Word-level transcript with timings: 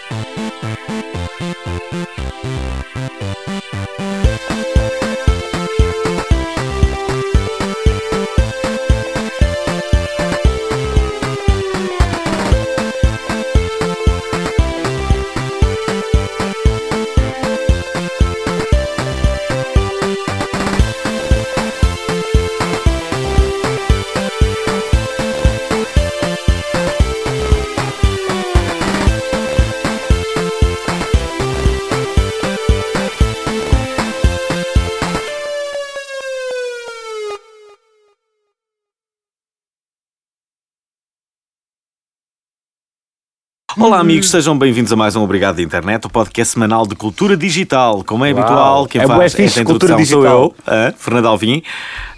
Olá, 43.80 43.98
amigos, 43.98 44.28
sejam 44.28 44.56
bem-vindos 44.58 44.92
a 44.92 44.96
mais 44.96 45.16
um 45.16 45.22
Obrigado 45.22 45.56
de 45.56 45.62
Internet, 45.62 46.06
o 46.06 46.10
podcast 46.10 46.52
semanal 46.52 46.86
de 46.86 46.94
cultura 46.94 47.34
digital. 47.34 48.04
Como 48.04 48.24
é 48.26 48.30
Uau. 48.30 48.38
habitual, 48.38 48.86
quem 48.86 49.00
É 49.00 49.06
faz 49.06 49.32
fixe, 49.32 49.44
esta 49.58 49.64
cultura 49.64 49.94
introdução 49.94 50.20
sou 50.22 50.26
eu, 50.30 50.54
digital. 50.54 50.94
Fernando 50.98 51.26
Alvim, 51.26 51.62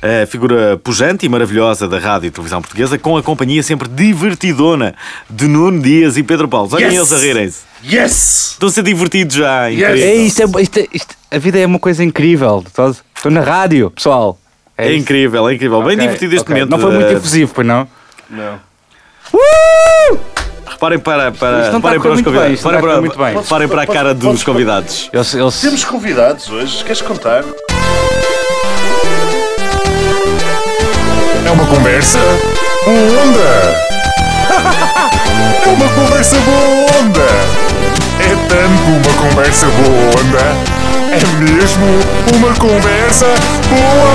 a 0.03 0.27
figura 0.27 0.77
pujante 0.83 1.25
e 1.25 1.29
maravilhosa 1.29 1.87
da 1.87 1.99
rádio 2.01 2.27
e 2.27 2.31
televisão 2.33 2.61
portuguesa, 2.61 2.99
com 2.99 3.17
a 3.17 3.23
companhia 3.23 3.63
sempre 3.63 3.89
divertidona 3.89 4.95
de 5.31 5.47
Nuno 5.47 5.81
Dias 5.81 6.17
e 6.17 6.25
Pedro 6.25 6.49
Paulo. 6.49 6.69
Olhem 6.73 6.89
Yes! 6.89 6.97
eles 6.97 7.13
a 7.13 7.19
rirem-se. 7.19 7.61
Yes! 7.85 8.51
Estão 8.53 8.69
a 8.69 8.73
ser 8.73 8.83
divertidos 8.83 9.37
já. 9.37 9.67
Yes! 9.69 10.01
É, 10.01 10.15
isto 10.17 10.43
é, 10.43 10.63
isto 10.63 10.79
é- 10.81 10.89
isto- 10.93 11.15
a 11.31 11.39
vida 11.39 11.59
é 11.61 11.65
uma 11.67 11.79
coisa 11.79 12.03
incrível. 12.03 12.65
Estou 12.67 13.31
na 13.31 13.41
rádio, 13.41 13.89
pessoal. 13.93 14.37
É 14.77 14.91
isso. 14.91 15.01
incrível, 15.01 15.49
é 15.49 15.55
incrível. 15.55 15.79
Bem 15.83 15.95
Ok, 15.95 16.01
divertido 16.07 16.35
este 16.35 16.43
ok. 16.43 16.55
momento. 16.57 16.71
Não 16.71 16.79
foi 16.81 16.93
muito 16.93 17.13
efusivo, 17.13 17.53
pois 17.55 17.67
não? 17.67 17.87
Não. 18.29 18.59
Reparem 20.83 20.99
para, 20.99 21.31
para, 21.31 21.69
a 21.77 21.81
para 21.81 21.97
os 21.97 22.03
muito 22.03 22.03
bem, 22.05 22.23
convidados. 22.25 22.53
está 22.55 22.71
a 22.71 22.81
para, 22.81 23.01
muito 23.01 23.17
bem. 23.17 23.35
reparem 23.37 23.69
para 23.69 23.83
a 23.83 23.87
cara 23.87 24.13
dos 24.13 24.43
convidados. 24.43 25.09
Eles, 25.13 25.33
eles- 25.33 25.61
Temos 25.61 25.85
convidados 25.85 26.51
hoje, 26.51 26.83
queres 26.83 27.01
contar? 27.01 27.45
É 31.47 31.51
uma 31.53 31.65
conversa 31.67 32.19
boa 32.85 33.23
onda! 33.23 33.93
É 35.65 35.69
uma 35.69 35.89
conversa 35.91 36.37
boa 36.41 36.59
onda! 37.01 37.29
É 38.19 38.35
tanto 38.49 39.09
uma 39.09 39.29
conversa 39.31 39.67
boa 39.67 40.11
onda! 40.21 40.72
É 41.13 41.43
mesmo 41.43 41.85
uma 42.35 42.55
conversa 42.57 43.27
boa 43.69 44.09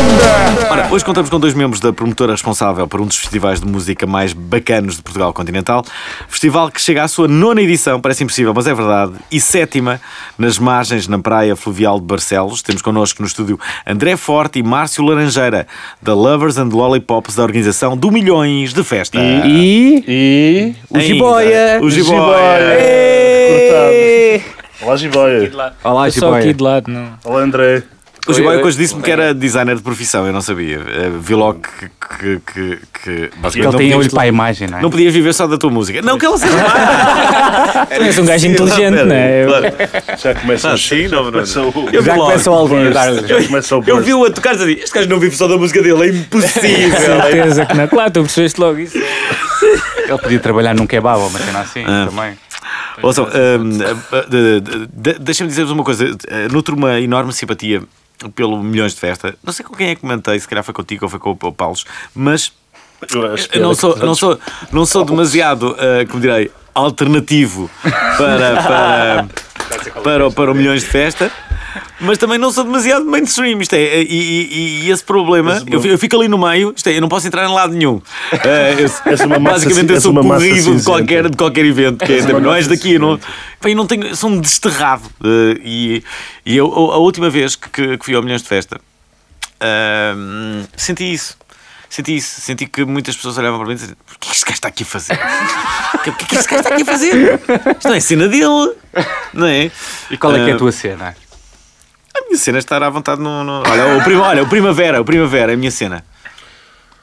onda! 0.00 0.68
Ora, 0.68 0.88
hoje 0.90 1.04
contamos 1.04 1.30
com 1.30 1.38
dois 1.38 1.54
membros 1.54 1.80
da 1.80 1.92
promotora 1.92 2.32
responsável 2.32 2.88
por 2.88 3.00
um 3.00 3.06
dos 3.06 3.18
festivais 3.18 3.60
de 3.60 3.68
música 3.68 4.04
mais 4.04 4.32
bacanos 4.32 4.96
de 4.96 5.02
Portugal 5.02 5.32
continental. 5.32 5.84
Festival 6.28 6.68
que 6.68 6.80
chega 6.80 7.04
à 7.04 7.08
sua 7.08 7.28
nona 7.28 7.62
edição, 7.62 8.00
parece 8.00 8.24
impossível, 8.24 8.52
mas 8.52 8.66
é 8.66 8.74
verdade, 8.74 9.12
e 9.30 9.40
sétima 9.40 10.00
nas 10.36 10.58
margens 10.58 11.06
na 11.06 11.20
praia 11.20 11.54
fluvial 11.54 12.00
de 12.00 12.06
Barcelos. 12.06 12.62
Temos 12.62 12.82
connosco 12.82 13.22
no 13.22 13.28
estúdio 13.28 13.56
André 13.86 14.16
Forte 14.16 14.58
e 14.58 14.62
Márcio 14.64 15.04
Laranjeira, 15.04 15.68
da 16.02 16.14
Lovers 16.14 16.58
and 16.58 16.70
Lollipops, 16.72 17.36
da 17.36 17.44
organização 17.44 17.96
do 17.96 18.10
Milhões 18.10 18.72
de 18.72 18.82
Festa. 18.82 19.20
E. 19.20 20.04
E. 20.04 20.74
O 20.90 20.96
Ainda. 20.96 21.06
Jiboia! 21.06 21.78
O 21.80 21.88
Jiboia! 21.88 22.74
Ê! 22.76 24.40
Olá, 24.82 24.96
Jiboia. 24.96 25.52
Olá, 25.84 26.08
Eu 26.08 26.12
só 26.12 26.34
aqui 26.34 26.48
Jiboia. 26.48 26.54
de 26.54 26.62
lado, 26.62 26.90
não. 26.90 27.12
Olá, 27.24 27.40
André. 27.42 27.82
O 28.26 28.32
Jiboia 28.34 28.62
oi. 28.62 28.72
disse-me 28.72 29.02
que 29.02 29.10
era 29.10 29.32
designer 29.34 29.76
de 29.76 29.82
profissão, 29.82 30.26
eu 30.26 30.32
não 30.32 30.42
sabia. 30.42 30.76
Eh, 30.76 31.10
Vi 31.20 31.34
logo 31.34 31.60
que, 31.60 31.88
que, 31.88 32.40
que, 32.52 32.78
que 33.02 33.30
basicamente 33.38 33.56
Ele 33.56 33.64
não 33.66 33.72
tem 33.78 33.94
olho 33.94 34.10
para 34.10 34.22
a 34.22 34.26
imagem, 34.26 34.68
não 34.68 34.78
é? 34.78 34.82
Não 34.82 34.90
podias 34.90 35.12
viver 35.12 35.32
só 35.32 35.46
da 35.46 35.56
tua 35.56 35.70
música. 35.70 36.02
Não 36.02 36.18
que 36.18 36.26
ela 36.26 36.36
seja 36.38 36.52
má. 36.54 37.86
Tu 37.96 38.02
és 38.02 38.18
um 38.18 38.24
gajo 38.26 38.46
inteligente, 38.46 39.02
não 39.04 39.14
é? 39.14 39.44
Eu- 39.44 40.18
Já 40.18 40.34
começa 40.34 40.70
Ah, 40.70 40.74
o 40.74 40.78
sim, 40.78 41.08
não, 41.08 41.24
não. 41.24 41.32
começa 41.32 41.60
o- 41.62 41.88
Eu 41.92 42.02
vi 42.02 42.06
Já 42.06 42.14
começa 42.16 42.50
o 42.50 42.90
dar. 42.92 43.14
Já 43.26 43.42
começa 43.46 43.76
o 43.78 43.84
Eu 43.86 44.00
vi-o 44.02 44.24
a 44.26 44.30
tocar 44.30 44.54
e 44.54 44.58
dizia, 44.58 44.84
este 44.84 44.94
gajo 44.94 45.08
não 45.08 45.18
vive 45.18 45.36
só 45.36 45.48
da 45.48 45.56
música 45.56 45.82
dele, 45.82 46.02
é 46.02 46.08
impossível. 46.10 47.00
certeza 47.00 47.66
que 47.66 47.74
não. 47.76 47.88
Claro, 47.88 48.10
tu 48.10 48.20
percebeste 48.20 48.60
logo 48.60 48.78
isso. 48.78 48.98
Ele 50.08 50.18
podia 50.18 50.40
trabalhar 50.40 50.74
num 50.74 50.86
kebab 50.86 51.20
ou 51.20 51.28
uma 51.28 51.38
cena 51.38 51.60
assim 51.60 51.84
Ah. 51.86 52.06
também. 52.10 52.32
Ouçam, 53.02 53.28
de- 54.28 54.60
de- 54.60 54.86
de- 54.92 55.18
deixa-me 55.18 55.48
dizer-vos 55.48 55.72
uma 55.72 55.84
coisa. 55.84 56.16
Ah, 56.28 56.48
Nutro 56.52 56.76
uma 56.76 57.00
enorme 57.00 57.32
simpatia 57.32 57.82
pelo 58.34 58.62
Milhões 58.62 58.94
de 58.94 59.00
Festa. 59.00 59.34
Não 59.42 59.52
sei 59.52 59.64
com 59.64 59.74
quem 59.74 59.88
é 59.88 59.94
que 59.94 60.00
comentei, 60.02 60.38
se 60.38 60.46
calhar 60.48 60.62
foi 60.64 60.74
contigo 60.74 61.04
ou 61.04 61.08
foi 61.10 61.18
com 61.18 61.30
o 61.30 61.52
Paulo, 61.52 61.76
mas 62.14 62.52
não 63.60 63.70
era 63.70 63.74
sou, 63.74 63.96
não 63.96 64.14
sou, 64.14 64.38
não 64.72 64.84
sou 64.86 65.04
demasiado, 65.04 65.74
como 66.10 66.20
direi, 66.20 66.50
alternativo 66.74 67.70
para, 67.82 68.62
para, 68.62 69.28
para, 70.02 70.30
para 70.30 70.52
o 70.52 70.54
Milhões 70.54 70.82
de 70.82 70.88
Festa. 70.88 71.32
Mas 72.00 72.16
também 72.18 72.38
não 72.38 72.50
sou 72.50 72.64
demasiado 72.64 73.04
mainstream, 73.04 73.60
isto 73.60 73.74
é, 73.74 74.00
e, 74.02 74.04
e- 74.04 74.80
e 74.86 74.90
esse 74.90 75.04
problema, 75.04 75.62
eu, 75.66 75.84
eu 75.84 75.98
fico 75.98 76.16
ali 76.16 76.28
no 76.28 76.38
meio, 76.38 76.72
isto 76.74 76.88
é, 76.88 76.96
eu 76.96 77.00
não 77.00 77.08
posso 77.08 77.26
entrar 77.26 77.44
em 77.48 77.52
lado 77.52 77.74
nenhum. 77.74 78.00
Ah, 78.32 78.72
eu- 78.80 78.90
És 79.12 79.20
uma 79.20 79.38
massa 79.38 79.54
basicamente 79.66 79.92
eu 79.92 80.00
sou 80.00 80.12
massa 80.12 80.46
corrido 80.46 80.76
de 80.76 80.82
qualquer, 80.84 81.28
de 81.30 81.36
qualquer 81.36 81.64
evento, 81.66 82.04
que 82.04 82.12
é, 82.12 82.22
não 82.40 82.54
és 82.54 82.66
daqui, 82.66 82.98
não, 82.98 83.20
eu 83.64 83.76
não 83.76 83.86
tenho, 83.86 84.16
sou 84.16 84.30
um 84.30 84.40
desterrado. 84.40 85.02
Eh, 85.22 85.60
e 85.62 86.04
e 86.46 86.56
eu, 86.56 86.66
a 86.66 86.96
última 86.98 87.28
vez 87.30 87.54
que, 87.56 87.68
que, 87.68 87.98
que 87.98 88.04
fui 88.04 88.14
ao 88.14 88.22
Milhões 88.22 88.42
de 88.42 88.48
Festa, 88.48 88.80
ahm, 89.60 90.64
senti 90.76 91.12
isso. 91.12 91.36
Senti 91.88 92.16
isso. 92.16 92.40
Senti 92.40 92.66
que 92.66 92.84
muitas 92.84 93.16
pessoas 93.16 93.36
olhavam 93.36 93.58
para 93.58 93.66
mim 93.68 93.74
e 93.74 93.76
diziam: 93.76 93.96
O 94.14 94.18
que 94.18 94.28
é 94.28 94.30
que 94.30 94.36
este 94.36 94.44
gajo 94.44 94.54
está 94.54 94.68
aqui 94.68 94.82
a 94.84 94.86
fazer? 94.86 95.18
O 95.94 95.98
que, 96.02 96.10
é 96.10 96.12
que 96.12 96.34
este 96.36 96.48
gajo 96.48 96.62
está 96.62 96.74
aqui 96.74 96.82
a 96.82 96.86
fazer? 96.86 97.40
Isto 97.76 97.88
não 97.88 97.94
é 97.94 98.00
cena 98.00 98.28
dele, 98.28 98.72
não 99.34 99.46
é? 99.46 99.70
E 100.10 100.16
qual 100.16 100.34
é 100.36 100.44
que 100.44 100.50
é 100.50 100.54
a 100.54 100.56
tua 100.56 100.72
cena? 100.72 101.16
A 102.30 102.32
minha 102.32 102.38
cena 102.38 102.58
é 102.58 102.60
estar 102.60 102.80
à 102.80 102.88
vontade 102.88 103.20
no. 103.20 103.42
no- 103.42 103.62
Olha, 103.66 103.96
o, 103.98 104.04
prima, 104.04 104.22
olha, 104.28 104.42
o 104.44 104.48
Primavera, 104.48 105.00
o 105.00 105.04
Primavera 105.04 105.50
é 105.50 105.54
a 105.54 105.58
minha 105.58 105.70
cena. 105.70 106.04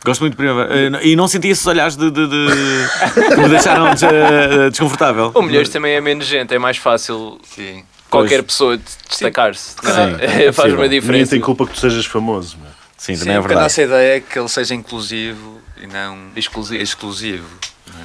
Gosto 0.06 0.22
muito 0.22 0.34
de 0.34 0.38
Primavera. 0.38 0.98
Eh, 1.00 1.08
E 1.10 1.16
não 1.18 1.28
senti 1.28 1.50
esses 1.50 1.66
olhares 1.68 1.98
de, 1.98 2.10
de- 2.10 2.28
de- 2.28 3.36
que 3.36 3.42
me 3.42 3.50
deixaram 3.50 3.94
des- 3.94 4.04
eh, 4.04 4.70
desconfortável. 4.70 5.32
O 5.36 5.42
Milhões 5.42 5.68
também 5.68 5.96
é 5.96 6.00
menos 6.02 6.26
gente, 6.26 6.54
é 6.54 6.60
mais 6.60 6.78
fácil 6.78 7.38
Sim. 7.44 7.84
qualquer 8.10 8.42
pessoa 8.42 8.78
de- 8.78 8.84
destacar-se. 9.10 9.76
não 9.84 9.92
é? 10.18 10.52
Faz 10.54 10.72
uma 10.72 10.84
Ninguém 10.84 11.02
diferença. 11.02 11.32
tem 11.32 11.42
culpa 11.42 11.66
que 11.66 11.74
tu 11.74 11.80
sejas 11.82 12.06
famoso. 12.06 12.58
meu. 12.62 12.72
Sim, 12.98 13.16
Sim, 13.16 13.20
também 13.20 13.36
é 13.36 13.40
porque 13.42 13.54
a 13.54 13.58
verdade. 13.58 13.64
nossa 13.66 13.82
ideia 13.82 14.18
é 14.18 14.20
que 14.22 14.40
ele 14.40 14.48
seja 14.50 14.74
inclusivo 14.74 15.60
e 15.82 15.88
não 15.88 16.18
exclusivo. 16.38 16.82
exclusivo. 16.82 17.46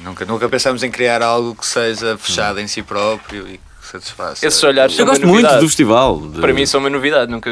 Nunca, 0.03 0.25
nunca 0.25 0.49
pensamos 0.49 0.83
em 0.83 0.91
criar 0.91 1.21
algo 1.21 1.55
que 1.55 1.65
seja 1.65 2.17
fechado 2.17 2.59
em 2.59 2.67
si 2.67 2.81
próprio 2.83 3.47
e 3.47 3.51
que 3.53 3.59
satisfaça. 3.99 4.45
Esses 4.45 4.63
olhares 4.63 4.97
Eu 4.97 5.05
gosto 5.05 5.27
muito 5.27 5.47
do 5.55 5.67
festival. 5.67 6.19
de- 6.19 6.39
Para 6.41 6.53
mim 6.53 6.65
são 6.65 6.79
uma 6.79 6.89
novidade, 6.89 7.31
nunca, 7.31 7.49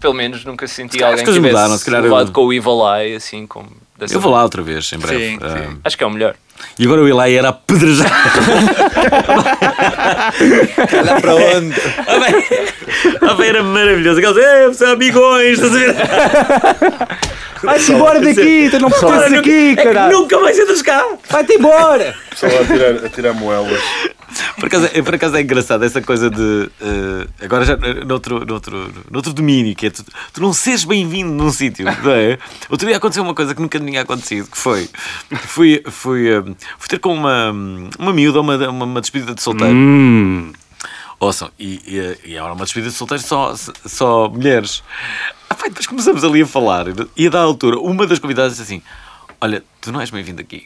pelo 0.00 0.14
menos 0.14 0.44
nunca 0.44 0.66
senti 0.66 0.98
calhar 0.98 1.10
alguém 1.12 1.24
que 1.24 1.32
tivesse 1.32 1.52
mudaram, 1.54 1.78
se 1.78 1.84
calhar 1.84 2.00
eu- 2.00 2.04
levado 2.10 2.32
com 2.32 2.44
o 2.46 2.52
Evil 2.52 2.80
Eye, 2.96 3.14
assim 3.16 3.46
como 3.46 3.68
Eu 4.10 4.20
vou 4.20 4.32
lá 4.32 4.42
outra 4.42 4.62
vez, 4.62 4.90
em 4.92 4.98
breve. 4.98 5.28
Sim, 5.32 5.38
Ah, 5.42 5.58
sim. 5.70 5.78
Acho 5.84 5.98
que 5.98 6.04
é 6.04 6.06
o 6.06 6.10
melhor. 6.10 6.34
E 6.78 6.84
agora 6.84 7.02
o 7.02 7.08
Eli 7.08 7.36
era 7.36 7.48
apedrejado. 7.50 8.10
Olha 10.98 11.20
para 11.20 11.34
onde? 11.34 11.70
Bem, 11.70 12.44
ah, 13.22 13.34
bem, 13.34 13.48
era 13.48 13.62
maravilhoso. 13.62 14.18
Aqueles, 14.18 14.36
é, 14.38 14.72
são 14.72 14.92
amigões, 14.92 15.58
estás 15.60 15.74
a 15.74 15.78
ver? 15.78 15.96
Vai-te 17.62 17.92
embora 17.92 18.20
daqui, 18.20 18.68
tu 18.70 18.78
não 18.78 18.90
pertences 18.90 19.38
aqui, 19.38 19.72
É 19.78 19.82
caralho. 19.82 20.18
nunca 20.18 20.38
mais 20.40 20.58
entras 20.58 20.80
cá. 20.82 21.04
Vai-te 21.28 21.54
embora. 21.54 22.14
Só 22.34 22.46
lá 22.46 22.60
a 22.60 22.64
tirar, 22.64 23.04
a 23.04 23.08
tirar 23.10 23.32
moelas. 23.34 23.80
Por 24.58 24.66
acaso, 24.66 24.88
é, 24.94 25.02
por 25.02 25.14
acaso 25.14 25.36
é 25.36 25.40
engraçado 25.42 25.84
essa 25.84 26.00
coisa 26.00 26.30
de. 26.30 26.70
eh, 26.80 27.26
agora 27.44 27.64
já 27.64 27.76
noutro, 28.06 28.46
noutro, 28.46 28.90
noutro 29.10 29.32
domínio, 29.32 29.74
que 29.74 29.86
é 29.86 29.90
tu, 29.90 30.04
tu 30.32 30.40
não 30.40 30.52
seres 30.52 30.84
bem-vindo 30.84 31.32
num 31.32 31.50
sítio, 31.50 31.84
não 31.84 32.12
é? 32.12 32.38
Outro 32.70 32.86
dia 32.86 32.96
aconteceu 32.96 33.24
uma 33.24 33.34
coisa 33.34 33.54
que 33.54 33.60
nunca 33.60 33.80
tinha 33.80 34.02
acontecido, 34.02 34.48
que 34.48 34.56
foi. 34.56 34.88
Fui, 35.46 35.82
fui, 35.90 36.28
eh, 36.30 36.42
fui 36.78 36.88
ter 36.88 36.98
com 36.98 37.12
uma, 37.14 37.50
uma 37.98 38.12
miúda, 38.12 38.40
uma, 38.40 38.56
uma, 38.68 38.84
uma 38.84 39.00
despedida 39.00 39.34
de 39.34 39.42
solteiro. 39.42 39.74
Hum. 39.74 40.52
Ouçam, 41.18 41.50
e, 41.58 41.80
e, 42.24 42.30
e 42.30 42.34
era 42.36 42.52
uma 42.52 42.64
despedida 42.64 42.90
de 42.90 42.96
solteiros 42.96 43.26
só, 43.26 43.54
só 43.84 44.28
mulheres. 44.28 44.82
Ah, 45.50 45.54
pá, 45.54 45.66
depois 45.68 45.86
começamos 45.86 46.24
ali 46.24 46.40
a 46.42 46.46
falar, 46.46 46.86
e 47.16 47.26
a 47.26 47.30
da 47.30 47.40
altura, 47.40 47.78
uma 47.78 48.06
das 48.06 48.18
convidadas 48.18 48.52
disse 48.52 48.62
assim: 48.62 48.82
Olha, 49.42 49.62
tu 49.80 49.90
não 49.92 50.00
és 50.00 50.10
bem-vindo 50.10 50.40
aqui. 50.42 50.64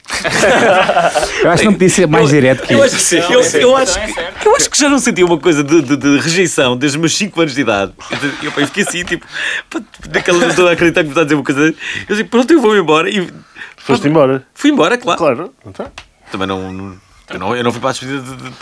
Eu 1.43 1.51
acho 1.51 1.61
que 1.61 1.67
não 1.67 1.73
podia 1.75 1.89
ser 1.89 2.07
mais 2.07 2.29
direto 2.31 2.63
que 2.67 2.75
Eu 2.75 2.85
isso. 2.85 2.97
acho, 2.97 3.29
que- 3.29 3.35
eu, 3.57 3.61
eu 3.71 3.77
acho 3.77 3.95
que, 4.01 4.49
eu 4.49 4.57
acho 4.57 4.71
que 4.71 4.79
já 4.79 4.89
não 4.89 4.99
sentia 4.99 5.25
uma 5.25 5.39
coisa 5.39 5.63
de, 5.63 5.81
de- 5.83 5.97
de 5.97 6.19
rejeição 6.19 6.77
desde 6.77 6.99
os 6.99 7.01
meus 7.01 7.17
5 7.17 7.41
anos 7.41 7.55
de 7.55 7.61
idade. 7.61 7.93
Eu, 8.43 8.51
eu, 8.61 8.67
fiquei 8.67 8.83
assim, 8.83 9.05
tipo, 9.05 9.27
naquela 10.13 10.45
a 10.45 10.73
acreditar 10.73 11.01
que 11.03 11.07
me 11.07 11.11
está 11.11 11.21
a 11.21 11.25
dizer 11.25 11.35
uma 11.37 11.45
coisa. 11.45 11.61
Eu 11.63 11.75
disse, 12.17 12.25
pronto, 12.25 12.53
eu 12.53 12.61
vou 12.61 12.77
embora. 12.77 13.09
E 13.09 13.29
Foste 13.85 14.09
embora. 14.09 14.47
Fui 14.55 14.71
embora, 14.71 14.97
claro. 14.99 15.19
Claro. 15.19 15.55
Então, 15.67 15.91
Também 16.31 16.47
não. 16.47 16.73
não- 16.73 16.99
eu, 17.31 17.39
não 17.39 17.57
eu 17.57 17.65
não 17.65 17.73
fui 17.73 17.81
para 17.81 17.91
a 17.91 17.93
despedida 17.93 18.21
de. 18.23 18.37
de- 18.37 18.53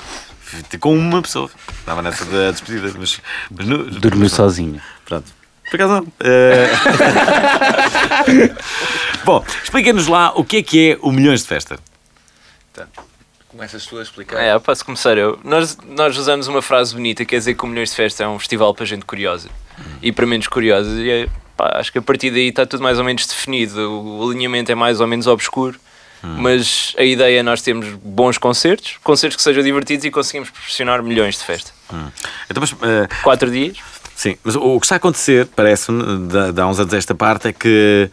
fui 0.41 0.63
ter 0.65 0.79
com 0.79 0.95
uma 0.97 1.23
pessoa. 1.23 1.51
Estava 1.79 2.03
nessa 2.03 2.25
da 2.25 2.51
despedida, 2.51 2.93
mas. 2.99 3.21
mas 3.51 3.67
no- 3.67 3.85
Dormiu 3.91 4.29
sozinho. 4.29 4.81
Pronto. 5.05 5.31
Por 5.71 5.77
acaso 5.81 5.93
não. 6.03 6.13
Eh, 6.21 6.69
Bom, 9.25 9.45
explica-nos 9.63 10.07
lá 10.07 10.33
o 10.35 10.45
que 10.45 10.59
é 10.59 10.63
que 10.63 10.91
é 10.93 10.99
o 11.01 11.11
Milhões 11.13 11.43
de 11.43 11.49
Festa. 11.49 11.79
Começas 13.49 13.85
tu 13.87 13.99
a 13.99 14.03
explicar. 14.03 14.41
É, 14.41 14.59
posso 14.59 14.85
começar 14.85 15.17
eu. 15.19 15.39
Nós, 15.45 15.77
nós 15.87 16.17
usamos 16.17 16.49
uma 16.49 16.63
frase 16.63 16.95
bonita, 16.95 17.25
quer 17.25 17.37
dizer 17.37 17.55
que 17.55 17.65
o 17.65 17.69
Milhões 17.69 17.91
de 17.91 17.97
Festa 17.97 18.25
é 18.25 18.29
um 18.29 18.39
festival 18.39 18.75
para 18.75 18.87
gente 18.87 19.05
curiosa 19.05 19.51
e 20.01 20.11
para 20.11 20.27
menos 20.27 20.49
curiosa. 20.49 20.91
E 21.01 21.11
é, 21.11 21.29
pá, 21.57 21.77
acho 21.79 21.91
que 21.93 21.99
a 21.99 22.03
partir 22.03 22.31
daí 22.31 22.49
está 22.49 22.65
tudo 22.67 22.83
mais 22.83 22.99
ou 22.99 23.05
menos 23.05 23.27
definido. 23.27 23.81
O 23.91 24.29
alinhamento 24.31 24.71
é 24.71 24.75
mais 24.75 25.01
ou 25.01 25.07
menos 25.07 25.27
obscuro, 25.27 25.79
mas 26.23 26.95
a 26.99 27.03
ideia 27.03 27.41
é 27.41 27.43
nós 27.43 27.63
termos 27.63 27.89
bons 28.03 28.39
concertos, 28.39 28.97
concertos 29.03 29.37
que 29.37 29.43
sejam 29.43 29.63
divertidos 29.63 30.05
e 30.05 30.11
conseguimos 30.11 30.51
proporcionar 30.51 31.03
milhões 31.03 31.37
de 31.39 31.45
festa. 31.45 31.73
Então, 32.49 32.61
mas, 32.61 32.73
eh, 32.83 33.09
Quatro 33.23 33.51
dias. 33.51 33.77
Sim, 34.15 34.37
mas 34.45 34.55
o 34.55 34.79
que 34.79 34.87
está 34.87 34.95
a 34.95 34.99
acontecer, 34.99 35.47
parece-me, 35.57 36.03
há 36.61 36.67
uns 36.69 36.79
anos 36.79 36.93
esta 36.95 37.15
parte, 37.15 37.49
é 37.49 37.53
que 37.53 38.09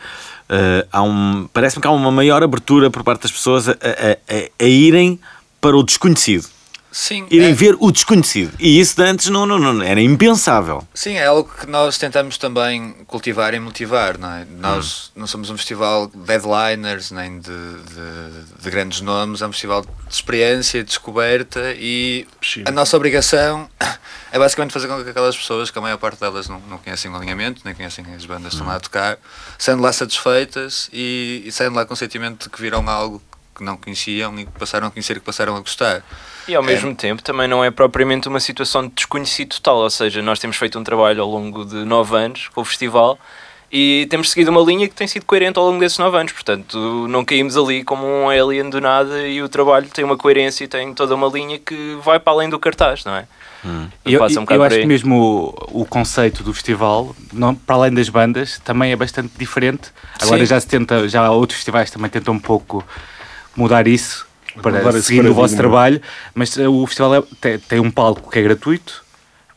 eh, 0.50 0.88
há 0.92 1.04
um, 1.04 1.48
parece-me 1.54 1.82
que 1.82 1.88
há 1.88 1.92
uma 1.92 2.12
maior 2.12 2.42
abertura 2.42 2.90
por 2.90 3.04
parte 3.04 3.22
das 3.24 3.32
pessoas 3.32 3.70
a, 3.70 3.74
a- 3.74 3.76
a- 3.76 4.50
a 4.60 4.68
irem 4.68 5.20
para 5.62 5.78
o 5.78 5.84
desconhecido. 5.84 6.48
Sim, 6.92 7.28
Irem 7.30 7.50
é, 7.52 7.54
ver 7.54 7.76
o 7.80 7.92
desconhecido. 7.92 8.54
E 8.60 8.80
isso 8.80 8.96
de 8.96 9.04
antes 9.04 9.28
não, 9.30 9.46
não, 9.46 9.60
não- 9.60 9.82
era 9.84 10.02
impensável. 10.02 10.88
sim, 10.94 11.14
é 11.14 11.26
algo 11.28 11.50
que 11.60 11.68
nós 11.68 11.98
tentamos 11.98 12.38
também 12.38 12.96
cultivar 13.06 13.54
e 13.54 13.60
motivar, 13.60 14.18
não 14.18 14.32
é? 14.32 14.46
Nós 14.58 15.12
Hum. 15.16 15.20
não 15.22 15.28
somos 15.28 15.50
um 15.50 15.58
festival 15.58 16.08
de 16.08 16.18
deadliners 16.18 17.12
nem 17.12 17.40
de, 17.40 17.50
de- 17.50 18.62
de 18.64 18.70
grandes 18.72 19.02
nomes, 19.02 19.42
é 19.42 19.48
um 19.48 19.52
festival 19.52 19.82
de 19.82 19.88
experiência, 20.14 20.80
de 20.84 20.88
descoberta 20.90 21.74
e 21.78 22.26
Piscina. 22.42 22.70
a 22.70 22.72
nossa 22.72 22.98
obrigação 22.98 23.70
é 24.32 24.40
basicamente 24.40 24.72
fazer 24.72 24.88
com 24.88 25.04
que 25.04 25.10
aquelas 25.12 25.38
pessoas, 25.38 25.70
que 25.70 25.78
a 25.78 25.82
maior 25.82 25.98
parte 25.98 26.20
delas 26.20 26.50
não, 26.50 26.60
não 26.70 26.78
conhecem 26.80 27.12
o 27.12 27.16
alinhamento, 27.16 27.62
nem 27.66 27.76
conhecem 27.76 28.04
as 28.16 28.26
bandas 28.26 28.50
que 28.50 28.56
estão 28.56 28.68
lá 28.68 28.76
a 28.76 28.80
tocar, 28.80 29.18
saindo 29.58 29.82
lá 29.84 29.94
satisfeitas 29.94 30.90
e, 30.92 31.44
e 31.46 31.52
saindo 31.52 31.76
lá 31.76 31.86
com 31.86 31.94
o 31.94 31.98
sentimento 31.98 32.46
de 32.46 32.50
que 32.50 32.62
viram 32.62 32.88
algo 32.90 33.22
que 33.60 33.64
não 33.64 33.78
conheciam 33.78 34.40
e 34.40 34.46
que 34.46 34.52
passaram 34.58 34.88
a 34.88 34.92
conhecer 34.92 35.18
e 35.18 35.20
que 35.20 35.26
passaram 35.26 35.56
a 35.56 35.60
gostar. 35.60 36.02
E 36.48 36.56
ao 36.56 36.64
mesmo 36.64 36.96
tempo 36.96 37.22
também 37.22 37.48
não 37.48 37.64
é 37.64 37.70
propriamente 37.70 38.28
uma 38.28 38.40
situação 38.40 38.88
de 38.88 38.94
desconhecido 38.96 39.50
total, 39.50 39.78
ou 39.78 39.90
seja, 39.90 40.22
nós 40.22 40.40
temos 40.40 40.58
feito 40.58 40.80
um 40.80 40.84
trabalho 40.84 41.22
ao 41.22 41.30
longo 41.30 41.64
de 41.64 41.76
nove 41.86 42.16
anos 42.18 42.48
com 42.48 42.62
o 42.62 42.66
festival 42.66 43.20
e 43.72 44.08
temos 44.10 44.32
seguido 44.32 44.50
uma 44.50 44.62
linha 44.62 44.88
que 44.88 44.96
tem 44.96 45.06
sido 45.06 45.26
coerente 45.26 45.60
ao 45.60 45.66
longo 45.66 45.80
desses 45.80 46.00
nove 46.00 46.18
anos, 46.18 46.32
portanto 46.32 47.06
não 47.08 47.24
caímos 47.24 47.56
ali 47.56 47.84
como 47.84 48.04
um 48.04 48.28
alien 48.28 48.68
do 48.70 48.82
nada 48.82 49.28
e 49.28 49.44
o 49.44 49.50
trabalho 49.50 49.88
tem 49.90 50.04
uma 50.04 50.18
coerência 50.18 50.64
e 50.64 50.68
tem 50.68 50.92
toda 50.94 51.14
uma 51.14 51.28
linha 51.28 51.60
que 51.60 51.96
vai 52.04 52.20
para 52.20 52.34
além 52.34 52.50
do 52.50 52.58
cartaz, 52.58 53.06
não 53.06 53.16
é? 53.16 53.28
E 54.06 54.14
Eu, 54.14 54.20
Passa 54.20 54.40
um 54.40 54.46
eu 54.50 54.64
acho 54.64 54.76
aí. 54.78 54.82
que 54.82 54.88
mesmo 54.88 55.54
o, 55.72 55.82
o 55.82 55.86
conceito 55.86 56.42
do 56.44 56.54
festival, 56.54 57.14
não, 57.34 57.54
para 57.54 57.76
além 57.76 57.94
das 57.94 58.08
bandas, 58.08 58.58
também 58.64 58.92
é 58.92 58.96
bastante 58.96 59.34
diferente. 59.38 59.92
Agora 60.20 60.40
Sim. 60.40 60.46
já 60.46 60.60
se 60.60 60.68
tenta, 60.68 61.08
já 61.10 61.30
outros 61.30 61.58
festivais 61.58 61.92
também 61.92 62.10
tentam 62.10 62.34
um 62.34 62.40
pouco 62.40 62.84
mudar 63.56 63.88
isso 63.88 64.28
para 64.62 64.80
Mudar 64.84 65.02
seguindo 65.02 65.30
o 65.30 65.34
vosso 65.34 65.56
trabalho, 65.56 66.02
mas 66.34 66.58
eh, 66.58 66.68
o 66.68 66.86
festival 66.86 67.16
é- 67.16 67.24
tem, 67.40 67.60
tem 67.60 67.80
um 67.80 67.92
palco 67.92 68.30
que 68.32 68.40
é 68.40 68.42
gratuito, 68.42 69.04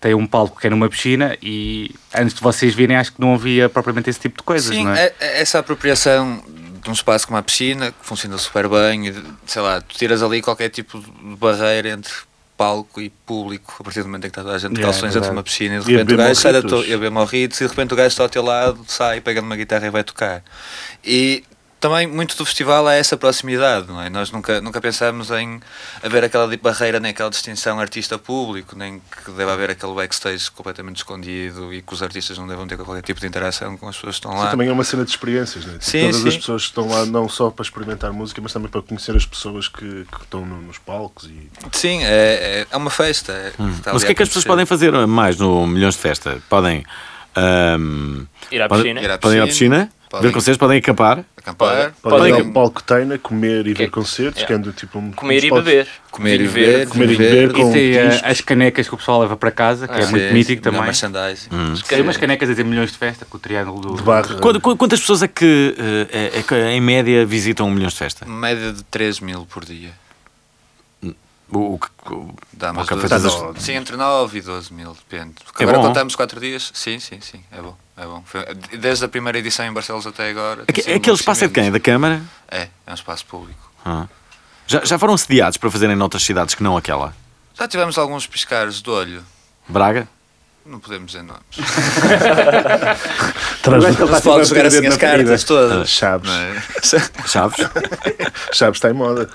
tem 0.00 0.15
um 0.15 0.27
palco 0.27 0.61
que 0.61 0.67
é 0.67 0.71
numa 0.71 0.89
piscina 0.89 1.37
e 1.43 1.94
antes 2.15 2.35
de 2.35 2.41
vocês 2.41 2.75
virem 2.75 2.97
acho 2.97 3.12
que 3.12 3.21
não 3.21 3.35
havia 3.35 3.69
propriamente 3.69 4.11
esse 4.11 4.21
tipo 4.21 4.39
de 4.39 4.43
coisas, 4.44 4.75
Sim, 4.75 4.85
não 4.85 4.93
é? 4.94 5.05
é- 5.06 5.15
é 5.21 5.41
essa 5.41 5.59
apropriação 5.61 6.43
de 6.83 6.91
um 6.91 6.93
espaço 6.93 7.27
como 7.27 7.39
a 7.39 7.43
piscina, 7.43 7.91
que 7.93 7.97
funciona 8.06 8.37
super 8.39 8.69
bem, 8.69 9.09
e, 9.09 9.15
sei 9.47 9.62
lá, 9.62 9.81
tu 9.81 9.97
tiras 9.97 10.23
ali 10.23 10.43
qualquer 10.43 10.69
tipo 10.69 10.99
de 11.00 11.37
barreira 11.37 11.91
entre 11.91 12.12
palco 12.56 13.00
e 13.00 13.09
público, 13.09 13.77
a 13.81 13.85
partir 13.85 14.00
do 14.03 14.06
momento 14.06 14.27
em 14.27 14.31
que 14.31 14.38
está 14.38 14.43
toda 14.43 14.55
a 14.55 14.59
gente 14.59 14.73
de 14.75 14.81
Yeah, 14.81 14.93
calções 14.93 15.11
é 15.17 15.21
dentro 15.21 15.31
de 15.31 15.35
verdade. 15.35 15.37
uma 15.38 15.43
piscina, 15.43 15.77
e 15.77 15.79
de 15.81 15.85
E 15.91 15.93
repente 15.93 16.03
o 16.03 16.17
beber 16.17 16.27
gajo 16.29 16.41
sai 16.41 16.53
da 16.53 16.62
to- 16.62 16.85
e 16.85 16.93
a 16.93 16.97
beber 16.99 17.11
morritos, 17.11 17.61
e 17.61 17.65
de 17.65 17.71
repente 17.71 17.93
o 17.93 17.97
gajo 17.97 18.09
está 18.09 18.23
ao 18.25 18.29
teu 18.29 18.43
lado, 18.43 18.85
sai, 18.87 19.21
pega 19.21 19.41
numa 19.41 19.56
guitarra 19.56 19.87
e 19.87 19.91
vai 19.91 20.05
tocar. 20.05 20.43
E 21.05 21.45
também 21.82 22.06
muito 22.06 22.37
do 22.37 22.44
festival 22.46 22.88
é 22.88 22.99
essa 22.99 23.17
proximidade, 23.17 23.88
não 23.88 24.00
é? 24.00 24.08
Nós 24.08 24.31
nunca, 24.31 24.61
nunca 24.61 24.81
pensamos 24.81 25.31
em 25.32 25.61
haver 26.02 26.23
aquela 26.25 26.46
barreira, 26.56 27.00
nem 27.00 27.11
aquela 27.11 27.29
distinção 27.29 27.79
artista-público, 27.81 28.76
nem 28.79 29.00
que 29.00 29.31
deva 29.32 29.52
haver 29.52 29.70
aquele 29.70 29.93
backstage 29.93 30.50
completamente 30.52 30.99
escondido 30.99 31.75
e 31.75 31.82
que 31.82 31.93
os 31.93 32.00
artistas 32.02 32.38
não 32.38 32.46
devam 32.46 32.67
ter 32.69 32.76
qualquer 32.79 33.02
tipo 33.02 33.20
de 33.20 33.26
interação 33.26 33.76
com 33.76 33.88
as 33.88 33.96
pessoas 33.96 34.14
que 34.14 34.26
estão 34.26 34.38
lá. 34.38 34.44
Sim, 34.46 34.50
também 34.52 34.69
é 34.69 34.73
uma 34.73 34.84
cena 34.84 35.05
de 35.05 35.11
experiências, 35.11 35.64
né? 35.67 35.73
Tipo, 35.73 35.84
Sim, 35.84 36.00
Todas 36.11 36.25
as 36.26 36.32
sim. 36.34 36.38
pessoas 36.40 36.62
que 36.62 36.69
estão 36.69 36.88
lá 36.88 37.05
não 37.05 37.29
só 37.29 37.50
para 37.50 37.64
experimentar 37.64 38.12
música, 38.12 38.40
mas 38.40 38.52
também 38.52 38.70
para 38.70 38.81
conhecer 38.81 39.17
as 39.17 39.26
pessoas 39.26 39.67
que, 39.67 39.81
que 40.06 40.23
estão 40.23 40.46
no- 40.46 40.62
nos 40.62 40.78
palcos 40.78 41.25
e 41.25 41.50
Sim, 41.73 42.05
é, 42.05 42.06
é, 42.62 42.67
é 42.70 42.76
uma 42.76 42.90
festa. 42.90 43.32
é- 43.32 43.49
está 43.76 43.93
Mas 43.93 44.02
o 44.02 44.06
que 44.06 44.12
é 44.12 44.14
que 44.14 44.23
as 44.23 44.28
pessoas 44.28 44.44
podem 44.44 44.64
fazer 44.64 44.93
mais 45.08 45.37
no 45.37 45.67
Milhões 45.67 45.94
de 45.94 46.00
Festa? 46.00 46.40
Podem. 46.49 46.85
ahm, 47.35 48.25
Ir 48.52 48.62
à 48.62 48.69
podem- 48.69 48.85
piscina. 48.94 49.00
Ir 49.02 49.11
à 49.11 49.19
podem 49.19 49.38
ir 49.38 49.43
à 49.43 49.46
piscina, 49.46 49.93
Podem- 50.12 50.29
ver 50.29 50.35
concertos, 50.35 50.59
podem 50.59 50.79
acampar. 50.79 51.25
Acampar, 51.37 51.93
podem 52.03 52.19
Podem- 52.19 52.35
ir 52.35 52.47
ao 52.47 52.53
palco 52.53 52.82
Teina, 52.82 53.19
comer 53.19 53.67
e 53.67 53.73
ver 53.73 53.87
Que- 53.87 53.91
concertos, 53.91 54.43
é. 54.43 54.47
que 54.47 54.53
anda 54.53 54.70
tipo 54.70 54.99
um. 54.99 55.11
Comer 55.11 55.43
e 55.43 55.50
beber. 55.50 55.88
comer 56.11 56.41
e 56.41 56.47
beber. 56.49 56.87
Comer 56.88 57.05
e 57.11 57.17
beber, 57.17 57.49
beber 57.49 57.50
E 57.50 57.53
com 57.62 57.73
tem 57.73 57.93
discos. 57.93 58.23
as 58.31 58.41
canecas 58.43 58.88
que 58.88 58.94
o 58.94 58.99
pessoal 58.99 59.23
leva 59.23 59.37
para 59.38 59.50
casa, 59.50 59.88
que 59.88 59.94
é 59.94 60.03
Sim, 60.03 60.11
muito 60.11 60.35
mítico 60.35 60.61
melhor 60.61 60.73
também. 60.73 60.82
merchandising. 60.85 61.49
Tem 61.88 62.03
umas 62.03 62.17
canecas 62.19 62.49
a 62.49 62.53
dizer 62.53 62.64
milhões 62.64 62.93
de 62.93 62.99
festa, 62.99 63.25
com 63.25 63.38
o 63.38 63.41
triângulo 63.41 63.81
do... 63.81 63.97
de 63.97 64.03
barra. 64.03 64.37
Quando- 64.38 64.61
qu- 64.61 64.76
Quantas 64.76 65.00
pessoas 65.00 65.23
é 65.23 65.29
que, 65.29 65.75
eh, 66.12 66.31
é- 66.35 66.38
é 66.41 66.43
que, 66.43 66.55
em 66.55 66.81
média 66.82 67.25
visitam 67.25 67.67
um 67.67 67.70
Milhões 67.70 67.94
de 67.94 67.99
Festa? 68.00 68.26
Média 68.26 68.70
de 68.70 68.85
3 68.85 69.19
mil 69.19 69.47
por 69.47 69.64
dia. 69.64 69.93
O, 71.50 71.75
o 71.75 71.79
que- 71.79 72.12
o- 72.14 72.35
Dá 72.53 72.70
umas 72.70 72.85
Ok, 72.87 72.97
12 72.97 73.09
faz 73.09 73.25
as- 73.26 73.35
mil. 73.43 73.55
Sim, 73.59 73.73
entre 73.75 73.97
9 73.97 74.38
e 74.38 74.41
12 74.41 74.73
mil, 74.73 74.94
depende. 74.94 75.35
Porque 75.44 75.62
É 75.62 75.64
agora 75.67 75.79
bom. 75.79 75.87
contamos 75.88 76.14
4 76.17 76.41
dias. 76.41 76.70
Sim, 76.75 76.99
sim, 76.99 77.20
sim. 77.20 77.43
É 77.53 77.61
bom. 77.61 77.76
É 77.97 78.05
bom. 78.06 78.25
Desde 78.79 79.05
a 79.05 79.09
primeira 79.09 79.39
edição 79.39 79.67
em 79.67 79.73
Barcelos 79.73 80.06
até 80.06 80.31
agora. 80.31 80.65
tem 80.65 80.67
Aque- 80.69 80.83
sido 80.83 80.93
um 80.93 80.97
Aquele 80.97 81.17
espaço 81.17 81.44
é 81.44 81.49
de 81.49 81.53
quem? 81.55 81.62
crescimento. 81.71 81.83
Da 81.83 81.85
Câmara? 81.93 82.23
É, 82.50 82.69
é 82.87 82.91
um 82.91 82.94
espaço 82.94 83.25
público. 83.27 83.71
Ah. 83.85 84.06
Já, 84.67 84.85
já 84.85 84.99
foram 84.99 85.17
sediados 85.19 85.56
para 85.59 85.71
fazerem 85.71 85.94
noutras 85.97 86.23
cidades 86.23 86.55
que 86.55 86.62
não 86.62 86.77
aquela? 86.77 87.15
Já 87.55 87.69
tivemos 87.69 87.99
alguns 87.99 88.27
piscares 88.27 88.81
de 88.81 88.89
olho. 88.89 89.23
Braga? 89.69 90.09
Não 90.64 90.79
podemos 90.79 91.11
dizer 91.11 91.25
nomes. 91.25 91.43
Traz 93.62 93.83
Não 93.99 94.14
se 94.16 94.23
pode 94.23 94.49
jogar 94.49 94.66
assim 94.66 94.87
as 94.87 94.97
cartas 94.97 95.45
todas. 95.45 95.90
Chaves. 95.90 96.28
não 96.31 96.37
é? 96.37 96.62
Chaves? 97.26 97.66
Chaves 98.52 98.76
está 98.78 98.90
em 98.90 98.92
moda. 98.92 99.28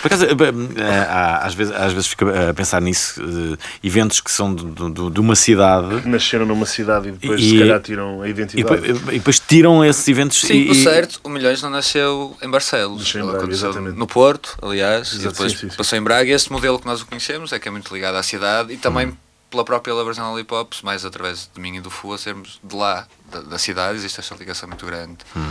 Por 0.00 0.06
acaso, 0.06 0.24
eh, 0.26 0.28
eh, 0.30 1.06
às 1.42 1.54
vezes, 1.54 1.72
às 1.74 1.92
vezes 1.92 2.08
fico 2.08 2.24
a 2.28 2.52
pensar 2.52 2.80
nisso, 2.82 3.22
eh, 3.22 3.56
eventos 3.84 4.20
que 4.20 4.30
são 4.32 4.52
do- 4.52 4.90
do- 4.90 5.10
de 5.10 5.20
uma 5.20 5.36
cidade 5.36 6.06
Nasceram 6.08 6.44
numa 6.44 6.66
cidade 6.66 7.08
e 7.08 7.12
depois 7.12 7.40
E- 7.40 7.50
se 7.50 7.58
calhar 7.60 7.80
tiram 7.80 8.22
a 8.22 8.26
e 8.26 8.30
identidade. 8.30 8.80
depois, 8.82 9.08
e 9.14 9.18
depois 9.18 9.38
tiram 9.38 9.84
esses 9.84 10.06
eventos 10.08 10.40
Sim, 10.40 10.54
e, 10.54 10.70
o 10.70 10.72
e- 10.72 10.82
certo, 10.82 11.20
o 11.22 11.28
Milhões 11.28 11.62
não 11.62 11.70
nasceu 11.70 12.36
em 12.42 12.50
Barcelos. 12.50 12.98
Nasceu 12.98 13.24
em 13.24 13.30
Braga, 13.32 13.52
exatamente. 13.52 13.96
no 13.96 14.06
Porto, 14.08 14.56
aliás, 14.60 15.12
e 15.12 15.16
Exato, 15.16 15.30
depois 15.34 15.52
sim, 15.52 15.58
sim, 15.58 15.70
sim. 15.70 15.76
passou 15.76 15.96
em 15.98 16.02
Braga. 16.02 16.28
E 16.28 16.32
este 16.32 16.50
modelo 16.50 16.78
que 16.80 16.86
nós 16.86 17.00
o 17.00 17.06
conhecemos 17.06 17.52
é 17.52 17.58
que 17.60 17.68
é 17.68 17.70
muito 17.70 17.94
ligado 17.94 18.16
à 18.16 18.22
cidade 18.24 18.72
e 18.72 18.76
também 18.76 19.06
Hum. 19.08 19.16
Pela 19.52 19.64
própria 19.64 19.94
Labarzão 19.94 20.36
Hip 20.40 20.52
Hop, 20.52 20.72
mais 20.82 21.04
através 21.04 21.48
de 21.54 21.60
mim 21.60 21.76
e 21.76 21.80
do 21.80 21.90
Fu, 21.90 22.12
a 22.12 22.18
sermos 22.18 22.58
de 22.64 22.74
lá, 22.74 23.06
da, 23.30 23.40
da 23.42 23.58
cidade. 23.58 23.94
Existe 23.96 24.18
esta 24.18 24.34
ligação 24.34 24.68
muito 24.68 24.84
grande. 24.84 25.18
Hum. 25.36 25.50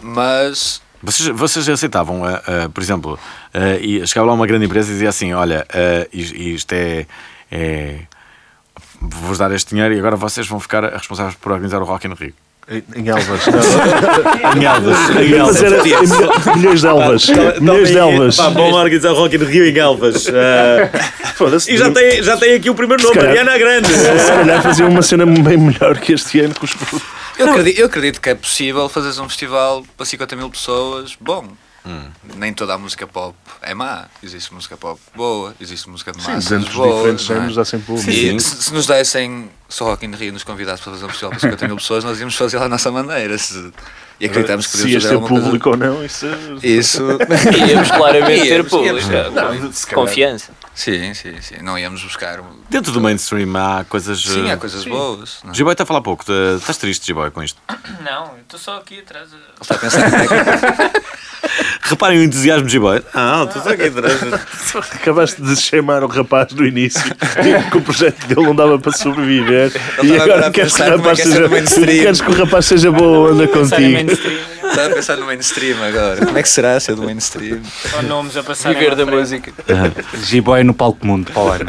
Mas 0.00 0.80
Vocês, 1.02 1.28
vocês 1.30 1.68
aceitavam, 1.68 2.28
eh, 2.28 2.42
eh, 2.46 2.68
por 2.68 2.80
exemplo, 2.82 3.18
eh, 3.52 3.78
e 3.80 4.06
chegava 4.06 4.28
lá 4.28 4.34
uma 4.34 4.46
grande 4.46 4.64
empresa 4.66 4.90
e 4.90 4.92
dizia 4.92 5.08
assim: 5.08 5.32
Olha, 5.32 5.66
is- 6.12 6.30
isto 6.32 6.72
é. 6.72 7.06
é 7.50 8.00
Vou-vos 9.00 9.38
dar 9.38 9.50
este 9.52 9.70
dinheiro 9.70 9.94
e 9.94 9.98
agora 9.98 10.16
vocês 10.16 10.46
vão 10.48 10.58
ficar 10.58 10.82
responsáveis 10.92 11.36
por 11.36 11.52
organizar 11.52 11.80
o 11.80 11.84
Rock 11.84 12.06
in 12.06 12.14
Rio. 12.14 12.34
Em, 12.70 13.08
Elvas. 13.08 13.40
Em 14.56 14.64
Elvas. 14.64 14.98
Em 15.10 15.22
em 15.22 15.24
milho- 15.24 16.56
milhões 16.56 16.80
de 16.82 16.86
Elvas. 16.86 17.26
milhões 17.60 17.88
de 17.90 17.96
Elvas. 17.98 18.36
vamos 18.36 18.74
organizar 18.74 19.12
o 19.12 19.14
Rock 19.14 19.36
in 19.36 19.44
Rio 19.44 19.64
em 19.66 19.78
Elvas. 19.78 20.26
Foda-se. 21.36 21.72
e 21.72 21.78
já 21.78 21.90
tem, 21.90 22.22
já 22.22 22.36
tem 22.36 22.54
aqui 22.54 22.68
o 22.68 22.74
primeiro 22.74 23.02
nome, 23.02 23.16
Mariana 23.16 23.56
Grande. 23.56 23.88
Se 23.88 24.28
calhar 24.32 24.60
faziam 24.62 24.88
uma 24.90 25.02
cena 25.02 25.24
bem 25.24 25.56
melhor 25.56 25.96
que 25.98 26.12
este 26.12 26.40
ano 26.40 26.54
com 26.54 26.66
os. 26.66 26.74
eu 27.38 27.48
acredito, 27.48 27.78
eu 27.78 27.86
acredito 27.86 28.20
que 28.20 28.28
é 28.28 28.34
possível 28.34 28.88
fazeres 28.88 29.18
um 29.18 29.28
festival 29.28 29.82
para 29.96 30.04
50 30.04 30.36
mil 30.36 30.50
pessoas 30.50 31.16
bom. 31.18 31.44
Hum. 31.86 32.10
Nem 32.36 32.52
toda 32.52 32.74
a 32.74 32.78
música 32.78 33.06
pop 33.06 33.36
é 33.62 33.74
má. 33.74 34.06
Existe 34.22 34.52
música 34.52 34.76
pop 34.76 35.00
boa, 35.14 35.54
existe 35.60 35.88
música 35.88 36.12
de 36.12 36.20
Sim, 36.22 36.32
massas 36.32 36.50
dentro 36.50 36.66
dos 36.66 36.74
boa. 36.76 36.96
diferentes 36.96 37.28
não 37.28 37.34
é? 37.34 37.38
géneros 37.38 37.58
há 37.58 37.64
sempre 37.64 37.92
um. 37.92 37.96
E 37.96 38.40
se, 38.40 38.62
se 38.62 38.74
nos 38.74 38.86
dessem, 38.86 39.50
se 39.68 39.82
o 39.82 39.86
Rock 39.86 40.04
in 40.04 40.14
Rio 40.14 40.32
nos 40.32 40.44
convidasse 40.44 40.82
para 40.82 40.92
fazer 40.92 41.04
um 41.04 41.08
festival 41.08 41.30
para 41.30 41.40
50 41.40 41.66
mil 41.66 41.76
pessoas, 41.76 42.04
nós 42.04 42.18
íamos 42.18 42.34
fazer 42.34 42.58
à 42.58 42.68
nossa 42.68 42.90
maneira. 42.90 43.38
Se, 43.38 43.72
E 44.20 44.26
acreditamos 44.26 44.66
que 44.66 44.72
Se 44.72 44.78
podíamos 44.78 44.94
ias 44.94 45.02
fazer 45.04 45.08
ter 45.08 45.22
alguma 45.22 45.28
coisa. 45.28 45.44
público 45.46 45.70
ou 45.70 45.76
não, 45.76 46.04
isso 46.04 46.26
Isso. 46.62 47.02
Íamos 47.68 47.90
claramente 47.90 48.48
ter 48.48 48.64
público. 48.64 49.10
íamos. 49.12 49.34
Não, 49.34 49.72
se 49.72 49.86
Confiança. 49.86 50.52
sim, 50.74 51.14
sim, 51.14 51.40
sim. 51.40 51.56
Não 51.62 51.78
íamos 51.78 52.02
buscar. 52.02 52.40
Dentro 52.68 52.90
do 52.92 53.00
mainstream 53.00 53.56
há 53.56 53.84
coisas. 53.84 54.20
Sim, 54.20 54.48
eh, 54.48 54.52
há 54.52 54.56
coisas 54.56 54.84
boas. 54.84 55.38
não 55.44 55.52
é? 55.52 55.54
G-Boy 55.54 55.72
está 55.72 55.84
a 55.84 55.86
falar 55.86 56.00
pouco. 56.00 56.24
Estás 56.58 56.76
triste, 56.78 57.06
G-Boy, 57.06 57.30
com 57.30 57.42
isto? 57.42 57.60
Não, 58.04 58.32
eu 58.34 58.40
estou 58.42 58.58
só 58.58 58.78
aqui 58.78 58.98
atrás. 59.00 59.28
Ele 59.32 59.40
está 59.60 59.74
a 59.76 59.78
pensar 59.78 60.00
é 61.44 61.77
Reparem 61.88 62.18
o 62.18 62.22
entusiasmo 62.22 62.66
de 62.66 62.72
G-Boy. 62.72 63.02
Ah, 63.14 63.48
tu 63.50 63.60
só 63.62 63.70
aqui 63.70 63.84
atrás. 63.84 64.20
Acabaste 64.92 65.40
de 65.40 65.56
chamar 65.56 66.04
o 66.04 66.06
rapaz 66.06 66.52
no 66.52 66.66
início 66.66 67.00
que 67.70 67.76
o 67.76 67.80
projeto 67.80 68.26
dele 68.26 68.42
não 68.42 68.54
dava 68.54 68.78
para 68.78 68.92
sobreviver 68.92 69.72
Ele 69.98 70.08
e 70.08 70.12
estava 70.12 70.34
agora 70.34 70.50
queres 70.50 70.74
que, 70.74 70.82
o 70.82 70.84
é 70.84 70.88
rapaz 70.90 71.18
é 71.18 71.22
seja, 71.22 71.40
do 71.40 71.50
mainstream. 71.50 72.02
queres 72.02 72.20
que 72.20 72.30
o 72.30 72.34
rapaz 72.34 72.66
seja 72.66 72.92
boa 72.92 73.32
onda 73.32 73.48
contigo. 73.48 73.80
mainstream. 73.80 74.38
Estava 74.68 74.86
a 74.86 74.90
pensar 74.90 75.16
no 75.16 75.26
mainstream 75.26 75.82
agora. 75.82 76.26
Como 76.26 76.38
é 76.38 76.42
que 76.42 76.48
será 76.48 76.78
ser 76.78 76.94
do 76.94 77.02
mainstream? 77.02 77.60
Só 77.90 78.02
nomes 78.02 78.36
a 78.36 78.42
passar. 78.42 78.74
Viver 78.74 78.94
da 78.94 79.06
música. 79.06 79.50
G-Boy 80.24 80.62
no 80.64 80.74
palco 80.74 81.06
mundo 81.06 81.32
para 81.32 81.42
o 81.42 81.48
ano. 81.48 81.64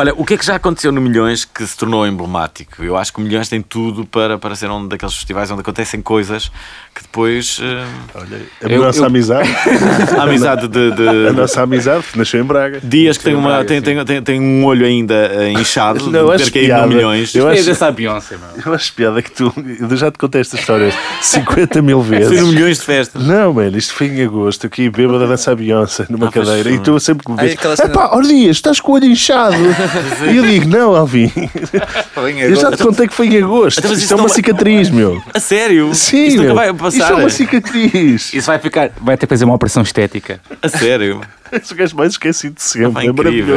Olha, 0.00 0.14
o 0.16 0.24
que 0.24 0.34
é 0.34 0.36
que 0.38 0.46
já 0.46 0.54
aconteceu 0.54 0.92
no 0.92 1.00
Milhões 1.00 1.44
que 1.44 1.66
se 1.66 1.76
tornou 1.76 2.06
emblemático? 2.06 2.84
Eu 2.84 2.96
acho 2.96 3.12
que 3.12 3.18
o 3.18 3.22
Milhões 3.22 3.48
tem 3.48 3.60
tudo 3.60 4.06
para, 4.06 4.38
para 4.38 4.54
ser 4.54 4.70
um 4.70 4.86
daqueles 4.86 5.12
festivais 5.12 5.50
onde 5.50 5.60
acontecem 5.60 6.00
coisas 6.00 6.52
que 6.94 7.02
depois. 7.02 7.58
eh, 7.60 7.84
Olha, 8.14 8.40
a 8.62 8.68
Eu- 8.68 8.82
nossa 8.84 9.00
eu- 9.00 9.04
amizade, 9.06 9.48
a 10.16 10.22
amizade 10.22 10.68
de. 10.68 10.92
de- 10.92 11.28
a 11.28 11.32
nossa 11.32 11.62
amizade 11.62 12.04
nasceu 12.14 12.40
em 12.40 12.44
Braga. 12.44 12.80
Dias 12.80 13.18
que 13.18 13.24
tem, 13.24 13.34
uma, 13.34 13.48
Braga, 13.48 13.64
tem, 13.64 13.82
tem, 13.82 14.04
tem, 14.04 14.22
tem 14.22 14.40
um 14.40 14.64
olho 14.64 14.86
ainda 14.86 15.14
eh, 15.14 15.50
inchado 15.50 16.08
Não, 16.12 16.26
de 16.28 16.32
acho 16.34 16.44
ter 16.52 16.68
caído 16.68 16.80
no 16.82 16.94
Milhões. 16.94 17.34
Eu 17.34 17.42
Eu 17.46 17.48
acho- 17.50 17.64
dessa 17.64 17.90
Beyoncé, 17.90 18.36
meu. 18.36 18.64
Eu 18.66 18.74
acho 18.74 18.92
piada 18.92 19.20
que 19.20 19.32
tu. 19.32 19.52
Eu 19.80 19.96
já 19.96 20.12
te 20.12 20.18
contei 20.18 20.40
esta 20.42 20.54
história 20.54 20.92
50 21.20 21.82
mil 21.82 22.04
Foi 22.04 22.18
vezes. 22.20 22.40
no 22.40 22.46
Milhões 22.52 22.78
de 22.78 22.84
festas. 22.84 23.26
Não, 23.26 23.52
mano, 23.52 23.76
isto 23.76 23.92
foi 23.94 24.06
em 24.06 24.22
agosto, 24.24 24.64
aqui 24.68 24.88
bêbado 24.90 25.24
a 25.24 25.26
dançar 25.26 25.56
Beyoncé 25.56 26.06
numa 26.08 26.28
Ah, 26.28 26.30
cadeira 26.32 26.62
foi. 26.70 26.74
e 26.74 26.78
tu 26.78 27.00
sempre 27.00 27.24
que 27.26 27.32
me 27.32 27.36
vês. 27.36 27.58
cena- 27.76 27.90
Epá, 27.90 28.10
ó 28.12 28.20
Dias, 28.20 28.56
estás 28.58 28.78
com 28.80 28.92
o 28.92 28.94
olho 28.94 29.06
inchado. 29.06 29.56
E 30.32 30.36
eu 30.36 30.44
digo, 30.44 30.68
não, 30.68 30.94
Alvin, 30.94 31.30
eu 32.40 32.56
já 32.56 32.70
te 32.72 32.82
contei 32.82 33.06
que 33.08 33.14
foi 33.14 33.26
em 33.28 33.42
agosto. 33.42 33.78
Então, 33.78 33.90
mas 33.90 33.98
Isto 33.98 34.04
isso 34.06 34.12
é 34.14 34.16
uma 34.16 34.28
não- 34.28 34.34
cicatriz, 34.34 34.90
meu. 34.90 35.22
A 35.34 35.40
sério? 35.40 35.94
Sim, 35.94 36.26
Isto 36.26 36.36
nunca 36.42 36.46
meu. 36.46 36.54
vai 36.56 36.70
Isto 36.70 36.78
passar. 37.00 37.12
é 37.12 37.14
uma 37.16 37.30
cicatriz. 37.30 38.34
Isso 38.34 38.46
vai 38.46 38.58
ficar. 38.58 38.90
Vai 39.00 39.16
ter 39.16 39.26
que 39.26 39.30
fazer 39.30 39.44
uma 39.44 39.54
operação 39.54 39.82
estética. 39.82 40.40
A 40.62 40.68
sério. 40.68 41.20
És 41.50 41.70
o 41.70 41.74
gajo 41.74 41.96
mais 41.96 42.12
esquecido 42.12 42.54
de 42.56 42.62
sempre. 42.62 43.06
É 43.06 43.08
incrível, 43.08 43.14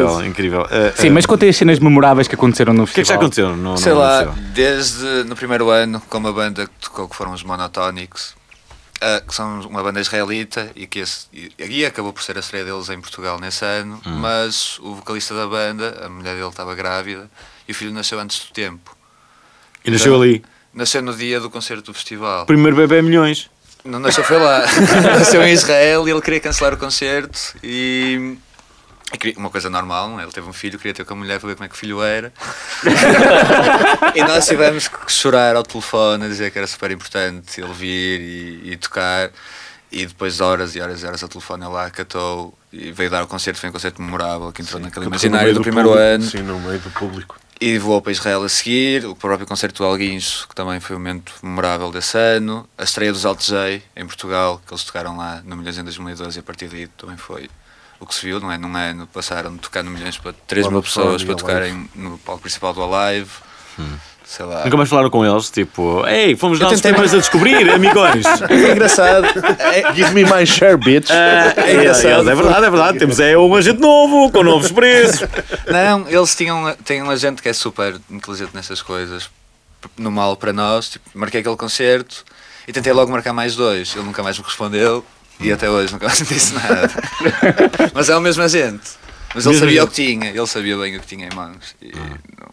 maravilhoso. 0.08 0.26
incrível. 0.26 0.68
Eh, 0.72 0.94
Sim, 0.96 1.08
eh, 1.08 1.10
mas 1.10 1.26
contei 1.26 1.50
as 1.50 1.58
cenas 1.58 1.78
memoráveis 1.80 2.26
que 2.28 2.36
aconteceram 2.36 2.74
no 2.74 2.84
O 2.84 2.88
que 2.88 3.02
é 3.02 3.04
que 3.04 3.10
já 3.10 3.18
festival. 3.20 3.52
aconteceu? 3.52 3.72
No, 3.72 3.78
Sei 3.78 3.92
no 3.92 4.00
lá, 4.00 4.20
festival? 4.20 4.36
desde 4.54 5.24
no 5.28 5.36
primeiro 5.36 5.70
ano, 5.70 6.02
com 6.10 6.18
uma 6.18 6.32
banda 6.32 6.66
que 6.66 6.72
tocou 6.82 7.10
que 7.10 7.16
foram 7.18 7.34
os 7.34 7.44
Monotónicos, 7.44 8.34
ah, 9.02 9.22
que 9.28 9.34
são 9.34 9.62
uma 9.62 9.82
banda 9.82 10.00
israelita 10.00 10.72
e 10.76 10.86
que 10.86 11.00
esse, 11.00 11.26
e, 11.58 11.84
acabou 11.84 12.14
por 12.14 12.22
ser 12.22 12.38
a 12.38 12.40
estreia 12.40 12.64
deles 12.64 12.88
em 12.90 13.02
Portugal 13.02 13.40
nesse 13.40 13.66
ano, 13.66 14.00
mas 14.06 14.78
o 14.80 14.94
vocalista 14.94 15.34
da 15.34 15.48
banda, 15.48 16.06
a 16.06 16.10
mulher 16.10 16.36
dele 16.36 16.48
estava 16.48 16.76
grávida 16.76 17.30
e 17.68 17.72
o 17.72 17.76
filho 17.76 17.92
nasceu 17.92 18.20
antes 18.20 18.40
do 18.46 18.54
tempo. 18.54 18.96
E 19.84 19.90
nasceu 19.90 20.16
ali. 20.16 20.44
Nasceu 20.72 21.02
no 21.02 21.16
dia 21.16 21.40
do 21.40 21.50
concerto 21.50 21.86
do 21.86 21.94
festival. 21.94 22.46
Primeiro 22.46 22.78
bebê 22.78 23.02
Milhões. 23.02 23.50
Não 23.84 24.00
nasceu, 24.00 24.24
foi 24.24 24.38
lá. 24.38 24.64
nasceu 25.18 25.42
em 25.42 25.52
Israel 25.52 26.08
e 26.08 26.12
ele 26.12 26.22
queria 26.22 26.40
cancelar 26.40 26.74
o 26.74 26.78
concerto 26.78 27.56
e. 27.64 28.38
Uma 29.36 29.50
coisa 29.50 29.70
normal, 29.70 30.10
não 30.10 30.20
é? 30.20 30.24
ele 30.24 30.32
teve 30.32 30.48
um 30.48 30.54
filho, 30.54 30.78
queria 30.78 30.94
ter 30.94 31.06
com 31.06 31.14
a 31.14 31.18
mulher 31.18 31.40
para 31.40 31.50
ver 31.50 31.56
como 31.56 31.66
é 31.66 31.68
que 31.68 31.76
o 31.76 31.78
filho 31.78 32.02
era. 32.02 32.32
e 34.16 34.24
nós 34.24 34.48
tivemos 34.48 34.88
que 34.88 35.12
chorar 35.12 35.56
ao 35.56 35.64
telefone 35.64 36.26
a 36.26 36.28
dizer 36.28 36.52
que 36.52 36.58
era 36.58 36.68
super 36.68 36.92
importante 36.92 37.60
ele 37.62 37.74
vir 37.74 38.22
e, 38.22 38.72
e 38.72 38.78
tocar. 38.78 39.30
E 39.92 40.06
depois 40.06 40.38
de 40.38 40.44
horas 40.44 40.74
e 40.76 40.80
horas 40.80 41.04
e 41.04 41.06
horas 41.06 41.22
ao 41.22 41.28
telefone 41.28 41.66
ele 41.66 41.74
lá 41.74 41.86
acatou 41.86 42.58
e 42.72 42.92
veio 42.94 43.10
dar 43.10 43.24
o 43.24 43.28
concerto. 43.28 43.60
Foi 43.60 43.70
um 43.70 43.74
concerto 43.74 44.02
memorável 44.02 44.50
que 44.54 44.62
entrou 44.62 44.82
naquele 44.82 45.06
No 45.06 45.12
imaginário 45.12 45.48
meio 45.48 45.56
do, 45.56 45.62
primeiro 45.62 45.90
público. 45.90 46.08
ano. 46.08 46.24
Sim, 46.24 46.42
no 46.44 46.60
meio 46.60 46.80
do 46.80 46.90
público. 46.92 47.38
E 47.60 47.78
voou 47.78 48.02
para 48.02 48.12
Israel 48.12 48.42
a 48.44 48.50
seguir, 48.50 49.06
o 49.06 49.16
próprio 49.16 49.46
concerto 49.46 49.84
do 49.84 49.88
Alguinhos, 49.88 50.46
que 50.50 50.56
também 50.56 50.80
foi 50.80 50.96
um 50.96 51.00
momento 51.00 51.34
memorável 51.44 51.92
desse 51.92 52.18
ano, 52.18 52.68
a 52.76 52.84
estreia 52.84 53.12
dos 53.12 53.24
Alt 53.24 53.46
J 53.46 53.84
em 53.96 54.06
Portugal, 54.06 54.60
que 54.66 54.74
eles 54.74 54.84
tocaram 54.84 55.16
lá 55.16 55.44
no 55.46 55.58
Milhões 55.58 55.78
em 55.78 55.84
2012 55.84 56.38
e 56.38 56.40
a 56.40 56.44
partir 56.44 56.70
daí 56.70 56.88
também 56.88 57.18
foi 57.18 57.50
o 58.02 58.06
que 58.06 58.14
se 58.16 58.26
viu, 58.26 58.40
não 58.42 58.52
é? 58.52 58.58
Num 58.58 58.76
ano 58.76 59.08
passaram 59.08 59.54
de 59.54 59.60
tocar 59.60 59.84
no 59.84 59.92
Milhões 59.92 60.18
para 60.18 60.34
3 60.48 60.66
Lá 60.66 60.72
mil 60.72 60.78
no 60.80 60.84
pessoas 60.84 61.24
para 61.24 61.36
tocarem 61.36 61.90
no 61.96 62.18
palco 62.18 62.42
principal 62.42 62.74
do 62.74 62.84
Alive, 62.84 63.30
sei 64.26 64.46
lá. 64.46 64.64
Nunca 64.66 64.76
mais 64.78 64.90
falaram 64.90 65.10
com 65.10 65.26
eles, 65.26 65.50
tipo, 65.50 66.06
ei, 66.08 66.36
fomos 66.36 66.60
nós 66.60 66.70
tentei- 66.72 66.92
primeiros 66.94 67.14
a 67.14 67.18
descobrir, 67.20 67.70
amigões. 67.72 68.26
É 68.50 68.72
engraçado, 68.72 69.28
Give 69.96 70.12
me 70.12 70.24
my 70.26 70.46
share, 70.46 70.78
bitch. 70.78 71.10
é 71.12 71.74
engraçado. 71.76 72.30
É 72.30 72.36
verdade, 72.36 72.66
é 72.66 72.70
verdade. 72.70 73.00
Temos 73.00 73.20
é 73.20 73.38
um 73.38 73.54
agente 73.56 73.80
novo, 73.80 74.32
com 74.32 74.44
novos 74.44 74.72
preços. 74.72 75.28
Não, 75.68 76.08
eles 76.10 76.36
tinham 76.36 76.76
têm 76.84 77.04
um 77.04 77.10
agente 77.12 77.42
que 77.42 77.50
é 77.50 77.54
super 77.54 78.00
inteligente 78.10 78.52
nessas 78.54 78.82
coisas. 78.82 79.30
No 79.98 80.12
mal 80.12 80.36
para 80.38 80.54
nós, 80.54 80.90
tipo, 80.90 81.10
marquei 81.16 81.40
aquele 81.42 81.56
concerto 81.58 82.24
e 82.68 82.72
tentei 82.72 82.94
logo 82.94 83.12
marcar 83.12 83.34
mais 83.34 83.56
dois. 83.56 83.96
Ele 83.96 84.06
nunca 84.06 84.22
mais 84.22 84.38
me 84.38 84.44
respondeu 84.46 85.04
e 85.42 85.52
até 85.52 85.70
hoje 85.70 85.94
nunca 85.94 86.06
mais 86.08 86.20
disse 86.20 86.54
nada. 86.56 86.90
Mas 87.94 88.10
é 88.10 88.16
o 88.16 88.22
mesmo 88.22 88.44
agente. 88.44 88.92
Mas 89.34 89.46
ele 89.46 89.54
Mesmo 89.56 89.68
sabia 89.68 89.84
o 89.84 89.88
que 89.88 89.94
tinha, 89.94 90.30
ele 90.30 90.48
sabia 90.48 90.78
bem 90.78 90.98
o 90.98 91.00
que 91.00 91.08
tinha 91.08 91.28
em 91.28 91.34
mãos. 91.36 91.76
E 91.82 91.92
não- 91.96 92.52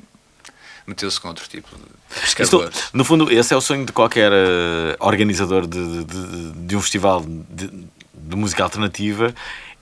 meteu-se 0.86 1.20
com 1.20 1.28
outro 1.28 1.46
tipo 1.48 1.68
de 1.76 1.82
Isto, 2.24 2.36
pescadores. 2.36 2.84
no 2.92 3.04
fundo, 3.04 3.30
esse 3.32 3.52
é 3.52 3.56
o 3.56 3.60
sonho 3.60 3.84
de 3.84 3.92
qualquer 3.92 4.30
eh, 4.32 4.96
organizador 5.00 5.66
de, 5.66 6.04
de, 6.04 6.52
de 6.52 6.76
um 6.76 6.80
festival 6.80 7.24
de, 7.50 7.68
de 8.14 8.36
música 8.36 8.62
alternativa. 8.62 9.34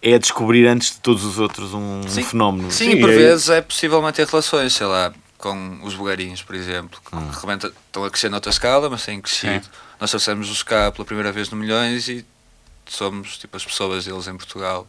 É 0.02 0.18
descobrir 0.18 0.66
antes 0.66 0.92
de 0.92 0.98
todos 0.98 1.24
os 1.24 1.38
outros 1.38 1.72
um, 1.74 2.00
um 2.00 2.08
Sim. 2.08 2.22
fenómeno. 2.22 2.70
Sim, 2.70 2.90
Sim, 2.92 2.96
e 2.96 3.00
por 3.00 3.10
é- 3.10 3.14
vezes 3.16 3.48
é 3.50 3.60
possível 3.60 4.00
manter 4.02 4.26
relações, 4.26 4.72
sei 4.74 4.86
lá, 4.86 5.12
com 5.38 5.78
os 5.82 5.94
bugarinhos, 5.94 6.42
por 6.42 6.54
exemplo, 6.54 6.98
que 7.04 7.40
repente 7.40 7.66
estão 7.86 8.04
a 8.04 8.10
crescer 8.10 8.28
noutra 8.28 8.50
escala, 8.50 8.88
mas 8.90 9.04
têm 9.04 9.20
crescido. 9.20 9.66
Nós 10.00 10.10
trouxemos 10.10 10.50
os 10.50 10.62
cá 10.62 10.90
pela 10.92 11.04
primeira 11.04 11.30
vez 11.32 11.50
no 11.50 11.56
Milhões 11.56 12.08
e 12.08 12.24
somos 12.94 13.38
tipo 13.38 13.56
as 13.56 13.64
pessoas 13.64 14.04
deles 14.04 14.26
em 14.28 14.36
Portugal. 14.36 14.86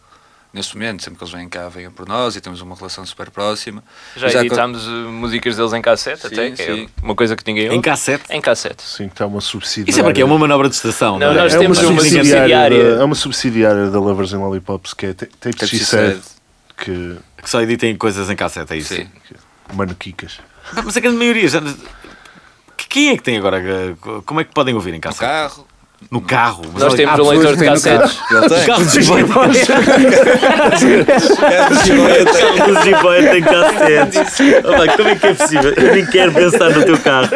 Neste 0.54 0.76
momento, 0.76 1.04
sempre 1.04 1.18
que 1.20 1.24
eles 1.26 1.34
vêm 1.34 1.48
cá, 1.50 1.68
venham 1.68 1.92
por 1.92 2.08
nós 2.08 2.36
e 2.38 2.42
temos 2.42 2.62
uma 2.62 2.74
relação 2.74 3.06
super 3.06 3.30
próxima. 3.30 3.84
Já, 4.16 4.30
Já 4.30 4.40
editámos 4.40 4.88
uh, 4.88 4.92
músicas 5.12 5.58
deles 5.58 5.74
em 5.74 5.82
cassete 5.82 6.22
Sim, 6.22 6.28
até, 6.28 6.52
que 6.52 6.58
sim. 6.66 6.84
é 6.86 7.04
uma 7.04 7.14
coisa 7.16 7.36
que 7.36 7.44
ninguém 7.46 7.66
Em 7.66 7.72
ouve. 7.72 7.82
cassete. 7.82 8.24
Em 8.32 8.40
cassete. 8.42 8.82
Sim, 8.82 9.08
que 9.08 9.14
está 9.14 9.26
uma 9.28 9.42
subsidiária. 9.42 9.92
Isso 9.92 10.00
é 10.00 10.04
porque 10.04 10.22
é 10.22 10.26
uma 10.26 10.40
manobra 10.40 10.70
de 10.70 10.76
estação. 10.76 11.20
Não, 11.20 11.28
Não, 11.34 11.40
é? 11.40 11.44
nós 11.44 11.54
é 11.54 11.58
uma 11.58 11.62
temos 11.64 11.78
uma 11.80 11.88
subsidiária. 12.00 12.32
subsidiária. 12.32 12.96
da- 12.96 13.02
É 13.02 13.04
uma 13.04 13.16
subsidiária 13.16 13.90
da 13.92 14.00
Lovers 14.00 14.34
and 14.34 14.40
Lollipops 14.40 14.94
que 14.94 15.08
é 15.08 15.14
Tape 15.14 15.36
Tape 15.38 15.68
She 15.68 15.80
Said. 15.84 16.22
Que. 16.78 17.18
Que 17.44 17.50
só 17.50 17.62
editem 17.62 17.96
coisas 17.98 18.30
em 18.30 18.36
cassete, 18.36 18.74
é 18.74 18.78
isso. 18.78 18.96
Sim. 18.96 19.08
Mas 19.74 20.96
a 20.96 21.00
grande 21.00 21.18
maioria 21.18 21.48
já. 21.50 21.62
Quem 22.90 23.10
é 23.10 23.18
que 23.18 23.24
tem 23.24 23.38
agora? 23.38 23.60
eh, 23.60 23.96
Como 24.26 24.40
é 24.40 24.44
que 24.46 24.54
podem 24.54 24.74
ouvir 24.74 24.92
em 24.92 24.94
No 24.94 25.02
cassete? 25.02 25.20
carro. 25.22 25.67
No 26.10 26.22
carro. 26.22 26.64
Mas 26.74 26.84
Nós 26.84 26.94
temos 26.94 27.20
um 27.20 27.30
leitor 27.30 27.56
de 27.58 27.66
cassetes. 27.66 28.20
Ele 28.32 28.40
carro. 28.40 28.50
tem. 28.50 28.58
Os 28.60 28.66
carros 28.66 28.92
de 28.94 29.02
jiboia 29.02 29.26
Os 32.78 32.84
jiboia 32.86 33.30
têm 33.32 33.44
cassetes. 33.44 34.40
Olha, 34.64 34.96
como 34.96 35.10
é 35.10 35.16
que 35.16 35.28
é 35.28 35.34
possível? 35.34 35.74
Eu 35.74 35.96
nem 35.96 36.06
quero 36.06 36.32
pensar 36.32 36.70
no 36.70 36.86
teu 36.86 36.98
carro. 37.00 37.30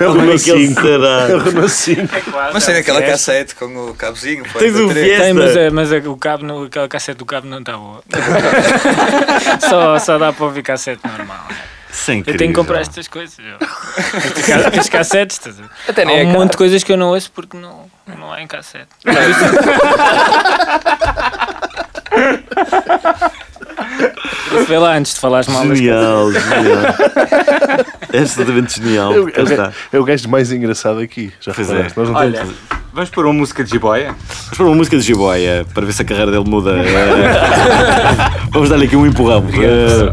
É 0.00 0.06
o 0.08 0.12
Como 0.14 0.30
é 0.32 0.36
que 0.38 0.50
ele 0.50 0.68
5. 0.68 0.82
será? 0.82 1.28
É 1.30 1.34
o 1.34 1.38
Renault 1.38 1.70
5. 1.70 2.08
Mas 2.52 2.66
tem 2.66 2.76
aquela 2.76 3.02
cassete 3.02 3.54
com 3.54 3.66
o 3.90 3.94
cabozinho. 3.94 4.44
Tens 4.58 4.74
um 4.76 4.90
Fiesta. 4.90 5.22
Tem, 5.24 5.32
mas, 5.32 5.56
é- 5.56 5.70
mas 5.70 5.92
é 5.92 5.98
o 6.06 6.16
cabo, 6.16 6.44
no, 6.44 6.64
aquela 6.64 6.88
cassete 6.88 7.18
do 7.18 7.24
cabo 7.24 7.46
não 7.46 7.60
está 7.60 7.76
boa. 7.76 8.02
só, 9.68 9.98
só 9.98 10.18
dá 10.18 10.32
para 10.32 10.44
ouvir 10.44 10.62
cassete 10.62 11.00
normal. 11.06 11.46
Sem 11.94 12.24
Eu 12.26 12.36
tenho 12.36 12.52
que 12.52 12.58
comprar 12.58 12.80
estas 12.80 13.06
coisas. 13.06 13.38
Estes 13.38 14.88
cassetes. 14.90 15.38
estás? 15.38 15.56
Até 15.88 16.02
Há 16.02 16.04
nem 16.04 16.18
é 16.18 16.22
um 16.22 16.26
caro. 16.26 16.38
monte 16.40 16.50
de 16.50 16.56
coisas 16.56 16.82
que 16.82 16.90
eu 16.92 16.96
não 16.96 17.10
ouço 17.10 17.30
porque 17.30 17.56
não, 17.56 17.88
não 18.18 18.32
há 18.32 18.42
em 18.42 18.48
cassete. 18.48 18.88
Isso, 24.54 24.64
vê 24.66 24.78
lá 24.78 24.96
antes 24.96 25.14
de 25.14 25.20
falares 25.20 25.48
mal. 25.48 25.62
Genial, 25.74 26.32
genial. 26.32 26.94
É 28.14 28.20
absolutamente 28.20 28.80
genial. 28.80 29.12
É 29.12 29.18
o- 29.18 29.28
é 29.28 29.40
o 29.40 29.42
está. 29.42 29.56
ga- 29.56 29.72
É 29.92 29.98
o 29.98 30.04
gajo 30.04 30.28
mais 30.28 30.52
engraçado 30.52 31.00
aqui. 31.00 31.32
Já 31.40 31.52
Pois 31.52 31.68
é. 31.68 31.88
Nós 31.96 32.08
não 32.08 32.14
Olha, 32.14 32.38
temos. 32.38 32.54
vamos 32.92 33.10
pôr 33.10 33.24
uma 33.26 33.34
música 33.34 33.64
de 33.64 33.70
Jiboia? 33.70 34.14
Vamos 34.28 34.56
pôr 34.56 34.66
uma 34.68 34.76
música 34.76 34.96
de 34.96 35.02
Jiboia 35.02 35.66
para 35.74 35.84
ver 35.84 35.92
se 35.92 36.02
a 36.02 36.04
carreira 36.04 36.30
dele 36.30 36.48
muda. 36.48 36.76
Vamos 38.52 38.68
dar-lhe 38.68 38.84
aqui 38.86 38.94
um 38.94 39.04
empurrão. 39.04 39.44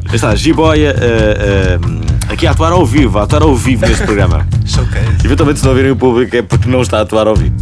Aí 0.10 0.16
está, 0.16 0.34
Jiboia 0.34 0.96
eh, 1.00 1.78
eh, 1.80 2.34
aqui 2.34 2.48
a 2.48 2.52
atuar 2.52 2.72
ao 2.72 2.84
vivo, 2.86 3.20
a 3.20 3.24
atuar 3.24 3.44
ao 3.44 3.56
vivo 3.56 3.86
neste 3.86 4.04
programa. 4.04 4.48
Showcase. 4.66 5.24
Eventualmente, 5.24 5.60
se 5.60 5.66
não 5.66 5.72
ouvirem 5.72 5.92
o 5.92 5.96
público, 5.96 6.36
é 6.36 6.42
porque 6.42 6.68
não 6.68 6.82
está 6.82 6.98
a 6.98 7.02
atuar 7.02 7.28
ao 7.28 7.36
vivo. 7.36 7.54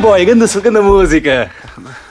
Boy, 0.00 0.24
grande, 0.24 0.46
grande 0.60 0.80
música. 0.80 1.50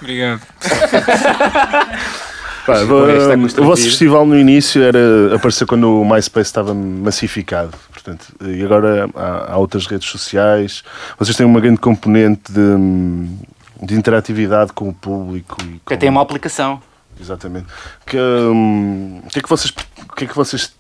Obrigado. 0.02 0.42
Pá, 2.66 2.76
este 2.82 3.60
é 3.60 3.62
o 3.62 3.66
vosso 3.66 3.84
festival 3.84 4.26
no 4.28 4.38
início 4.38 4.84
era 4.84 5.36
apareceu 5.36 5.66
quando 5.66 6.02
o 6.02 6.06
MySpace 6.06 6.50
estava 6.50 6.74
massificado. 6.74 7.72
Portanto, 7.92 8.28
e 8.42 8.64
agora 8.64 9.10
há, 9.16 9.54
há 9.54 9.58
outras 9.58 9.88
redes 9.88 10.08
sociais. 10.08 10.84
Vocês 11.18 11.36
têm 11.36 11.48
uma 11.48 11.60
grande 11.60 11.80
componente 11.80 12.52
de, 12.52 13.86
de 13.88 13.96
interatividade 13.96 14.72
com 14.74 14.90
o 14.90 14.94
público. 14.94 15.58
E 15.62 15.80
com, 15.84 15.98
tem 15.98 16.10
uma 16.10 16.22
aplicação. 16.22 16.80
Exatamente. 17.20 17.66
Que, 18.06 18.20
hum, 18.20 19.22
o 19.26 19.30
que 19.30 19.40
é 19.40 19.42
que 19.42 19.50
vocês, 19.50 19.74
o 20.08 20.16
que 20.16 20.26
é 20.26 20.28
que 20.28 20.36
vocês 20.36 20.72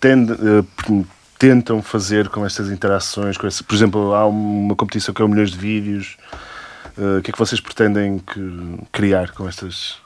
tende- 0.00 0.32
eh, 0.32 0.64
tentam 1.38 1.80
fazer 1.80 2.28
com 2.28 2.44
estas 2.44 2.70
interações? 2.70 3.36
Com 3.36 3.46
esse, 3.46 3.62
por 3.62 3.74
exemplo, 3.74 4.14
há 4.14 4.26
uma 4.26 4.74
competição 4.74 5.14
que 5.14 5.22
é 5.22 5.24
o 5.24 5.28
milhões 5.28 5.52
de 5.52 5.58
vídeos. 5.58 6.16
Eh, 6.98 7.18
o 7.18 7.22
que 7.22 7.30
é 7.30 7.32
que 7.32 7.38
vocês 7.38 7.60
pretendem 7.60 8.18
que- 8.18 8.78
criar 8.92 9.30
com 9.32 9.48
estas, 9.48 9.96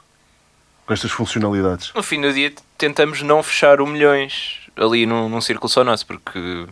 com 0.85 0.93
estas 0.93 1.11
funcionalidades? 1.11 1.91
No 1.95 2.03
fim 2.03 2.19
do 2.21 2.31
dia 2.33 2.51
tentamos 2.77 3.21
não 3.21 3.41
fechar 3.43 3.79
o 3.81 3.87
milhões 3.87 4.59
ali 4.75 5.05
num, 5.05 5.29
num 5.29 5.41
círculo 5.41 5.69
só 5.69 5.83
nosso, 5.83 6.05
porque 6.05 6.65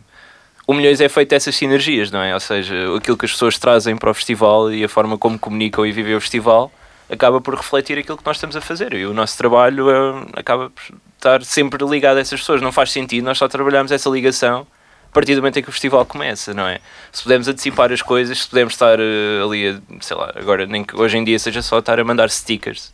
o 0.68 0.74
milhões 0.74 1.00
é 1.02 1.10
feito 1.10 1.30
dessas 1.30 1.56
sinergias, 1.56 2.12
não 2.12 2.22
é? 2.22 2.34
Ou 2.34 2.40
seja, 2.40 2.76
aquilo 2.96 3.18
que 3.18 3.26
as 3.26 3.32
pessoas 3.32 3.58
trazem 3.58 3.96
para 3.98 4.10
o 4.12 4.14
festival 4.14 4.72
e 4.72 4.84
a 4.84 4.90
forma 4.90 5.18
como 5.18 5.38
comunicam 5.40 5.86
e 5.86 5.92
vivem 5.92 6.16
o 6.16 6.22
festival 6.22 6.72
acaba 7.10 7.42
por 7.42 7.56
refletir 7.56 7.98
aquilo 7.98 8.18
que 8.18 8.26
nós 8.26 8.38
estamos 8.38 8.56
a 8.56 8.62
fazer. 8.62 8.94
E 8.94 9.06
o 9.06 9.14
nosso 9.14 9.36
trabalho 9.38 9.90
é, 9.90 10.40
acaba 10.40 10.70
por 10.70 10.84
estar 11.18 11.44
sempre 11.44 11.84
ligado 11.86 12.18
a 12.18 12.20
essas 12.22 12.40
pessoas. 12.40 12.62
Não 12.62 12.72
faz 12.72 12.92
sentido, 12.92 13.24
nós 13.26 13.38
só 13.38 13.48
trabalhamos 13.48 13.92
essa 13.92 14.10
ligação 14.10 14.68
a 15.10 15.13
partir 15.13 15.36
do 15.36 15.41
momento 15.41 15.58
em 15.58 15.63
que 15.63 15.69
o 15.69 15.72
festival 15.72 16.06
começa, 16.06 16.54
não 16.54 16.67
é? 16.67 16.80
Se 17.12 17.24
pudermos 17.24 17.48
antecipar 17.48 17.91
as 17.91 18.02
coisas, 18.02 18.39
se 18.43 18.48
pudermos 18.48 18.74
estar 18.74 19.00
eh, 19.00 19.43
ali, 19.43 19.67
a, 19.69 20.02
sei 20.02 20.15
lá, 20.15 20.32
agora 20.36 20.65
nem 20.65 20.84
que 20.84 20.95
hoje 20.95 21.17
em 21.17 21.24
dia 21.24 21.39
seja 21.39 21.62
só 21.62 21.80
estar 21.80 22.00
a 22.00 22.04
mandar 22.04 22.30
stickers 22.30 22.93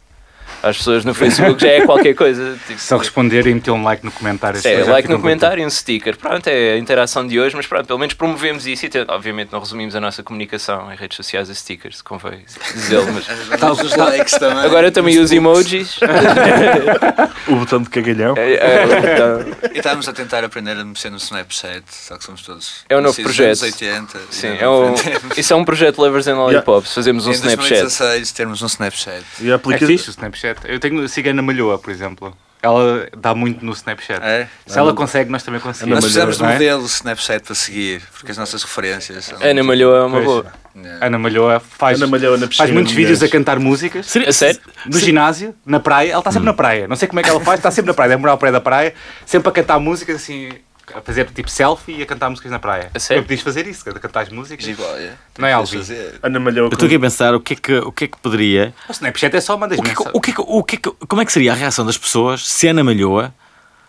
às 0.64 0.78
pessoas 0.78 1.06
no 1.06 1.14
Facebook 1.14 1.62
já 1.62 1.70
é 1.70 1.82
qualquer 1.86 2.14
coisa. 2.16 2.58
Tipo, 2.68 2.80
Só 2.80 2.98
responder 2.98 3.46
e 3.48 3.54
meter 3.54 3.72
um 3.72 3.84
like 3.84 4.04
no 4.06 4.12
comentário. 4.12 4.60
é, 4.64 4.84
like 4.86 5.08
no 5.10 5.20
comentário 5.20 5.62
e 5.62 5.66
um 5.66 5.70
sticker. 5.70 6.18
Pronto, 6.18 6.48
é 6.48 6.74
a 6.74 6.78
interação 6.78 7.26
de 7.28 7.40
hoje, 7.40 7.56
mas 7.56 7.68
pronto, 7.68 7.86
pelo 7.86 8.00
menos 8.00 8.14
promovemos 8.14 8.66
isso 8.68 8.86
e 8.86 8.90
te- 8.90 9.06
obviamente 9.08 9.52
não 9.52 9.60
resumimos 9.60 9.96
a 9.96 10.00
nossa 10.02 10.24
comunicação 10.24 10.92
em 10.92 10.96
redes 10.96 11.16
sociais 11.18 11.50
a 11.50 11.54
stickers, 11.54 12.02
convém 12.02 12.44
dizê-lo, 12.74 13.08
mas 13.14 13.26
os 13.82 13.96
likes 13.96 14.34
também. 14.34 14.64
agora 14.66 14.92
também 14.92 15.20
os 15.20 15.32
emojis. 15.32 16.00
O 17.48 17.56
botão 17.58 17.82
de 17.82 17.90
cagalhão? 17.90 18.34
É, 18.38 18.54
é, 18.54 18.84
então, 18.84 19.72
E 19.74 19.78
estávamos 19.78 20.08
a 20.10 20.14
tentar 20.14 20.44
aprender 20.44 20.72
a 20.72 20.84
mexer 20.84 21.10
no 21.12 21.18
Snapchat, 21.18 21.84
só 21.90 22.18
que 22.18 22.24
somos 22.24 22.42
todos. 22.42 22.84
É 22.90 22.98
um 22.98 23.02
novo 23.02 23.22
projeto. 23.22 23.48
anos 23.48 23.62
80. 23.62 24.20
sim, 24.32 24.48
é 24.60 24.68
um, 24.68 24.96
isso 25.38 25.54
é 25.54 25.56
um 25.56 25.64
projeto 25.64 26.00
Lovers 26.00 26.28
and 26.28 26.36
Lollipops, 26.38 26.94
fazemos 26.94 27.28
um 27.28 27.32
em 27.32 27.34
Snapchat. 27.34 27.58
2016 27.82 28.32
termos 28.32 28.62
um 28.62 28.66
Snapchat. 28.66 29.24
E 29.40 29.50
a 29.50 29.52
É 29.52 29.56
aplica- 29.56 29.86
fixe 29.86 30.10
o 30.10 30.12
Snapchat. 30.12 30.45
Eu 30.66 30.80
tenho 30.80 31.08
sigo 31.08 31.28
a 31.28 31.32
Ana 31.32 31.42
Malhoa, 31.42 31.78
por 31.78 31.92
exemplo. 31.92 32.36
Ela 32.62 33.08
dá 33.16 33.36
muito 33.36 33.64
no 33.64 33.74
Snapchat. 33.74 34.20
É? 34.24 34.48
Se 34.66 34.80
ela 34.80 34.92
consegue, 34.92 35.30
nós 35.30 35.44
também 35.44 35.60
conseguimos. 35.60 35.98
Nós 35.98 36.04
precisamos 36.04 36.38
de 36.38 36.44
um 36.44 36.48
é? 36.48 36.54
modelo 36.54 36.86
Snapchat 36.86 37.46
para 37.46 37.54
seguir, 37.54 38.02
porque 38.12 38.32
as 38.32 38.38
nossas 38.38 38.64
referências 38.64 39.26
são. 39.26 39.38
Ana 39.40 39.64
Malhoa 39.64 39.98
é 39.98 40.02
uma 40.02 40.10
Pois. 40.18 40.26
boa. 40.26 40.46
Yeah. 40.76 41.06
Ana 41.06 41.20
Malhoa 41.20 41.60
faz, 41.60 42.02
Ana 42.02 42.08
Malhoa 42.08 42.38
na 42.38 42.48
faz 42.48 42.72
muitos 42.72 42.92
de 42.92 42.98
vídeos 42.98 43.22
a 43.22 43.30
cantar 43.30 43.60
músicas. 43.60 44.12
A 44.16 44.34
sério? 44.34 44.60
No 44.88 44.98
ginásio, 44.98 45.54
na 45.64 45.80
praia, 45.80 46.12
ela 46.12 46.20
está 46.20 46.32
sempre 46.32 46.48
na 46.48 46.54
praia. 46.54 46.88
Não 46.88 46.96
sei 46.96 47.08
como 47.08 47.20
é 47.20 47.24
que 47.24 47.30
ela 47.30 47.40
faz, 47.40 47.60
está 47.60 47.70
sempre 47.70 47.90
na 47.90 47.94
praia. 47.94 48.10
Deve 48.10 48.22
morar 48.22 48.32
ao 48.32 48.38
pé 48.40 48.52
da 48.52 48.60
praia, 48.60 48.96
sempre 49.26 49.48
a 49.48 49.52
cantar 49.52 49.80
músicas 49.80 50.16
assim, 50.16 50.50
a 50.94 51.02
fazer 51.02 51.26
tipo 51.32 51.50
selfie 51.50 51.98
e 51.98 52.04
a 52.04 52.06
cantar 52.06 52.30
músicas 52.30 52.52
na 52.52 52.60
praia. 52.60 52.92
A 52.94 53.00
sério? 53.00 53.22
Eu 53.22 53.24
podias 53.24 53.42
fazer 53.42 53.66
isso, 53.68 53.88
a 53.90 53.94
cantar 54.00 54.22
as 54.22 54.30
músicas. 54.30 54.66
Jiboia. 54.66 55.14
Não 55.38 55.48
é, 55.48 55.54
Alvin? 55.54 55.72
de 55.72 55.78
fazer. 55.78 56.20
Ana 56.22 56.40
Malhoa 56.40 56.68
Eu 56.68 56.74
estou 56.74 56.86
aqui 56.86 56.96
a 56.96 57.00
pensar 57.00 57.34
o 57.36 57.40
que 57.40 57.54
é 57.54 57.56
que, 57.56 57.76
o 57.78 57.92
que, 57.92 58.04
é 58.06 58.08
que 58.08 58.18
poderia. 58.18 58.74
O 58.88 58.92
Snapchat 58.92 59.36
é 59.36 59.42
só 59.42 59.58
mandas 59.58 59.80
O 59.80 59.82
que, 59.82 59.92
é 59.92 59.96
que- 59.96 60.02
o 60.14 60.22
que 60.22 60.32
é 60.32 60.34
o 60.38 60.64
que 60.64 60.76
é 60.76 60.80
como 61.08 61.22
é 61.22 61.26
que 61.26 61.32
seria 61.32 61.54
a 61.54 61.56
reação 61.56 61.86
das 61.86 61.98
pessoas 61.98 62.48
se 62.48 62.68
Ana 62.68 62.84
Malhoa 62.84 63.34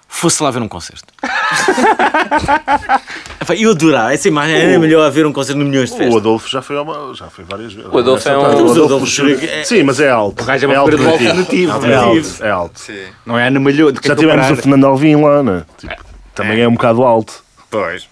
fosse 0.08 0.42
lá 0.42 0.50
ver 0.50 0.62
um 0.62 0.68
concerto? 0.68 1.12
Eu 3.58 3.70
adorava 3.70 4.12
essa 4.12 4.26
imagem, 4.26 4.56
Ana 4.60 4.78
Malhoa 4.80 5.06
a 5.06 5.10
ver 5.10 5.24
um 5.26 5.32
concerto 5.32 5.58
no 5.58 5.64
Milhões 5.66 5.90
de 5.90 5.94
O 5.94 5.98
Festas. 5.98 6.16
Adolfo 6.16 6.48
já 6.48 6.60
foi, 6.62 6.76
uma, 6.76 7.14
já 7.14 7.28
foi 7.30 7.44
várias 7.44 7.72
vezes. 7.72 7.90
O 7.92 7.98
Adolfo 7.98 8.28
é 8.28 8.36
um- 8.36 8.40
O 8.40 8.66
o 8.66 8.84
Adolfo 8.84 9.26
é- 9.28 9.62
Sim, 9.64 9.82
mas 9.84 10.00
é 10.00 10.10
alto. 10.10 10.42
O 10.42 10.46
gajo 10.46 10.64
é 10.64 10.68
uma 10.68 10.78
alto 10.78 10.90
figura 10.92 11.10
alternativo, 11.12 11.86
É 11.86 11.94
alto, 11.94 12.44
é 12.44 12.50
alto. 12.50 12.80
Sim. 12.80 13.04
Não 13.24 13.38
é 13.38 13.46
Ana 13.46 13.60
Malhoa. 13.60 13.92
Já 14.02 14.16
tivemos 14.16 14.50
o? 14.50 14.56
Fernando 14.56 14.86
Alvim 14.86 15.16
lá, 15.22 15.42
né? 15.42 15.64
Tipo, 15.78 15.94
também 16.36 16.60
é 16.60 16.68
um 16.68 16.72
bocado 16.74 17.02
alto. 17.02 17.42
Pois. 17.70 18.08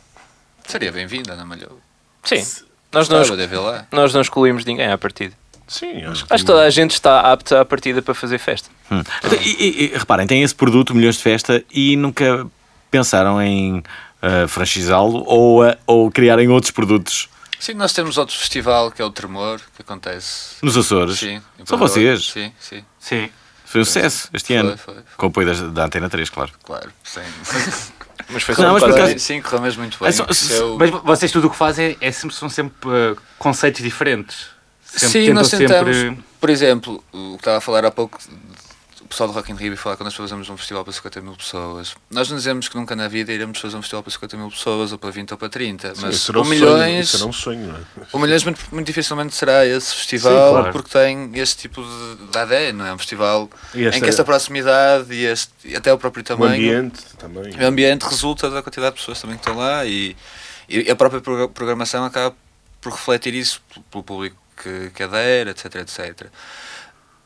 Seria 0.66 0.90
bem-vinda, 0.90 1.34
Ana 1.34 1.44
Malhoa. 1.44 1.78
Sim, 2.24 2.44
nós 2.92 3.08
não, 3.08 3.18
Gostava 3.18 3.40
de 3.40 3.46
ver 3.46 3.58
lá. 3.58 3.86
nós 3.92 4.12
não 4.14 4.20
excluímos 4.20 4.64
ninguém 4.64 4.90
à 4.90 4.98
partida. 4.98 5.34
Sim, 5.68 6.04
acho 6.04 6.26
que, 6.26 6.32
Acho 6.34 6.44
que 6.44 6.50
toda 6.50 6.62
a 6.62 6.70
gente 6.70 6.92
está 6.92 7.20
apta 7.32 7.60
à 7.60 7.64
partida 7.64 8.02
para 8.02 8.14
fazer 8.14 8.38
festa. 8.38 8.68
Hum. 8.90 9.02
Então, 9.24 9.38
e, 9.40 9.48
e- 9.50 9.84
e, 9.94 9.98
reparem, 9.98 10.26
tem 10.26 10.42
esse 10.42 10.54
produto, 10.54 10.94
Milhões 10.94 11.16
de 11.16 11.22
Festa, 11.22 11.62
e 11.70 11.96
nunca 11.96 12.46
pensaram 12.90 13.40
em 13.40 13.82
ah, 14.22 14.46
franchisá-lo 14.48 15.22
ou, 15.26 15.60
ou 15.86 16.10
criarem 16.10 16.48
outros 16.48 16.70
produtos 16.70 17.28
Sim, 17.58 17.74
nós 17.74 17.92
temos 17.94 18.18
outro 18.18 18.36
festival 18.36 18.90
que 18.90 19.00
é 19.00 19.04
o 19.04 19.10
Tremor, 19.10 19.58
que 19.74 19.80
acontece. 19.80 20.56
nos 20.62 20.76
Açores. 20.76 21.18
Sim, 21.18 21.40
em 21.58 21.64
São 21.64 21.78
vocês. 21.78 22.26
Sim, 22.30 22.52
sim, 22.60 22.84
Sim. 23.00 23.30
Foi 23.64 23.80
um 23.80 23.84
sucesso 23.86 24.28
este 24.34 24.54
ano. 24.54 24.76
foi. 24.76 24.96
Com 25.16 25.26
o 25.26 25.28
apoio 25.30 25.46
das- 25.46 25.60
da 25.72 25.84
Antena 25.86 26.08
3, 26.10 26.28
claro. 26.28 26.52
claro. 26.62 26.90
Sim, 27.02 27.22
Mas 28.30 28.42
foi 28.42 28.54
Não, 28.54 28.62
só 28.62 28.68
um 28.68 28.72
mas 28.72 28.82
por 28.82 28.92
acaso- 28.92 29.18
sim 29.18 29.40
correu 29.42 29.60
mesmo 29.60 29.80
muito 29.82 29.98
bem. 29.98 30.08
É 30.08 30.12
só- 30.12 30.26
Isso 30.30 30.52
é 30.52 30.76
Mas 30.78 30.90
vocês 31.02 31.30
tudo 31.32 31.46
o 31.46 31.50
que 31.50 31.56
fazem 31.56 31.96
é 32.00 32.10
sempre, 32.12 32.34
são 32.36 32.48
sempre 32.48 32.88
uh, 32.88 33.16
conceitos 33.38 33.82
diferentes. 33.82 34.46
Sempre, 34.84 35.08
Sim, 35.08 35.18
tentam 35.20 35.34
nós 35.34 35.50
tentamos. 35.50 35.96
sempre- 35.96 36.24
Por 36.40 36.50
exemplo, 36.50 37.04
o 37.12 37.30
que 37.32 37.36
estava 37.36 37.58
a 37.58 37.60
falar 37.60 37.84
há 37.84 37.90
pouco, 37.90 38.18
pessoal 39.14 39.28
do 39.28 39.34
Rock 39.34 39.52
in 39.52 39.54
Rio 39.54 39.76
falar 39.76 39.96
que 39.96 40.02
nós 40.02 40.12
fazemos 40.14 40.48
um 40.50 40.56
festival 40.56 40.82
para 40.84 40.92
50 40.92 41.20
mil 41.20 41.36
pessoas. 41.36 41.94
Nós 42.10 42.28
não 42.28 42.36
dizemos 42.36 42.68
que 42.68 42.74
nunca 42.76 42.96
na 42.96 43.06
vida 43.06 43.32
iremos 43.32 43.58
fazer 43.60 43.76
um 43.76 43.80
festival 43.80 44.02
para 44.02 44.10
50 44.12 44.36
mil 44.36 44.50
pessoas, 44.50 44.90
ou 44.92 44.98
para 44.98 45.10
20 45.10 45.30
ou 45.32 45.38
para 45.38 45.48
30, 45.48 45.94
Sim, 45.94 46.00
mas 46.02 46.28
o 46.28 46.32
um 46.32 46.44
sonho, 46.44 46.44
milhões. 46.50 47.06
Isso 47.06 47.16
era 47.18 47.26
um 47.26 47.32
sonho, 47.32 47.66
não 47.68 47.76
é? 47.76 47.80
O 48.12 48.18
Milhões 48.18 48.42
muito, 48.44 48.60
muito 48.72 48.86
dificilmente 48.86 49.34
será 49.34 49.64
esse 49.64 49.94
festival 49.94 50.32
Sim, 50.46 50.52
claro. 50.60 50.72
porque 50.72 50.90
tem 50.90 51.30
este 51.34 51.56
tipo 51.62 51.80
de, 51.82 52.26
de 52.26 52.38
ADN, 52.38 52.72
não 52.78 52.86
é? 52.86 52.92
Um 52.94 52.98
festival 52.98 53.48
E 53.74 53.86
em 53.86 54.00
que 54.00 54.08
esta 54.08 54.24
proximidade 54.24 55.12
e, 55.14 55.24
este, 55.24 55.52
e 55.64 55.76
até 55.76 55.92
o 55.92 55.98
próprio 55.98 56.22
O 56.22 56.24
tamanho, 56.24 56.52
ambiente 56.78 57.00
também. 57.16 57.54
o 57.54 57.66
ambiente 57.66 58.02
resulta 58.02 58.50
da 58.50 58.62
quantidade 58.62 58.94
de 58.96 59.00
pessoas 59.00 59.20
também 59.20 59.36
que 59.36 59.42
estão 59.42 59.56
lá 59.56 59.84
e, 59.86 60.16
e 60.68 60.90
a 60.90 60.96
própria 60.96 61.20
progra- 61.20 61.48
programação 61.48 62.04
acaba 62.04 62.34
por 62.80 62.92
refletir 62.92 63.32
isso 63.32 63.62
pelo 63.90 64.02
público 64.02 64.36
que, 64.60 64.90
que 64.90 65.02
adere, 65.02 65.50
etc, 65.50 65.76
etc. 65.76 66.26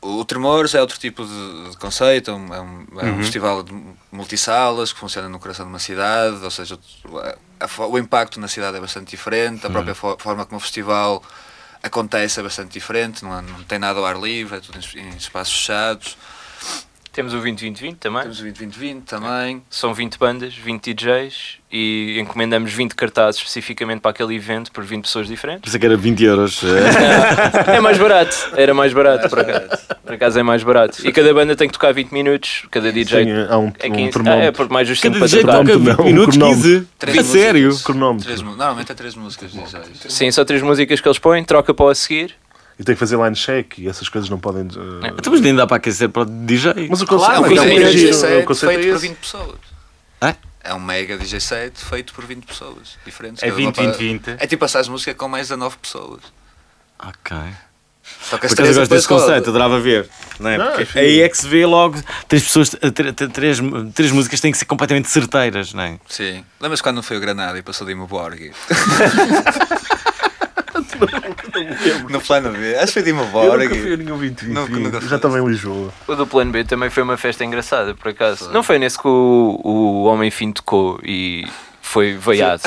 O 0.00 0.24
Tremores 0.24 0.74
é 0.74 0.80
outro 0.80 0.98
tipo 0.98 1.24
de, 1.26 1.70
de 1.70 1.76
conceito, 1.76 2.30
é 2.30 2.34
um, 2.34 2.54
é 2.54 2.60
um- 2.60 2.86
é 3.00 3.04
um 3.04 3.08
Uhum. 3.16 3.22
festival 3.22 3.62
de 3.64 3.72
multisalas 4.12 4.92
que 4.92 4.98
funciona 4.98 5.28
no 5.28 5.38
coração 5.40 5.66
de 5.66 5.72
uma 5.72 5.78
cidade, 5.80 6.36
ou 6.42 6.50
seja, 6.50 6.78
a- 7.60 7.64
a 7.66 7.86
o 7.86 7.98
impacto 7.98 8.38
na 8.38 8.46
cidade 8.46 8.76
é 8.76 8.80
bastante 8.80 9.10
diferente, 9.10 9.66
a 9.66 9.70
própria 9.70 9.94
fo- 9.96 10.16
forma 10.18 10.46
como 10.46 10.58
o 10.58 10.60
festival 10.60 11.22
acontece 11.82 12.38
é 12.38 12.42
bastante 12.42 12.72
diferente, 12.72 13.24
não, 13.24 13.42
não 13.42 13.64
tem 13.64 13.78
nada 13.78 13.98
ao 13.98 14.06
ar 14.06 14.16
livre, 14.20 14.58
é 14.58 14.60
tudo 14.60 14.78
em, 14.78 15.00
em 15.00 15.16
espaços 15.16 15.54
fechados. 15.54 16.16
Temos 17.18 17.34
o 17.34 17.38
2020 17.40 17.96
também. 17.96 18.22
Temos 18.22 18.38
o 18.38 18.42
2020 18.44 19.02
também. 19.02 19.60
São 19.68 19.92
20 19.92 20.16
bandas, 20.20 20.54
20 20.54 20.94
DJs 20.94 21.58
e 21.72 22.16
encomendamos 22.20 22.72
20 22.72 22.94
cartazes 22.94 23.40
especificamente 23.40 23.98
para 24.00 24.12
aquele 24.12 24.36
evento 24.36 24.70
por 24.70 24.84
20 24.84 25.02
pessoas 25.02 25.26
diferentes. 25.26 25.62
Pensei 25.64 25.80
que 25.80 25.86
era 25.86 25.96
20 25.96 26.24
euros. 26.24 26.62
eh, 26.62 27.74
É 27.74 27.80
mais 27.80 27.98
barato, 27.98 28.36
era 28.54 28.72
mais 28.72 28.92
barato 28.92 29.28
por 29.28 29.40
acaso. 29.40 29.82
Por 30.04 30.14
acaso 30.14 30.38
é 30.38 30.42
mais 30.44 30.62
barato. 30.62 31.04
E 31.04 31.10
cada 31.10 31.34
banda 31.34 31.56
tem 31.56 31.66
que 31.66 31.72
tocar 31.72 31.92
20 31.92 32.12
minutos, 32.12 32.66
cada 32.70 32.92
DJ 32.92 33.24
Sim, 33.24 33.32
há 33.50 33.58
um, 33.58 33.72
é 33.80 33.88
um 33.88 33.92
15. 34.12 34.18
Ah, 34.24 34.34
é 34.36 34.52
por 34.52 34.68
mais 34.68 34.88
os 34.88 35.00
5 35.00 35.12
Cada 35.14 35.18
para 35.18 35.26
DJ 35.26 35.40
tocar. 35.40 35.52
toca 35.58 35.64
Cronómetro, 35.72 35.96
20 35.96 35.98
não, 35.98 36.04
minutos, 36.04 36.36
cronómetro. 36.36 36.70
15. 36.70 36.88
Três 37.00 37.18
A 37.18 37.22
sério? 37.24 37.66
músicas. 37.66 37.84
Cronómetro. 37.84 38.42
Normalmente 38.44 38.92
é 38.92 38.94
três 38.94 39.16
músicas, 39.16 39.50
DJs. 39.50 40.12
Sim, 40.14 40.30
são 40.30 40.44
três 40.44 40.62
músicas 40.62 41.00
que 41.00 41.08
eles 41.08 41.18
põem, 41.18 41.42
troca 41.42 41.74
para 41.74 41.86
o 41.86 41.88
a 41.88 41.94
seguir. 41.96 42.36
E 42.78 42.84
tem 42.84 42.94
que 42.94 42.98
fazer 42.98 43.16
line 43.16 43.34
check 43.34 43.78
e 43.78 43.88
essas 43.88 44.08
coisas 44.08 44.30
não 44.30 44.38
podem. 44.38 44.62
uh, 44.62 45.06
Então, 45.18 45.32
mas 45.32 45.40
nem 45.40 45.54
dá 45.54 45.66
para 45.66 45.78
aquecer 45.78 46.08
para 46.08 46.22
o 46.22 46.24
DJ. 46.24 46.88
Mas 46.88 47.02
o 47.02 47.06
Claro, 47.06 47.22
conceito, 47.24 47.34
é 47.34 47.38
um 47.38 47.42
mas 47.42 47.50
é 47.50 47.54
mega 47.66 47.80
muito 47.80 47.86
DJ 47.92 47.98
giro, 48.00 48.14
set 48.14 48.42
o 48.42 48.46
conceito 48.46 48.70
é 48.70 48.74
feito 48.74 48.88
por 48.88 48.96
esse. 48.96 49.08
20 49.08 49.16
pessoas. 49.18 49.58
É? 50.20 50.34
É 50.64 50.74
um 50.74 50.80
mega 50.80 51.18
DJ 51.18 51.40
set 51.40 51.72
feito 51.78 52.12
por 52.12 52.24
20 52.24 52.44
pessoas 52.46 52.96
diferentes. 53.04 53.42
É 53.42 53.46
Cada 53.48 53.58
uma 53.60 53.66
20, 53.72 53.76
20, 53.76 53.86
para- 53.86 53.98
20. 54.36 54.42
É 54.42 54.46
tipo 54.46 54.60
passar 54.60 54.84
música 54.86 55.12
com 55.14 55.26
mais 55.28 55.48
de 55.48 55.56
9 55.56 55.76
pessoas. 55.82 56.20
Ok. 56.98 57.36
Só 58.22 58.38
que 58.38 58.46
Por 58.46 58.46
acaso 58.46 58.46
as 58.46 58.50
eu 58.52 58.56
três 58.56 58.76
gosto 58.78 58.90
desse 58.94 59.08
conceito, 59.08 59.50
adorava 59.50 59.78
ver. 59.80 60.08
Não 60.40 60.48
é? 60.50 60.56
Não, 60.58 60.72
Porque 60.72 60.98
aí 60.98 61.20
é 61.20 61.28
que 61.28 61.36
se 61.36 61.46
vê 61.46 61.66
logo 61.66 62.00
três 62.26 62.42
pessoas, 62.42 62.74
eh, 62.80 62.90
três, 63.28 63.58
três 63.94 64.10
músicas 64.12 64.40
têm 64.40 64.50
que 64.50 64.56
ser 64.56 64.64
completamente 64.64 65.10
certeiras, 65.10 65.74
não 65.74 65.82
é? 65.82 65.98
Sim. 66.08 66.42
Lembras 66.60 66.80
quando 66.80 67.02
foi 67.02 67.16
o 67.18 67.20
Granada 67.20 67.58
e 67.58 67.62
passou 67.62 67.86
de 67.86 67.94
Borg? 67.94 68.50
no 72.08 72.20
plano 72.20 72.50
B. 72.52 72.74
Acho 72.76 72.86
que 72.86 72.92
foi 72.92 73.02
de 73.02 73.10
Eu 73.10 73.58
nunca 73.58 73.74
fui 73.74 73.94
a 73.94 73.96
nenhum 73.96 74.16
20, 74.16 74.44
20, 74.44 74.54
Nunca- 74.54 74.72
nunca 74.72 75.00
Já 75.08 75.16
estava 75.16 75.38
em 75.38 75.46
Lisboa. 75.46 75.92
O 76.06 76.14
do 76.14 76.26
Plano 76.26 76.50
B 76.52 76.64
também 76.64 76.90
foi 76.90 77.02
uma 77.02 77.16
festa 77.16 77.44
engraçada, 77.44 77.94
por 77.94 78.08
acaso. 78.08 78.50
Não 78.52 78.62
foi 78.62 78.78
nesse 78.78 78.98
que 78.98 79.08
o, 79.08 79.60
o 79.64 80.04
Homem 80.04 80.30
Fim 80.30 80.52
tocou 80.52 80.98
e 81.04 81.46
foi 81.80 82.14
veiado. 82.14 82.62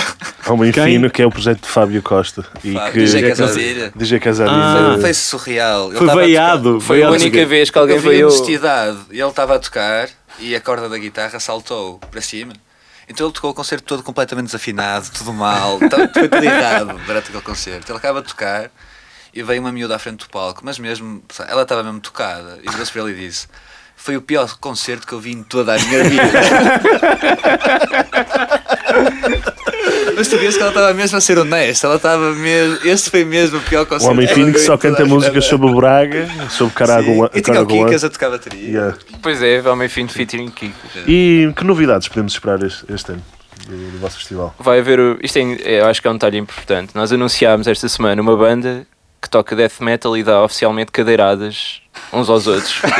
Uma 0.47 0.65
Quem? 0.71 0.83
Infino 0.83 1.09
que 1.09 1.21
é 1.21 1.25
o 1.25 1.29
projeto 1.29 1.61
de 1.61 1.67
Fábio 1.67 2.01
Costa. 2.01 2.43
E 2.63 2.73
Fábio, 2.73 2.91
que, 2.93 2.99
DJ 2.99 3.29
Casadilha. 3.29 3.93
DJ 3.95 4.19
Casadilha. 4.19 4.57
Ah. 4.95 4.97
Foi 4.99 5.13
surreal. 5.13 5.89
Ele 5.89 5.97
Foi 5.97 6.15
veiado. 6.15 6.79
Foi 6.81 7.03
a 7.03 7.09
única 7.11 7.45
vez 7.45 7.69
que 7.69 7.77
alguém 7.77 7.99
veiou. 7.99 8.29
honestidade. 8.31 8.97
E 9.11 9.19
ele 9.19 9.29
estava 9.29 9.55
a 9.55 9.59
tocar 9.59 10.09
e 10.39 10.55
a 10.55 10.59
corda 10.61 10.89
da 10.89 10.97
guitarra 10.97 11.39
saltou 11.39 11.99
para 12.09 12.21
cima. 12.21 12.53
Então 13.11 13.27
ele 13.27 13.33
tocou 13.33 13.51
o 13.51 13.53
concerto 13.53 13.83
todo 13.83 14.01
completamente 14.03 14.45
desafinado, 14.45 15.09
tudo 15.11 15.33
mal, 15.33 15.77
então 15.81 15.99
foi 16.13 16.29
tudo 16.29 16.43
errado 16.43 16.97
durante 17.05 17.27
aquele 17.27 17.43
concerto. 17.43 17.91
Ele 17.91 17.97
acaba 17.97 18.21
de 18.21 18.29
tocar 18.29 18.71
e 19.33 19.43
veio 19.43 19.59
uma 19.59 19.71
miúda 19.71 19.97
à 19.97 19.99
frente 19.99 20.19
do 20.19 20.29
palco, 20.29 20.61
mas 20.63 20.79
mesmo, 20.79 21.21
ela 21.49 21.63
estava 21.63 21.83
mesmo 21.83 21.99
tocada 21.99 22.57
e 22.63 22.69
virou-se 22.69 22.89
para 22.89 23.01
ele 23.01 23.11
e 23.11 23.27
disse: 23.27 23.49
Foi 23.97 24.15
o 24.15 24.21
pior 24.21 24.57
concerto 24.59 25.05
que 25.05 25.11
eu 25.11 25.19
vi 25.19 25.33
em 25.33 25.43
toda 25.43 25.75
a 25.75 25.77
minha 25.77 26.03
vida. 26.05 26.31
Mas 30.15 30.27
tu 30.27 30.37
vês 30.37 30.55
que 30.55 30.61
ela 30.61 30.69
estava 30.71 30.93
mesmo 30.93 31.17
a 31.17 31.21
ser 31.21 31.37
honesta, 31.39 31.87
ela 31.87 31.95
estava 31.95 32.33
mesmo. 32.33 32.79
Este 32.85 33.09
foi 33.09 33.23
mesmo 33.25 33.57
o 33.57 33.61
pior 33.61 33.83
O 33.83 33.85
concerto. 33.85 34.11
homem 34.11 34.27
viu 34.27 34.57
só 34.59 34.77
canta 34.77 35.05
músicas 35.05 35.45
sobre 35.45 35.67
o 35.67 35.75
Braga, 35.75 36.27
sobre 36.49 36.73
Caragola. 36.73 37.29
Sim. 37.33 37.39
E 37.39 37.41
tinha 37.41 37.61
o. 37.61 37.65
Kikas 37.67 38.03
a 38.03 38.09
tocar 38.09 38.29
bateria. 38.29 38.67
Yeah. 38.69 38.97
Pois 39.21 39.41
é, 39.41 39.61
homem 39.69 39.87
fino 39.89 40.09
featuring 40.09 40.49
Kiko. 40.49 40.75
E 41.07 41.51
que 41.55 41.63
novidades 41.63 42.07
podemos 42.07 42.33
esperar 42.33 42.61
este, 42.63 42.83
este 42.93 43.11
ano 43.13 43.23
do, 43.67 43.91
do 43.91 43.97
vosso 43.99 44.17
festival? 44.17 44.53
Vai 44.59 44.79
haver. 44.79 44.99
o- 44.99 45.17
Isto 45.23 45.39
é, 45.39 45.41
é, 45.63 45.81
eu 45.81 45.87
acho 45.87 46.01
que 46.01 46.07
é 46.07 46.11
um 46.11 46.15
detalhe 46.15 46.37
importante. 46.37 46.91
Nós 46.95 47.11
anunciámos 47.11 47.67
esta 47.67 47.87
semana 47.89 48.21
uma 48.21 48.35
banda 48.35 48.85
que 49.21 49.29
toca 49.29 49.55
death 49.55 49.79
metal 49.81 50.17
e 50.17 50.23
dá 50.23 50.41
oficialmente 50.43 50.91
cadeiradas 50.91 51.81
uns 52.11 52.29
aos 52.29 52.47
outros. 52.47 52.81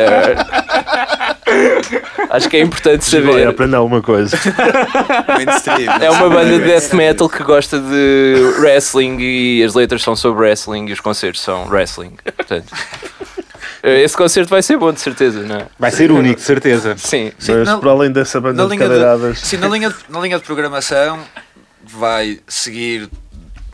É, 0.00 1.29
acho 2.30 2.48
que 2.48 2.56
é 2.56 2.60
importante 2.60 3.04
saber. 3.04 3.46
aprender 3.46 3.76
alguma 3.76 4.00
coisa. 4.02 4.36
É 6.00 6.10
uma 6.10 6.28
banda 6.28 6.58
de 6.58 6.64
death 6.64 6.92
metal 6.92 7.28
que 7.28 7.42
gosta 7.42 7.78
de 7.78 8.34
wrestling 8.58 9.18
e 9.20 9.62
as 9.64 9.74
letras 9.74 10.02
são 10.02 10.14
sobre 10.16 10.40
wrestling 10.44 10.86
e 10.88 10.92
os 10.92 11.00
concertos 11.00 11.40
são 11.42 11.66
wrestling. 11.68 12.12
Portanto, 12.36 12.72
esse 13.82 14.16
concerto 14.16 14.50
vai 14.50 14.62
ser 14.62 14.76
bom, 14.76 14.92
de 14.92 15.00
certeza, 15.00 15.42
não 15.42 15.56
é? 15.56 15.66
Vai 15.78 15.90
ser 15.90 16.10
único, 16.12 16.36
de 16.36 16.42
certeza. 16.46 16.94
Sim. 16.98 17.32
Sim, 17.38 17.52
Mas 17.54 17.68
na- 17.68 17.78
para 17.78 17.90
além 17.90 18.10
dessa 18.12 18.40
banda 18.40 18.62
na 18.62 18.68
de 18.68 18.76
linha 18.76 18.88
de, 18.88 18.94
cadeiradas. 18.94 19.38
sim, 19.40 19.56
na 19.56 19.68
linha, 19.68 19.88
de, 19.90 19.96
na 20.08 20.20
linha 20.20 20.38
de 20.38 20.44
programação 20.44 21.18
vai 21.84 22.38
seguir 22.46 23.08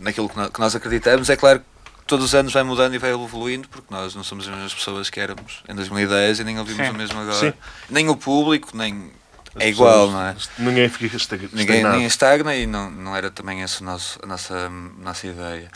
naquilo 0.00 0.28
que 0.28 0.60
nós 0.60 0.74
acreditamos. 0.76 1.28
É 1.30 1.36
claro 1.36 1.58
que 1.60 1.64
todos 2.06 2.24
os 2.26 2.34
anos 2.34 2.52
vai 2.52 2.62
mudando 2.62 2.94
e 2.94 2.98
vai 2.98 3.10
evoluindo, 3.12 3.68
porque 3.68 3.92
nós 3.92 4.14
não 4.14 4.22
somos 4.24 4.46
as 4.46 4.54
mesmas 4.54 4.74
pessoas 4.74 5.10
que 5.10 5.18
éramos 5.20 5.62
em 5.68 5.74
2010 5.74 6.40
e 6.40 6.44
nem 6.44 6.58
ouvimos 6.58 6.86
Sim. 6.86 6.92
o 6.92 6.94
mesmo 6.96 7.20
agora. 7.20 7.38
Sim. 7.38 7.52
Nem 7.90 8.08
o 8.08 8.16
público, 8.16 8.76
nem. 8.76 9.10
as 9.54 9.62
é 9.62 9.68
igual, 9.70 10.06
pessoas- 10.08 10.12
não 10.12 10.22
é? 10.22 10.36
Ninguém 10.70 10.88
fica 10.88 11.16
estag- 11.16 11.42
Ninguém, 11.52 11.60
estagnado. 11.64 11.92
ninguém 11.94 12.06
estagna 12.06 12.54
e 12.54 12.66
não, 12.66 12.90
não 12.90 13.16
era 13.16 13.30
também 13.30 13.62
essa 13.62 13.82
a, 13.82 13.86
nosso, 13.86 14.18
a 14.22 14.26
nossa, 14.26 14.68
nossa 14.98 15.26
ideia. 15.26 15.70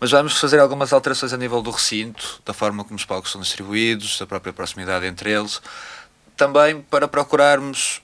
Mas 0.00 0.10
vamos 0.10 0.38
fazer 0.38 0.58
algumas 0.58 0.92
alterações 0.92 1.32
a 1.32 1.36
nível 1.36 1.60
do 1.62 1.70
recinto, 1.70 2.40
da 2.44 2.52
forma 2.54 2.82
como 2.82 2.96
os 2.96 3.04
palcos 3.04 3.30
são 3.30 3.40
distribuídos, 3.40 4.18
da 4.18 4.26
própria 4.26 4.52
proximidade 4.52 5.06
entre 5.06 5.30
eles, 5.30 5.60
também 6.36 6.80
para 6.82 7.06
procurarmos 7.06 8.00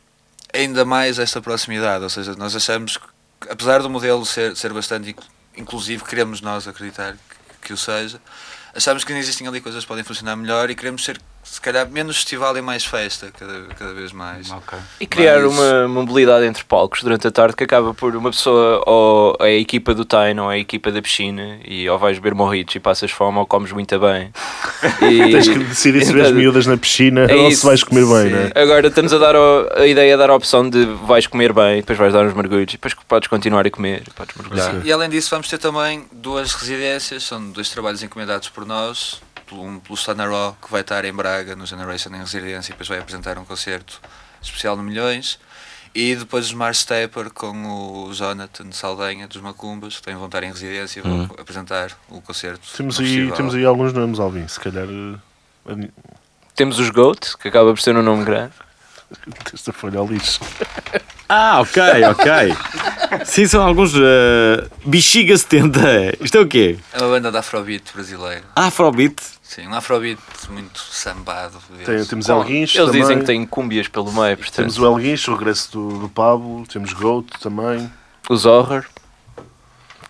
ainda 0.55 0.85
mais 0.85 1.19
esta 1.19 1.41
proximidade. 1.41 2.05
Ou 2.05 2.11
seja, 2.11 2.35
nós 2.37 2.55
achamos 2.55 2.97
que, 2.99 3.07
apesar 3.51 3.81
do 3.83 3.89
modelo 3.91 4.25
ser, 4.27 4.55
ser 4.57 4.73
bastante 4.73 5.11
inc- 5.11 5.23
inclusivo, 5.57 6.05
queremos 6.05 6.41
nós 6.41 6.69
acreditar 6.69 7.17
que, 7.63 7.73
o 7.73 7.77
seja, 7.77 8.21
achamos 8.75 9.05
que 9.05 9.13
ainda 9.13 9.23
existem 9.23 9.47
ali 9.47 9.61
coisas 9.61 9.85
que 9.85 9.89
podem 9.89 10.05
funcionar 10.05 10.37
melhor 10.37 10.69
e 10.71 10.75
queremos 10.75 11.05
ser, 11.05 11.21
se 11.43 11.61
calhar, 11.61 11.89
menos 11.91 12.17
festival 12.17 12.57
e 12.57 12.63
mais 12.63 12.85
festa, 12.85 13.31
cada, 13.39 13.65
cada 13.79 13.93
vez 13.93 14.13
mais. 14.13 14.51
Ok. 14.51 14.79
E 15.01 15.07
criar 15.07 15.41
Mas- 15.41 15.53
uma 15.59 15.89
mobilidade 15.89 16.47
entre 16.47 16.65
palcos 16.65 17.03
durante 17.03 17.27
a 17.27 17.31
tarde 17.31 17.57
que 17.57 17.65
acaba 17.65 17.93
por 17.93 18.15
uma 18.17 18.31
pessoa 18.31 18.83
ou 18.87 19.37
é 19.41 19.47
a 19.49 19.57
equipa 19.57 19.93
do 19.95 20.05
Tain 20.05 20.39
ou 20.39 20.51
é 20.51 20.55
a 20.55 20.59
equipa 20.59 20.91
da 20.93 21.03
piscina 21.03 21.59
e 21.65 21.89
ou 21.89 21.99
vais 21.99 22.19
beber 22.19 22.35
morritos 22.35 22.75
e 22.77 22.81
passas 22.81 23.11
fome 23.11 23.39
ou 23.39 23.47
comes 23.47 23.73
muito 23.73 23.99
bem. 23.99 24.33
E- 25.03 25.31
Tens 25.33 25.49
que 25.49 25.59
decidir 25.61 26.05
se 26.05 26.13
vês 26.13 26.27
Então, 26.29 26.39
miúdas 26.39 26.67
na 26.67 26.77
piscina 26.77 27.23
É 27.27 27.35
ou 27.35 27.49
isso. 27.49 27.61
se 27.61 27.67
vais 27.67 27.85
comer 27.85 28.05
bem, 28.05 28.31
Sim. 28.31 28.31
não 28.31 28.51
é? 28.55 28.63
Agora 28.63 28.87
estamos 28.89 29.13
a 29.13 29.19
dar 29.19 29.37
o- 29.37 29.69
a 29.77 29.87
ideia 29.87 30.15
é 30.15 30.17
dar 30.17 30.31
a 30.31 30.35
opção 30.35 30.69
de 30.69 30.85
vais 31.05 31.27
comer 31.27 31.53
bem, 31.53 31.77
depois 31.81 31.99
vais 31.99 32.13
dar 32.13 32.25
uns 32.25 32.35
mergulhos 32.35 32.71
e 32.75 32.77
depois 32.77 32.95
podes 33.07 33.29
continuar 33.29 33.67
a 33.67 33.71
comer, 33.71 34.03
podes 34.17 34.35
mergulhar. 34.37 34.85
E 34.85 34.93
além 34.93 35.09
disso, 35.09 35.31
vamos 35.31 35.49
ter 35.49 35.59
também 35.59 36.05
duas 36.13 36.53
residências, 36.55 37.23
são 37.25 37.51
dois 37.51 37.69
trabalhos 37.71 38.03
encomendados 38.03 38.49
por 38.49 38.65
nós. 38.67 39.21
Um 39.55 39.79
pelo 39.79 39.97
Sonaró, 39.97 40.57
que 40.65 40.71
vai 40.71 40.81
estar 40.83 41.05
em 41.05 41.13
Braga, 41.13 41.55
no 41.57 41.67
Generation 41.67 42.11
em 42.15 42.19
residência, 42.19 42.71
e 42.71 42.73
depois 42.73 42.89
vai 42.89 42.99
apresentar 42.99 43.39
um 43.39 43.45
concerto 43.45 44.01
especial 44.43 44.77
no 44.77 44.83
Milhões. 44.83 45.39
E 45.95 46.17
depois 46.17 46.47
os 46.47 46.55
Mars 46.55 46.79
Stepper 46.79 47.31
com 47.31 48.07
o 48.07 48.15
Jonathan 48.15 48.73
Saldanha 48.73 49.29
dos 49.29 49.43
Macumbas, 49.43 49.97
que 49.97 50.03
também 50.03 50.17
vão 50.17 50.27
estar 50.27 50.43
em 50.43 50.49
residência 50.51 51.01
e 51.01 51.03
vão 51.03 51.25
apresentar 51.39 51.91
o 52.09 52.21
concerto. 52.23 52.67
Temos 52.77 52.99
aí, 52.99 53.07
festival. 53.07 53.37
temos 53.37 53.55
aí 53.55 53.65
alguns 53.67 53.93
nomes, 53.93 54.19
Alvin. 54.19 54.49
Se 54.49 54.59
calhar. 54.59 54.87
eh, 55.69 55.89
Temos 56.57 56.79
os 56.79 56.89
Goat, 56.91 57.37
que 57.37 57.49
acaba 57.49 57.73
por 57.75 57.81
ser 57.81 57.95
um 57.97 58.03
nome 58.03 58.25
grande. 58.25 58.53
Esta 59.53 59.71
folha 59.73 59.99
ao 59.99 60.07
lixo. 60.07 60.41
Ah, 61.29 61.61
ok, 61.61 61.83
ok. 62.11 62.33
Sim, 63.27 63.47
são 63.47 63.63
alguns. 63.63 63.93
eh, 63.95 64.69
Bexiga 64.87 65.37
70. 65.37 66.25
Isto 66.25 66.39
é 66.39 66.41
o 66.41 66.47
quê? 66.47 66.79
É 66.95 66.99
uma 66.99 67.09
banda 67.09 67.31
de 67.31 67.37
Afrobeat 67.37 67.93
brasileira. 67.93 68.45
Afrobeat. 68.57 69.17
Sim, 69.55 69.67
um 69.67 69.75
Afrobeat 69.75 70.19
muito 70.49 70.81
sambado. 70.81 71.59
Tem- 71.85 72.03
temos 72.07 72.27
Bom, 72.27 72.41
Elguincho 72.41 72.79
Eles 72.79 72.87
também. 72.87 73.03
dizem 73.03 73.19
que 73.19 73.25
têm 73.27 73.45
cúmbias 73.45 73.87
pelo 73.87 74.11
meio, 74.11 74.35
portanto. 74.39 74.57
Temos 74.57 74.79
o 74.79 74.87
Elguincho, 74.87 75.31
o 75.31 75.37
regresso 75.37 75.71
do, 75.73 75.99
do 75.99 76.09
Pablo. 76.09 76.67
Temos 76.67 76.95
Goat 76.95 77.27
também. 77.39 77.93
Os 78.31 78.47
Horror. 78.47 78.87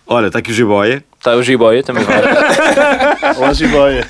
Olha, 0.07 0.27
está 0.27 0.39
aqui 0.39 0.51
o 0.51 0.53
Jiboia. 0.53 1.03
Está 1.17 1.35
o 1.35 1.43
Jiboia 1.43 1.83
também. 1.83 2.05
Olá, 3.35 3.51
Jiboia. 3.51 4.07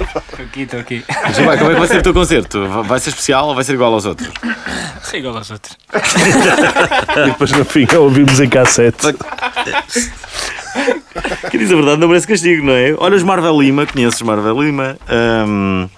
Estou 0.00 0.42
aqui, 0.46 0.62
estou 0.62 0.80
aqui. 0.80 1.04
Jiboia, 1.34 1.58
como 1.58 1.70
é 1.70 1.74
que 1.74 1.80
vai 1.80 1.88
ser 1.88 1.98
o 1.98 2.02
teu 2.02 2.14
concerto? 2.14 2.66
Vai 2.84 2.98
ser 2.98 3.10
especial 3.10 3.48
ou 3.48 3.54
vai 3.54 3.64
ser 3.64 3.74
igual 3.74 3.92
aos 3.92 4.06
outros? 4.06 4.30
Sim, 5.02 5.18
igual 5.18 5.36
aos 5.36 5.50
outros. 5.50 5.76
e 5.92 7.26
depois 7.26 7.52
no 7.52 7.64
fim 7.66 7.86
ouvimos 7.94 8.40
em 8.40 8.48
cassete. 8.48 9.06
Que 11.50 11.58
diz 11.58 11.70
a 11.70 11.74
verdade, 11.76 12.00
não 12.00 12.08
merece 12.08 12.26
castigo, 12.26 12.64
não 12.64 12.72
é? 12.72 12.94
Olha 12.98 13.16
os 13.16 13.22
Marvel 13.22 13.60
Lima, 13.60 13.86
conheces 13.86 14.14
os 14.20 14.22
Marvel 14.26 14.62
Lima. 14.62 14.98
Ahm, 15.08 15.88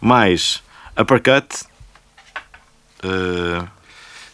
mais 0.00 0.62
Uppercut. 1.00 1.46
Ah, 3.02 3.64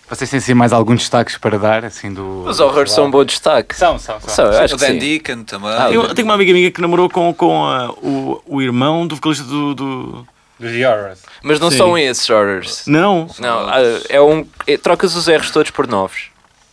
Vocês 0.09 0.28
têm 0.30 0.38
assim 0.38 0.54
mais 0.54 0.72
alguns 0.72 1.00
destaques 1.00 1.37
para 1.38 1.59
dar, 1.59 1.85
assim, 1.85 2.12
do... 2.12 2.44
Os 2.44 2.61
Horror 2.61 2.88
são 2.88 3.07
um 3.07 3.11
bom 3.11 3.24
destaque. 3.24 3.74
São, 3.76 3.98
são, 3.98 4.20
são. 4.20 4.28
São, 4.30 4.44
eu 4.46 4.61
acho 4.61 4.74
o 4.74 4.78
que 4.78 4.85
Dan 4.87 4.92
sim. 4.94 4.98
Deacon 4.98 5.44
também. 5.44 5.70
Ah, 5.70 5.90
eu 5.90 6.14
tenho 6.14 6.26
uma 6.28 6.35
amiga 6.35 6.52
minha 6.52 6.70
que 6.70 6.80
namorou 6.80 7.09
com, 7.09 7.33
com 7.35 7.64
ah, 7.64 7.90
o, 7.90 8.42
o 8.46 8.62
irmão 8.62 9.07
do 9.07 9.16
vocalista 9.16 9.44
do. 9.44 9.74
do- 9.74 10.26
Dos 10.59 10.70
Horrors. 10.72 11.20
Mas 11.42 11.59
não 11.59 11.70
Sim. 11.70 11.76
são 11.78 11.98
esses 11.98 12.28
Horrors. 12.30 12.85
Não? 12.87 13.28
Não, 13.40 13.68
ah, 13.68 13.76
é 14.09 14.20
um. 14.20 14.46
é- 14.66 14.76
trocas 14.76 15.14
os 15.16 15.26
R's 15.28 15.50
todos 15.50 15.70
por 15.70 15.87
novos 15.87 16.26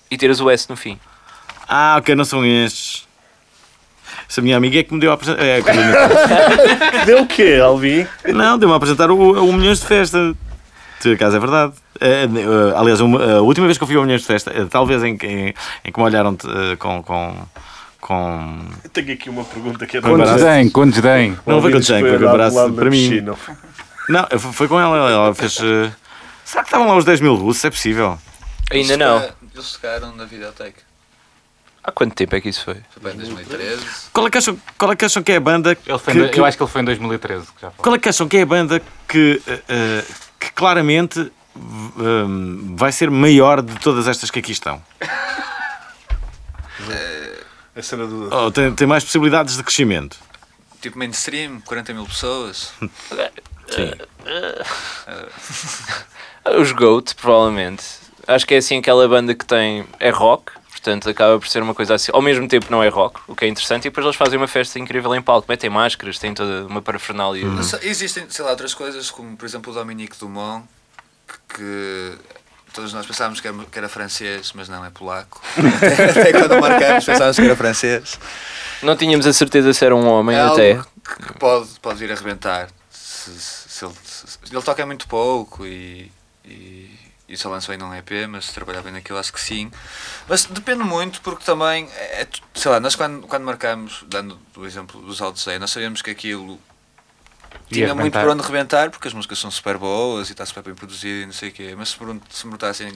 e 0.10 0.18
tiras 0.18 0.40
o 0.40 0.50
S 0.50 0.70
no 0.70 0.76
fim. 0.76 1.00
Ah, 1.68 1.96
ok, 1.98 2.14
não 2.16 2.26
são 2.26 2.46
estes. 2.46 3.08
Essa 4.32 4.42
minha 4.42 4.56
amiga 4.56 4.80
é 4.80 4.84
que 4.84 4.94
me 4.94 5.00
deu 5.02 5.12
a 5.12 5.16
apresentar. 5.16 5.44
É, 5.44 5.58
a. 5.60 7.04
Deu 7.04 7.24
o 7.24 7.28
quê, 7.28 7.60
Alvin? 7.62 8.08
não, 8.34 8.58
deu-me 8.58 8.72
a 8.74 8.78
apresentar 8.78 9.12
o, 9.12 9.18
o 9.18 9.52
Milhões 9.52 9.82
de 9.82 9.86
Festa. 9.86 10.34
Por 11.04 11.12
acaso 11.12 11.36
é 11.36 11.40
verdade. 11.42 11.74
Eh, 12.00 12.24
eh, 12.24 12.74
aliás, 12.78 13.02
uma- 13.02 13.22
a 13.40 13.42
última 13.42 13.66
vez 13.68 13.78
que 13.78 13.84
eu 13.84 13.88
fui 13.88 13.98
ao 13.98 14.04
Milhões 14.04 14.22
de 14.22 14.28
Festa, 14.28 14.50
eh, 14.56 14.66
talvez 14.70 15.04
em, 15.04 15.18
que- 15.18 15.28
em, 15.28 15.54
em 15.84 15.92
que 15.92 16.00
me 16.00 16.06
olharam 16.06 16.38
com. 16.80 17.04
com, 17.04 17.36
com... 18.00 18.60
Eu 18.86 18.90
tenho 18.92 19.12
aqui 19.12 19.30
uma 19.30 19.44
pergunta 19.44 19.86
que 19.86 19.98
é 19.98 20.02
Com 20.02 20.18
desdém, 20.18 20.70
com 20.70 20.90
desdém. 20.90 21.38
Não 21.46 21.62
foi 21.62 21.74
com 21.74 21.80
desdém, 21.80 22.00
foi 22.00 22.18
com 22.18 22.26
o 22.26 22.32
braço 22.32 22.72
para 22.72 22.90
mim. 22.90 23.26
Não, 24.08 24.40
foi 24.40 24.68
com 24.70 24.80
ela. 24.80 25.12
Ela 25.12 25.36
fez. 25.36 25.56
Será 25.56 26.64
que 26.64 26.70
estavam 26.70 26.88
lá 26.88 26.96
os 26.96 27.04
10 27.04 27.20
mil 27.20 27.36
russos? 27.36 27.66
É 27.66 27.70
possível. 27.70 28.18
Ainda 28.72 28.96
não. 28.96 29.18
Eles 29.54 29.74
tocaram 29.74 30.16
na 30.16 30.24
videoteca. 30.24 30.90
Há 31.84 31.92
quanto 31.92 32.14
tempo 32.14 32.36
é 32.36 32.42
que 32.42 32.50
isso 32.50 32.64
foi? 32.64 32.76
Foi 32.92 33.02
bem 33.04 33.14
em 33.14 33.18
2013. 33.18 33.84
Qual 34.14 34.28
é 34.28 34.30
que 34.30 34.38
acham, 34.38 34.58
qual 34.78 34.92
é, 34.92 34.96
que, 34.96 35.04
acham 35.06 35.24
que 35.24 35.32
é 35.32 35.38
a 35.38 35.40
banda. 35.40 35.72
Ele 35.86 35.98
foi 36.00 36.14
em 36.14 36.18
que- 36.18 36.30
que- 36.30 36.40
Eu 36.40 36.46
acho 36.46 36.56
que 36.58 36.64
ele 36.64 36.70
foi 36.72 36.82
em 36.82 36.86
2013, 36.86 37.46
que 37.48 37.54
já 37.62 37.72
falou. 37.72 37.84
Qual 37.84 37.96
é 37.96 38.00
que 38.00 38.10
acham 38.10 38.28
que 38.28 38.38
é 38.38 38.42
a 38.44 38.46
banda 38.46 38.82
que, 39.08 39.42
eh, 39.68 40.04
que 40.40 40.52
claramente 40.52 41.32
hum, 41.56 42.76
vai 42.78 42.92
ser 42.92 43.10
maior 43.10 43.62
de 43.64 43.74
todas 43.80 44.08
estas 44.08 44.30
que 44.30 44.38
aqui 44.40 44.52
estão? 44.52 44.82
A 47.76 47.82
cena 47.82 48.06
do. 48.06 48.30
Oh, 48.34 48.52
tem, 48.52 48.74
tem 48.74 48.86
mais 48.88 49.04
possibilidades 49.04 49.56
de 49.58 49.64
crescimento. 49.64 50.18
Tipo 50.82 50.98
mainstream, 50.98 51.62
40 51.62 51.94
mil 51.94 52.06
pessoas. 52.06 52.74
Sim. 53.70 53.94
Os 56.60 56.72
Goat, 56.74 57.16
provavelmente. 57.16 57.84
Acho 58.28 58.46
que 58.46 58.56
é 58.56 58.58
assim 58.58 58.78
aquela 58.80 59.08
banda 59.08 59.34
que 59.34 59.46
tem. 59.46 59.86
é 60.00 60.10
rock, 60.10 60.52
portanto 60.82 61.08
acaba 61.10 61.40
por 61.40 61.48
ser 61.48 61.62
uma 61.62 61.76
coisa 61.76 61.94
assim. 61.94 62.12
Ao 62.12 62.22
mesmo 62.22 62.48
tempo 62.48 62.66
não 62.70 62.84
é 62.84 62.90
rock, 62.90 63.22
o 63.28 63.36
que 63.36 63.46
é 63.46 63.48
interessante, 63.48 63.86
e 63.86 63.90
depois 63.90 64.04
eles 64.04 64.18
fazem 64.18 64.38
uma 64.38 64.48
festa 64.48 64.80
incrível 64.80 65.14
em 65.14 65.22
palco, 65.22 65.46
metem 65.48 65.70
máscaras, 65.70 66.18
têm 66.18 66.34
toda 66.34 66.66
uma 66.66 66.82
parafernália. 66.82 67.46
Mas 67.46 67.74
Existem, 67.84 68.26
sei 68.30 68.44
lá, 68.44 68.52
outras 68.52 68.74
coisas, 68.74 69.12
como 69.12 69.38
por 69.38 69.46
exemplo 69.46 69.72
o 69.72 69.76
Dominique 69.76 70.18
Dumont, 70.20 70.66
que, 71.56 72.18
todos 72.74 72.94
nós 72.94 73.06
pensávamos 73.06 73.40
que 73.40 73.48
era, 73.48 73.58
que 73.72 73.78
era 73.78 73.88
francês, 73.88 74.52
mas 74.56 74.68
não, 74.68 74.84
é 74.84 74.90
polaco. 74.90 75.42
até, 75.78 76.10
até 76.10 76.32
quando 76.34 76.60
marcamos 76.60 77.06
pensávamos 77.06 77.38
que 77.38 77.46
era 77.46 77.56
francês. 77.56 78.20
Não 78.82 78.96
tínhamos 78.96 79.28
a 79.28 79.34
certeza 79.34 79.74
se 79.74 79.86
era 79.86 79.96
um 79.96 80.08
homem 80.08 80.36
é 80.36 80.42
até. 80.42 80.76
que 80.76 81.34
pode, 81.38 81.70
pode 81.80 82.00
vir 82.00 82.10
a 82.10 82.16
arrebentar. 82.16 82.70
Se, 82.90 83.30
se- 83.32 83.70
se 83.70 83.86
ele, 83.86 83.94
ele 84.52 84.62
toca 84.64 84.84
muito 84.86 85.08
pouco 85.08 85.66
e, 85.66 86.12
e, 86.44 86.91
e 87.32 87.38
só 87.38 87.50
lançou 87.50 87.72
ainda 87.74 87.86
um 87.86 87.94
EP, 87.96 88.12
mas 88.30 88.46
se 88.46 88.54
trabalhar 88.54 88.82
bem 88.82 88.92
naquilo 88.92 89.18
acho 89.18 89.32
que 89.32 89.40
sim. 89.42 89.72
Mas 90.28 90.46
depende 90.46 90.84
muito 90.84 91.22
porque 91.22 91.44
também, 91.46 91.88
é, 91.96 92.22
é 92.24 92.28
sei 92.54 92.70
lá, 92.72 92.80
nós 92.80 92.96
quando, 92.96 93.26
quando 93.28 93.44
marcamos, 93.44 94.04
dando 94.08 94.38
o 94.56 94.66
exemplo 94.66 95.02
dos 95.02 95.22
Altos 95.22 95.46
nós 95.60 95.72
sabíamos 95.72 96.02
que 96.02 96.12
aquilo 96.12 96.60
tinha 97.70 97.94
muito 97.96 98.18
por 98.18 98.28
onde 98.30 98.44
rebentar 98.44 98.90
porque 98.92 99.08
as 99.08 99.14
músicas 99.14 99.40
são 99.40 99.50
super 99.52 99.78
boas 99.78 100.30
e 100.30 100.32
está 100.34 100.46
super 100.46 100.64
bem 100.64 100.76
produzido 100.76 101.24
e 101.24 101.26
não 101.26 101.34
sei 101.34 101.50
o 101.50 101.52
quê. 101.52 101.74
Mas 101.78 101.90
se, 101.90 101.96
se 101.96 102.04
me 102.06 102.52
perguntassem, 102.52 102.90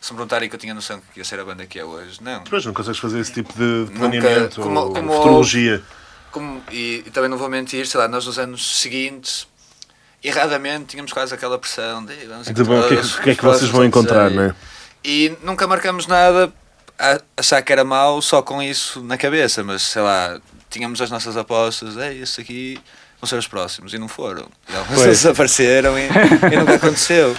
se 0.00 0.12
me 0.12 0.16
perguntarem 0.16 0.48
que 0.48 0.54
eu 0.54 0.60
tinha 0.60 0.74
noção 0.74 1.00
que 1.12 1.20
ia 1.20 1.24
ser 1.24 1.40
a 1.40 1.44
banda 1.44 1.66
que 1.66 1.78
é 1.78 1.84
hoje, 1.84 2.22
não. 2.22 2.42
Depois 2.44 2.64
não 2.64 2.72
consegues 2.72 2.98
fazer 3.00 3.20
esse 3.20 3.32
tipo 3.32 3.52
de 3.54 3.86
de 3.86 3.92
Nunca- 3.92 3.98
planeamento 3.98 4.60
como- 4.60 4.80
ou 4.80 4.92
como- 4.94 5.12
futurologia. 5.12 5.82
Como, 6.30 6.62
e, 6.70 7.04
e 7.06 7.10
também 7.10 7.28
não 7.28 7.36
vou 7.36 7.48
mentir, 7.50 7.86
sei 7.86 8.00
lá, 8.00 8.08
nós 8.08 8.24
nos 8.24 8.38
anos 8.38 8.80
seguintes, 8.80 9.46
erradamente, 10.22 10.86
tínhamos 10.86 11.12
quase 11.12 11.34
aquela 11.34 11.58
pressão 11.58 12.04
de 12.04 12.14
vamos 12.26 12.46
De, 12.48 12.62
bom, 12.64 12.80
o 12.80 12.88
que 12.88 12.94
é 12.94 12.96
que- 13.02 13.22
que 13.22 13.30
é 13.30 13.34
que 13.34 13.44
vocês 13.44 13.70
vão 13.70 13.84
encontrar, 13.84 14.30
próximos 14.30 14.36
não 14.36 14.50
é? 14.50 14.54
E 15.04 15.36
nunca 15.42 15.66
marcamos 15.66 16.06
nada 16.06 16.52
a 16.98 17.18
achar 17.36 17.60
que 17.62 17.72
era 17.72 17.84
mau 17.84 18.22
só 18.22 18.40
com 18.42 18.62
isso 18.62 19.02
na 19.02 19.16
cabeça, 19.18 19.64
mas 19.64 19.82
sei 19.82 20.02
lá, 20.02 20.40
tínhamos 20.70 21.00
as 21.00 21.10
nossas 21.10 21.36
apostas, 21.36 21.96
ei, 21.96 22.20
estes 22.22 22.38
aqui 22.38 22.78
vão 23.20 23.28
ser 23.28 23.36
os 23.36 23.46
próximos, 23.48 23.92
e 23.92 23.98
não 23.98 24.06
foram. 24.08 24.48
E 24.68 24.76
alguns 24.76 25.02
desapareceram 25.02 25.98
e, 25.98 26.02
e 26.52 26.56
nunca 26.56 26.74
aconteceu. 26.76 27.36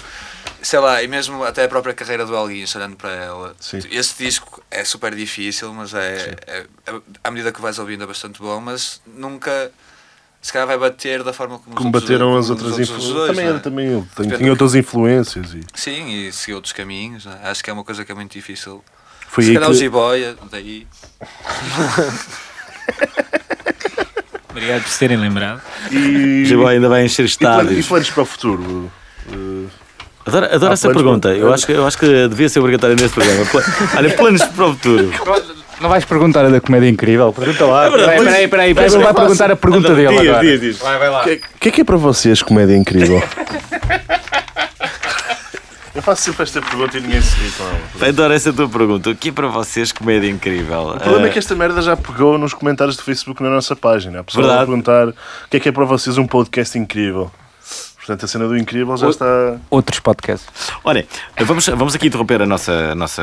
Sei 0.61 0.79
lá, 0.79 1.03
e 1.03 1.07
mesmo 1.09 1.43
até 1.43 1.65
a 1.65 1.67
própria 1.67 1.93
carreira 1.93 2.25
do 2.25 2.35
Alguinhos, 2.35 2.73
olhando 2.75 2.95
para 2.95 3.11
ela, 3.11 3.55
Sim. 3.59 3.79
esse 3.91 4.15
disco 4.23 4.63
é 4.71 4.83
super 4.85 5.13
difícil, 5.13 5.73
mas 5.73 5.93
é, 5.93 6.35
é- 6.47 6.65
é- 6.87 6.93
à 7.23 7.29
medida 7.31 7.51
que 7.51 7.61
vais 7.61 7.79
ouvindo 7.79 8.03
é 8.03 8.07
bastante 8.07 8.39
bom, 8.41 8.61
mas 8.61 9.01
nunca 9.05 9.71
se 10.43 10.53
calhar 10.53 10.67
vai 10.67 10.77
bater 10.77 11.23
da 11.23 11.33
forma 11.33 11.57
como, 11.57 11.75
Como 11.75 11.87
outros- 11.87 12.03
bateram 12.03 12.27
como 12.27 12.37
as 12.37 12.45
os 12.45 12.51
outras 12.51 12.71
outros 12.73 12.89
influências. 12.89 13.27
Também, 13.27 13.47
é? 13.47 13.59
também 13.59 13.87
eu 13.87 14.07
tenho, 14.15 14.37
tinha 14.37 14.49
outras 14.51 14.75
influências. 14.75 15.53
E 15.55 15.61
Sim, 15.73 16.09
e 16.27 16.31
seguir 16.31 16.53
outros 16.53 16.73
caminhos, 16.73 17.25
é? 17.25 17.47
acho 17.49 17.63
que 17.63 17.69
é 17.69 17.73
uma 17.73 17.83
coisa 17.83 18.03
que 18.05 18.11
é 18.11 18.15
muito 18.15 18.31
difícil. 18.33 18.83
foi 19.27 19.45
se 19.45 19.49
aí 19.49 19.55
calhar 19.55 19.69
o 19.69 19.73
que, 19.73 19.79
Jiboia, 19.79 20.35
daí. 20.51 20.85
Obrigado 24.49 24.83
por 24.83 24.89
se 24.89 24.99
terem 24.99 25.17
lembrado. 25.17 25.61
e, 25.91 26.45
vai- 26.55 26.75
ainda 26.75 26.87
vai 26.89 27.03
encher 27.05 27.25
e, 27.25 27.37
planos, 27.37 27.61
e 27.61 27.63
estádios. 27.63 27.87
planos 27.87 28.09
para 28.11 28.21
o 28.23 28.25
futuro? 28.25 28.91
Uh, 29.31 29.67
Adoro, 30.25 30.45
adoro 30.45 30.73
essa 30.73 30.89
pergunta. 30.93 31.29
para- 31.29 31.37
Eu 31.37 31.53
acho, 31.53 31.65
que, 31.65 31.71
eu 31.73 31.85
acho 31.85 31.97
que 31.97 32.27
devia 32.29 32.47
ser 32.47 32.59
obrigatória 32.59 32.95
neste 32.95 33.13
programa. 33.15 33.45
Olha, 33.97 34.15
planos 34.15 34.41
para 34.43 34.65
o 34.67 34.73
futuro. 34.73 35.11
Não 35.83 35.89
vais 35.89 36.05
perguntar 36.05 36.45
a 36.45 36.49
da 36.49 36.61
comédia 36.61 36.87
incrível? 36.87 37.33
Pergunta 37.33 37.65
lá. 37.65 37.89
verdade, 37.89 38.17
Peraí, 38.23 38.47
peraí, 38.47 38.73
peraí. 38.73 38.87
é 38.95 38.97
vai 38.99 39.13
perguntar 39.13 39.51
a 39.51 39.55
pergunta 39.57 39.89
Anda, 39.89 39.95
dele 39.97 40.17
diz, 40.17 40.29
agora. 40.29 40.41
diz, 40.45 40.61
diz. 40.61 40.77
Vai, 40.79 40.97
vai 40.97 41.09
lá. 41.09 41.19
O 41.21 41.23
que, 41.25 41.41
que 41.59 41.67
é 41.67 41.71
que 41.73 41.81
é 41.81 41.83
para 41.83 41.97
vocês 41.97 42.41
comédia 42.41 42.73
incrível? 42.77 43.21
Eu 45.95 46.01
faço 46.01 46.23
sempre 46.23 46.43
esta 46.43 46.59
pergunta 46.61 46.97
e 46.97 47.01
ninguém 47.01 47.21
se 47.21 47.35
ri 47.35 47.51
com 47.51 47.63
ela. 47.65 48.07
Adoro 48.09 48.33
essa 48.33 48.51
tua 48.51 48.67
pergunta. 48.67 49.09
O 49.11 49.15
que 49.15 49.29
é 49.29 49.31
para 49.31 49.47
vocês 49.47 49.91
comédia 49.91 50.27
incrível? 50.29 50.87
O 50.95 50.99
problema 50.99 51.27
é 51.27 51.29
que 51.29 51.37
Ah, 51.37 51.39
esta 51.39 51.53
merda 51.53 51.81
já 51.81 51.95
pegou 51.95 52.37
nos 52.37 52.53
comentários 52.53 52.95
do 52.97 53.03
Facebook 53.03 53.43
na 53.43 53.49
nossa 53.49 53.75
página. 53.75 54.21
A 54.21 54.23
pessoa 54.23 54.47
vai 54.47 54.57
perguntar 54.65 55.09
o 55.09 55.13
que 55.51 55.57
é 55.57 55.59
que 55.59 55.69
é 55.69 55.71
para 55.71 55.85
vocês 55.85 56.17
um 56.17 56.25
podcast 56.25 56.79
incrível. 56.79 57.29
Portanto, 57.97 58.25
a 58.25 58.27
cena 58.27 58.47
do 58.47 58.57
incrível 58.57 58.97
já 58.97 59.05
O- 59.07 59.09
está. 59.11 59.57
Outros 59.69 59.99
podcasts. 59.99 60.47
Olha, 60.83 61.05
vamos, 61.45 61.67
vamos 61.67 61.93
aqui 61.93 62.07
interromper 62.07 62.41
a 62.41 62.45
nossa, 62.45 62.71
a 62.91 62.95
nossa, 62.95 63.21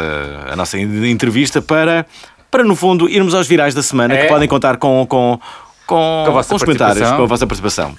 a 0.52 0.54
nossa 0.56 0.78
entrevista 0.78 1.60
para, 1.60 2.06
para, 2.50 2.64
no 2.64 2.74
fundo, 2.74 3.08
irmos 3.08 3.34
aos 3.34 3.46
virais 3.46 3.74
da 3.74 3.82
semana 3.82 4.14
É. 4.14 4.22
que 4.22 4.28
podem 4.28 4.48
contar 4.48 4.76
com, 4.76 5.06
com, 5.06 5.38
com, 5.86 6.22
Com 6.26 6.32
vossa 6.32 6.54
os 6.54 6.62
comentários, 6.62 7.08
com 7.10 7.22
a 7.22 7.26
vossa 7.26 7.46
participação. 7.46 7.94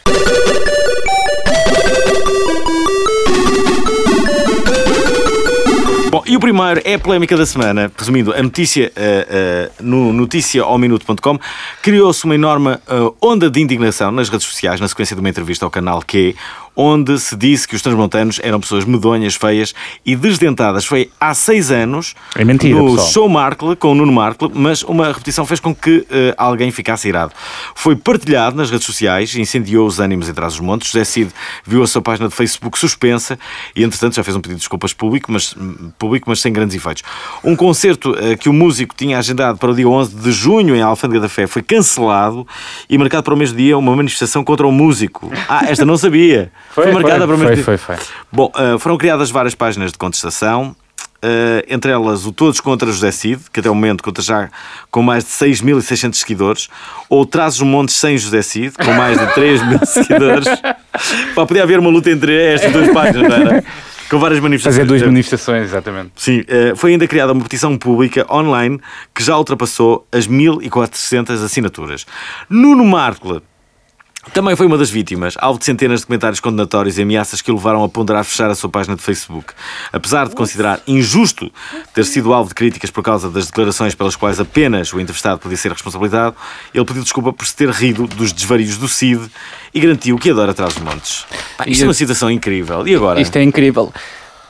Bom, 6.09 6.21
e 6.25 6.35
o 6.35 6.41
primeiro 6.41 6.81
é 6.83 6.95
a 6.95 6.99
polémica 6.99 7.37
da 7.37 7.45
semana. 7.45 7.89
Resumindo, 7.97 8.33
a 8.33 8.43
notícia 8.43 8.91
eh, 8.97 9.27
eh, 9.29 9.71
no 9.79 10.11
noticiaominuto.com 10.11 11.39
criou-se 11.81 12.25
uma 12.25 12.35
enorme 12.35 12.71
eh, 12.71 13.11
onda 13.21 13.49
de 13.49 13.61
indignação 13.61 14.11
nas 14.11 14.27
redes 14.27 14.45
sociais 14.45 14.81
na 14.81 14.89
sequência 14.89 15.15
de 15.15 15.21
uma 15.21 15.29
entrevista 15.29 15.63
ao 15.63 15.71
canal 15.71 16.01
Q, 16.05 16.35
onde 16.75 17.19
se 17.19 17.35
disse 17.35 17.67
que 17.67 17.75
os 17.75 17.81
transmontanos 17.81 18.39
eram 18.43 18.59
pessoas 18.59 18.85
medonhas, 18.85 19.35
feias 19.35 19.73
e 20.05 20.15
desdentadas. 20.15 20.85
Foi 20.85 21.09
há 21.19 21.33
seis 21.33 21.71
anos 21.71 22.15
É 22.35 22.43
mentira, 22.43 22.77
no 22.77 22.91
pessoal. 22.91 23.07
show 23.11 23.29
Markle 23.29 23.75
com 23.75 23.91
o 23.91 23.95
Nuno 23.95 24.11
Markle, 24.11 24.51
mas 24.53 24.83
uma 24.83 25.07
repetição 25.07 25.45
fez 25.45 25.59
com 25.59 25.73
que 25.75 26.05
eh, 26.09 26.33
alguém 26.37 26.71
ficasse 26.71 27.07
irado. 27.07 27.33
Foi 27.75 27.95
partilhado 27.95 28.55
nas 28.55 28.69
redes 28.71 28.85
sociais, 28.85 29.35
incendiou 29.35 29.85
os 29.85 29.99
ânimos 29.99 30.29
em 30.29 30.33
trás 30.33 30.53
os 30.53 30.59
montes. 30.59 30.91
José 30.91 31.03
Cid 31.03 31.31
viu 31.65 31.83
a 31.83 31.87
sua 31.87 32.01
página 32.01 32.27
de 32.29 32.35
Facebook 32.35 32.77
suspensa 32.77 33.37
e, 33.75 33.83
entretanto, 33.83 34.15
já 34.15 34.23
fez 34.23 34.35
um 34.35 34.41
pedido 34.41 34.57
de 34.57 34.61
desculpas 34.61 34.93
público, 34.93 35.31
mas, 35.31 35.55
público, 35.97 36.29
mas 36.29 36.39
sem 36.41 36.51
grandes 36.51 36.75
efeitos. 36.75 37.03
Um 37.43 37.55
concerto 37.55 38.15
eh, 38.17 38.35
que 38.35 38.49
o 38.49 38.53
músico 38.53 38.95
tinha 38.95 39.17
agendado 39.17 39.57
para 39.57 39.71
o 39.71 39.75
dia 39.75 39.87
11 39.87 40.15
de 40.15 40.31
junho 40.31 40.75
em 40.75 40.81
Alfândega 40.81 41.21
da 41.21 41.29
Fé 41.29 41.47
foi 41.47 41.61
cancelado 41.61 42.47
e 42.89 42.97
marcado 42.97 43.23
para 43.23 43.33
o 43.33 43.37
mesmo 43.37 43.57
dia 43.57 43.77
uma 43.77 43.95
manifestação 43.95 44.43
contra 44.43 44.65
o 44.67 44.71
músico. 44.71 45.31
Ah, 45.47 45.65
esta 45.67 45.85
não 45.85 45.97
sabia. 45.97 46.51
Foi, 46.71 46.91
marcada 46.91 47.25
para 47.27 47.35
o 47.35 47.37
mesmo 47.37 47.63
foi, 47.63 47.77
foi, 47.77 47.97
foi. 47.97 48.05
Bom, 48.31 48.51
eh, 48.55 48.77
foram 48.79 48.97
criadas 48.97 49.29
várias 49.29 49.53
páginas 49.53 49.91
de 49.91 49.97
contestação, 49.97 50.75
eh, 51.21 51.65
entre 51.69 51.91
elas 51.91 52.25
o 52.25 52.31
Todos 52.31 52.59
contra 52.59 52.91
José 52.91 53.11
Cid, 53.11 53.41
que 53.53 53.59
até 53.59 53.69
o 53.69 53.75
momento 53.75 54.03
conta 54.03 54.21
já 54.21 54.49
com 54.89 55.03
mais 55.03 55.23
de 55.23 55.29
6.600 55.29 56.15
seguidores, 56.15 56.69
ou 57.09 57.25
Trazes 57.25 57.61
um 57.61 57.65
Montes 57.65 57.95
sem 57.95 58.17
José 58.17 58.41
Cid, 58.41 58.73
com 58.73 58.91
mais 58.93 59.19
de 59.19 59.25
3.000 59.27 59.85
seguidores. 59.85 60.47
Pá, 61.35 61.45
podia 61.45 61.63
haver 61.63 61.77
uma 61.77 61.89
luta 61.89 62.09
entre 62.09 62.35
estas 62.35 62.71
duas 62.71 62.89
páginas, 62.89 63.29
não 63.29 63.35
era? 63.35 63.63
Com 64.09 64.19
várias 64.19 64.41
manifestações. 64.41 64.77
Fazer 64.77 64.87
duas 64.87 65.01
manifestações, 65.03 65.63
exatamente. 65.63 66.11
Sim, 66.15 66.43
eh, 66.47 66.73
foi 66.75 66.91
ainda 66.91 67.07
criada 67.07 67.31
uma 67.31 67.43
petição 67.43 67.77
pública 67.77 68.25
online 68.29 68.79
que 69.13 69.23
já 69.23 69.37
ultrapassou 69.37 70.05
as 70.11 70.27
1400 70.27 71.41
assinaturas. 71.41 72.05
Nuno 72.49 72.83
Markle 72.83 73.41
também 74.33 74.55
foi 74.55 74.67
uma 74.67 74.77
das 74.77 74.89
vítimas, 74.89 75.33
alvo 75.39 75.57
de 75.57 75.65
centenas 75.65 76.01
de 76.01 76.05
comentários 76.05 76.39
condenatórios 76.39 76.97
e 76.97 77.01
ameaças 77.01 77.41
que 77.41 77.51
o 77.51 77.55
levaram 77.55 77.83
a 77.83 77.89
ponderar 77.89 78.23
fechar 78.23 78.51
a 78.51 78.55
sua 78.55 78.69
página 78.69 78.95
de 78.95 79.01
Facebook. 79.01 79.53
Apesar 79.91 80.29
de 80.29 80.35
considerar 80.35 80.79
injusto 80.87 81.51
ter 81.93 82.05
sido 82.05 82.31
alvo 82.31 82.49
de 82.49 82.55
críticas 82.55 82.91
por 82.91 83.03
causa 83.03 83.29
das 83.29 83.47
declarações 83.47 83.95
pelas 83.95 84.15
quais 84.15 84.39
apenas 84.39 84.93
o 84.93 84.99
entrevistado 84.99 85.39
podia 85.39 85.57
ser 85.57 85.71
responsabilizado, 85.71 86.35
ele 86.73 86.85
pediu 86.85 87.01
desculpa 87.01 87.33
por 87.33 87.45
se 87.47 87.55
ter 87.55 87.69
rido 87.69 88.05
dos 88.05 88.31
desvarios 88.31 88.77
do 88.77 88.87
Cid 88.87 89.21
e 89.73 89.79
garantiu 89.79 90.17
que 90.17 90.29
adora 90.29 90.51
atrás 90.51 90.75
dos 90.75 90.83
montes. 90.83 91.25
Pá, 91.57 91.65
isto 91.67 91.83
é 91.83 91.87
uma 91.87 91.93
situação 91.93 92.29
incrível. 92.29 92.87
E 92.87 92.95
agora? 92.95 93.19
Isto 93.19 93.37
é 93.37 93.43
incrível. 93.43 93.91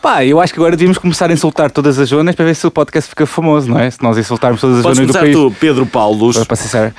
Pá, 0.02 0.26
eu 0.26 0.42
acho 0.42 0.52
que 0.52 0.60
agora 0.60 0.76
devíamos 0.76 0.98
começar 0.98 1.30
a 1.30 1.34
insultar 1.34 1.70
todas 1.70 2.00
as 2.00 2.10
zonas 2.10 2.34
para 2.34 2.44
ver 2.44 2.56
se 2.56 2.66
o 2.66 2.72
podcast 2.72 3.08
fica 3.08 3.26
famoso, 3.28 3.70
não 3.70 3.80
é? 3.80 3.90
Se 3.90 4.02
nós 4.02 4.18
insultarmos 4.18 4.60
todas 4.60 4.78
as 4.78 4.84
Podes 4.84 4.98
zonas 4.98 5.12
do 5.12 5.14
começar 5.20 5.40
país. 5.40 5.54
tu, 5.54 5.56
Pedro 5.60 5.86
Paulos. 5.86 6.44
Para 6.44 6.56
ser 6.56 6.64
sincero, 6.64 6.94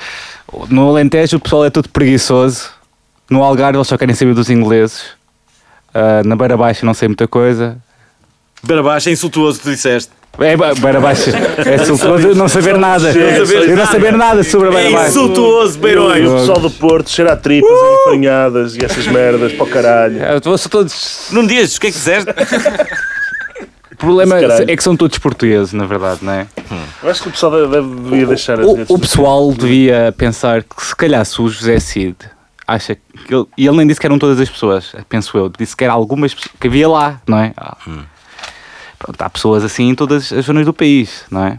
no 0.69 0.89
Alentejo 0.89 1.37
o 1.37 1.39
pessoal 1.39 1.65
é 1.65 1.69
todo 1.69 1.89
preguiçoso. 1.89 2.69
No 3.29 3.43
Algarve 3.43 3.77
eles 3.77 3.87
só 3.87 3.97
querem 3.97 4.13
saber 4.15 4.33
dos 4.33 4.49
ingleses. 4.49 5.03
Ah, 5.93 6.21
na 6.25 6.35
Beira 6.35 6.57
Baixa 6.57 6.85
não 6.85 6.93
sei 6.93 7.07
muita 7.07 7.27
coisa. 7.27 7.77
Beira 8.63 8.81
Baixa, 8.83 9.09
é 9.09 9.13
insultuoso, 9.13 9.59
tu 9.61 9.69
disseste. 9.69 10.11
É, 10.39 10.57
Be- 10.57 10.79
Beira 10.81 10.99
Baixa 10.99 11.29
é 11.63 11.75
insultuoso 11.75 12.33
não 12.33 12.47
saber 12.47 12.75
nada. 12.77 13.11
Eu 13.11 13.75
não 13.77 13.85
saber 13.85 14.13
nada 14.13 14.43
sobre 14.43 14.69
a 14.69 14.71
Beira 14.71 14.89
É 14.89 14.91
Baixa. 14.91 15.09
insultuoso, 15.09 15.77
E 15.77 15.81
Beirões. 15.81 16.27
o 16.29 16.33
pessoal 16.37 16.59
do 16.59 16.71
Porto 16.71 17.09
cheira 17.09 17.33
a 17.33 17.35
tripas, 17.37 17.69
empanhadas 18.01 18.75
e 18.75 18.83
essas 18.83 19.05
merdas 19.07 19.53
para 19.53 19.63
o 19.63 19.67
caralho. 19.69 20.23
É, 20.23 20.39
eu 20.43 20.57
sou 20.57 20.69
todos. 20.71 21.27
Não 21.31 21.45
dizes, 21.45 21.75
o 21.77 21.81
que 21.81 21.87
é 21.87 21.91
que 21.91 21.97
disseste? 21.97 22.31
O 24.03 24.05
problema 24.05 24.39
Caralho. 24.39 24.69
é 24.71 24.75
que 24.75 24.83
são 24.83 24.97
todos 24.97 25.17
portugueses, 25.17 25.71
na 25.73 25.85
verdade, 25.85 26.19
não 26.23 26.33
é? 26.33 26.47
Eu 27.01 27.09
acho 27.09 27.21
que 27.23 27.29
o 27.29 27.31
pessoal 27.31 27.51
deve, 27.69 27.81
devia 27.81 28.27
deixar 28.27 28.59
as 28.59 28.65
O, 28.65 28.93
o 28.95 28.99
pessoal 28.99 29.51
devia 29.53 30.13
pensar 30.17 30.61
que 30.63 30.83
se 30.85 30.95
calhar 30.95 31.25
se 31.25 31.41
o 31.41 31.47
José 31.47 31.79
Cid 31.79 32.15
acha 32.67 32.95
que 32.95 33.33
ele, 33.33 33.45
e 33.57 33.65
ele 33.67 33.77
nem 33.77 33.87
disse 33.87 33.99
que 33.99 34.05
eram 34.05 34.19
todas 34.19 34.39
as 34.39 34.49
pessoas, 34.49 34.93
penso 35.07 35.37
eu, 35.37 35.49
disse 35.49 35.75
que 35.75 35.83
eram 35.83 35.93
algumas 35.95 36.33
pessoas 36.33 36.51
que 36.59 36.67
havia 36.67 36.87
lá, 36.89 37.21
não 37.27 37.37
é? 37.39 37.53
Ah. 37.57 37.77
Pronto, 38.99 39.21
há 39.21 39.29
pessoas 39.29 39.63
assim 39.63 39.89
em 39.89 39.95
todas 39.95 40.31
as 40.33 40.45
zonas 40.45 40.65
do 40.65 40.73
país, 40.73 41.23
não 41.31 41.45
é? 41.45 41.57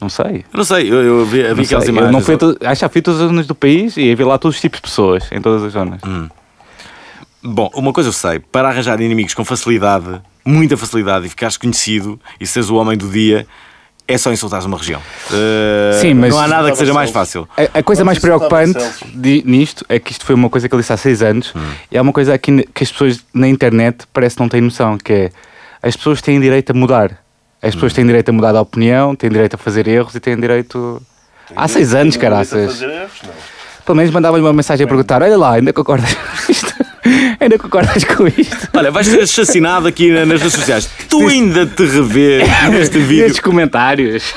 Não 0.00 0.08
sei. 0.08 0.44
Eu 0.52 0.58
não 0.58 0.64
sei, 0.64 0.90
eu, 0.90 1.02
eu 1.02 1.24
vi, 1.26 1.38
eu 1.40 1.54
vi 1.54 1.62
aquelas 1.62 1.84
Eu 1.84 1.90
imagens. 1.92 2.12
não 2.12 2.20
fui 2.20 2.36
to- 2.36 2.58
acho 2.64 2.84
que 2.86 2.92
fui 2.92 3.02
todas 3.02 3.20
as 3.20 3.26
zonas 3.28 3.46
do 3.46 3.54
país 3.54 3.96
e 3.96 4.10
havia 4.10 4.26
lá 4.26 4.36
todos 4.38 4.56
os 4.56 4.60
tipos 4.60 4.78
de 4.78 4.82
pessoas 4.82 5.24
em 5.30 5.40
todas 5.40 5.62
as 5.62 5.72
zonas. 5.72 6.00
Bom, 7.42 7.70
uma 7.74 7.92
coisa 7.92 8.08
eu 8.08 8.12
sei, 8.12 8.38
para 8.38 8.68
arranjar 8.68 9.00
inimigos 9.00 9.34
com 9.34 9.44
facilidade, 9.44 10.20
muita 10.44 10.76
facilidade, 10.76 11.26
e 11.26 11.28
ficares 11.28 11.56
conhecido 11.56 12.18
e 12.40 12.46
seres 12.46 12.68
o 12.70 12.76
homem 12.76 12.96
do 12.96 13.08
dia, 13.08 13.46
é 14.08 14.18
só 14.18 14.32
insultares 14.32 14.66
uma 14.66 14.76
região. 14.76 15.00
Uh, 15.30 16.00
Sim, 16.00 16.14
mas- 16.14 16.30
Não 16.34 16.40
há 16.40 16.48
nada 16.48 16.70
que 16.70 16.76
seja 16.76 16.92
mais 16.92 17.10
fácil. 17.10 17.48
A, 17.56 17.78
a 17.78 17.82
coisa 17.82 18.04
mais 18.04 18.18
preocupante 18.18 18.78
di- 19.14 19.42
nisto 19.46 19.84
é 19.88 19.98
que 19.98 20.10
isto 20.12 20.24
foi 20.26 20.34
uma 20.34 20.50
coisa 20.50 20.68
que 20.68 20.74
ele 20.74 20.82
disse 20.82 20.92
há 20.92 20.96
seis 20.96 21.22
anos 21.22 21.52
Hum. 21.54 21.60
e 21.90 21.96
é 21.96 22.00
uma 22.02 22.12
coisa 22.12 22.34
aqui 22.34 22.50
ne- 22.50 22.64
que 22.74 22.82
as 22.82 22.90
pessoas 22.90 23.24
na 23.32 23.46
internet 23.48 24.04
parece 24.12 24.34
que 24.36 24.42
não 24.42 24.48
têm 24.48 24.60
noção, 24.60 24.98
que 24.98 25.12
é 25.12 25.30
as 25.82 25.96
pessoas 25.96 26.20
têm 26.20 26.40
direito 26.40 26.70
a 26.70 26.74
mudar. 26.74 27.16
As 27.62 27.74
pessoas 27.74 27.92
têm 27.92 28.04
direito 28.04 28.28
a 28.28 28.32
mudar 28.32 28.50
de 28.52 28.58
opinião, 28.58 29.14
têm 29.14 29.30
direito 29.30 29.54
a 29.54 29.58
fazer 29.58 29.86
erros 29.86 30.14
e 30.16 30.20
têm 30.20 30.36
direito. 30.36 31.00
Há 31.54 31.68
seis 31.68 31.94
anos, 31.94 32.16
caraças. 32.16 32.82
erros. 32.82 33.22
Pelo 33.86 33.96
menos 33.96 34.12
mandava-lhe 34.12 34.42
uma 34.42 34.52
mensagem 34.52 34.84
a 34.84 34.88
perguntar: 34.88 35.22
Olha 35.22 35.36
lá, 35.38 35.52
ainda 35.54 35.72
concordas 35.72 36.12
com 36.12 36.52
isto? 36.52 36.71
Ainda 37.40 37.58
concordas 37.58 38.04
com 38.04 38.26
isto? 38.26 38.68
Olha, 38.74 38.90
vais 38.90 39.06
ser 39.06 39.20
assassinado 39.22 39.88
aqui 39.88 40.10
na- 40.10 40.24
nas 40.26 40.40
redes 40.40 40.54
sociais. 40.58 40.88
Tu 41.08 41.28
ainda 41.28 41.66
te 41.66 41.84
revês 41.84 42.48
neste 42.70 42.98
vídeo. 42.98 43.24
Nestes 43.24 43.40
comentários. 43.40 44.34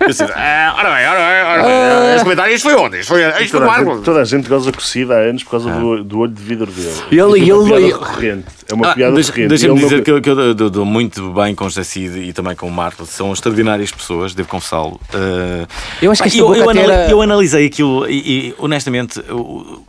Eu 0.00 0.26
"Ah, 0.34 0.74
ora 0.78 0.94
bem, 0.96 1.06
ora 1.06 1.18
bem, 1.18 1.44
ora 1.44 1.62
bem. 1.62 2.14
Este 2.14 2.22
comentário, 2.24 2.54
isto 2.54 2.64
foi 2.64 2.74
onde? 2.74 3.00
Isto 3.00 3.08
foi, 3.08 3.22
isto 3.42 3.58
Toda 3.58 3.70
a, 3.70 3.78
gente, 3.84 4.02
toda 4.04 4.20
a 4.20 4.24
gente 4.24 4.48
goza 4.48 4.72
cocida 4.72 5.14
há 5.14 5.18
anos 5.18 5.44
por 5.44 5.50
causa 5.52 5.70
do, 5.70 6.02
do 6.02 6.18
olho 6.18 6.32
de 6.32 6.42
vidro 6.42 6.66
dele. 6.70 6.88
Ele- 7.10 7.20
é 7.20 7.24
uma 7.24 7.36
ele- 7.36 7.46
piada 7.68 7.80
ele- 7.80 7.92
recorrente. 7.92 8.44
É 8.70 8.74
uma 8.74 8.90
Ah, 8.90 8.94
piada 8.94 9.14
deixa- 9.14 9.28
recorrente. 9.30 9.48
Deixa-me 9.50 9.74
dizer 9.74 9.90
nunca- 9.96 10.04
que, 10.04 10.10
eu, 10.10 10.20
que 10.22 10.30
eu 10.30 10.54
dou, 10.54 10.70
dou 10.70 10.84
muito 10.84 11.30
bem 11.32 11.54
com 11.54 11.66
o 11.66 11.68
José 11.68 11.84
Cid 11.84 12.18
e 12.20 12.32
também 12.32 12.56
com 12.56 12.66
o 12.66 12.70
Marco. 12.70 13.04
São 13.06 13.32
extraordinárias 13.32 13.90
pessoas, 13.92 14.34
devo 14.34 14.48
confessá-lo. 14.48 15.00
Uh, 15.14 15.66
Eu 16.00 16.10
acho 16.10 16.22
que 16.22 16.28
esta 16.28 16.38
eu, 16.40 16.54
eu, 16.54 16.68
até 16.70 16.80
anali- 16.80 16.92
era- 16.92 17.10
eu 17.10 17.22
analisei 17.22 17.66
aquilo 17.66 18.08
e, 18.08 18.48
e, 18.48 18.54
honestamente. 18.58 19.20
o- 19.30 19.84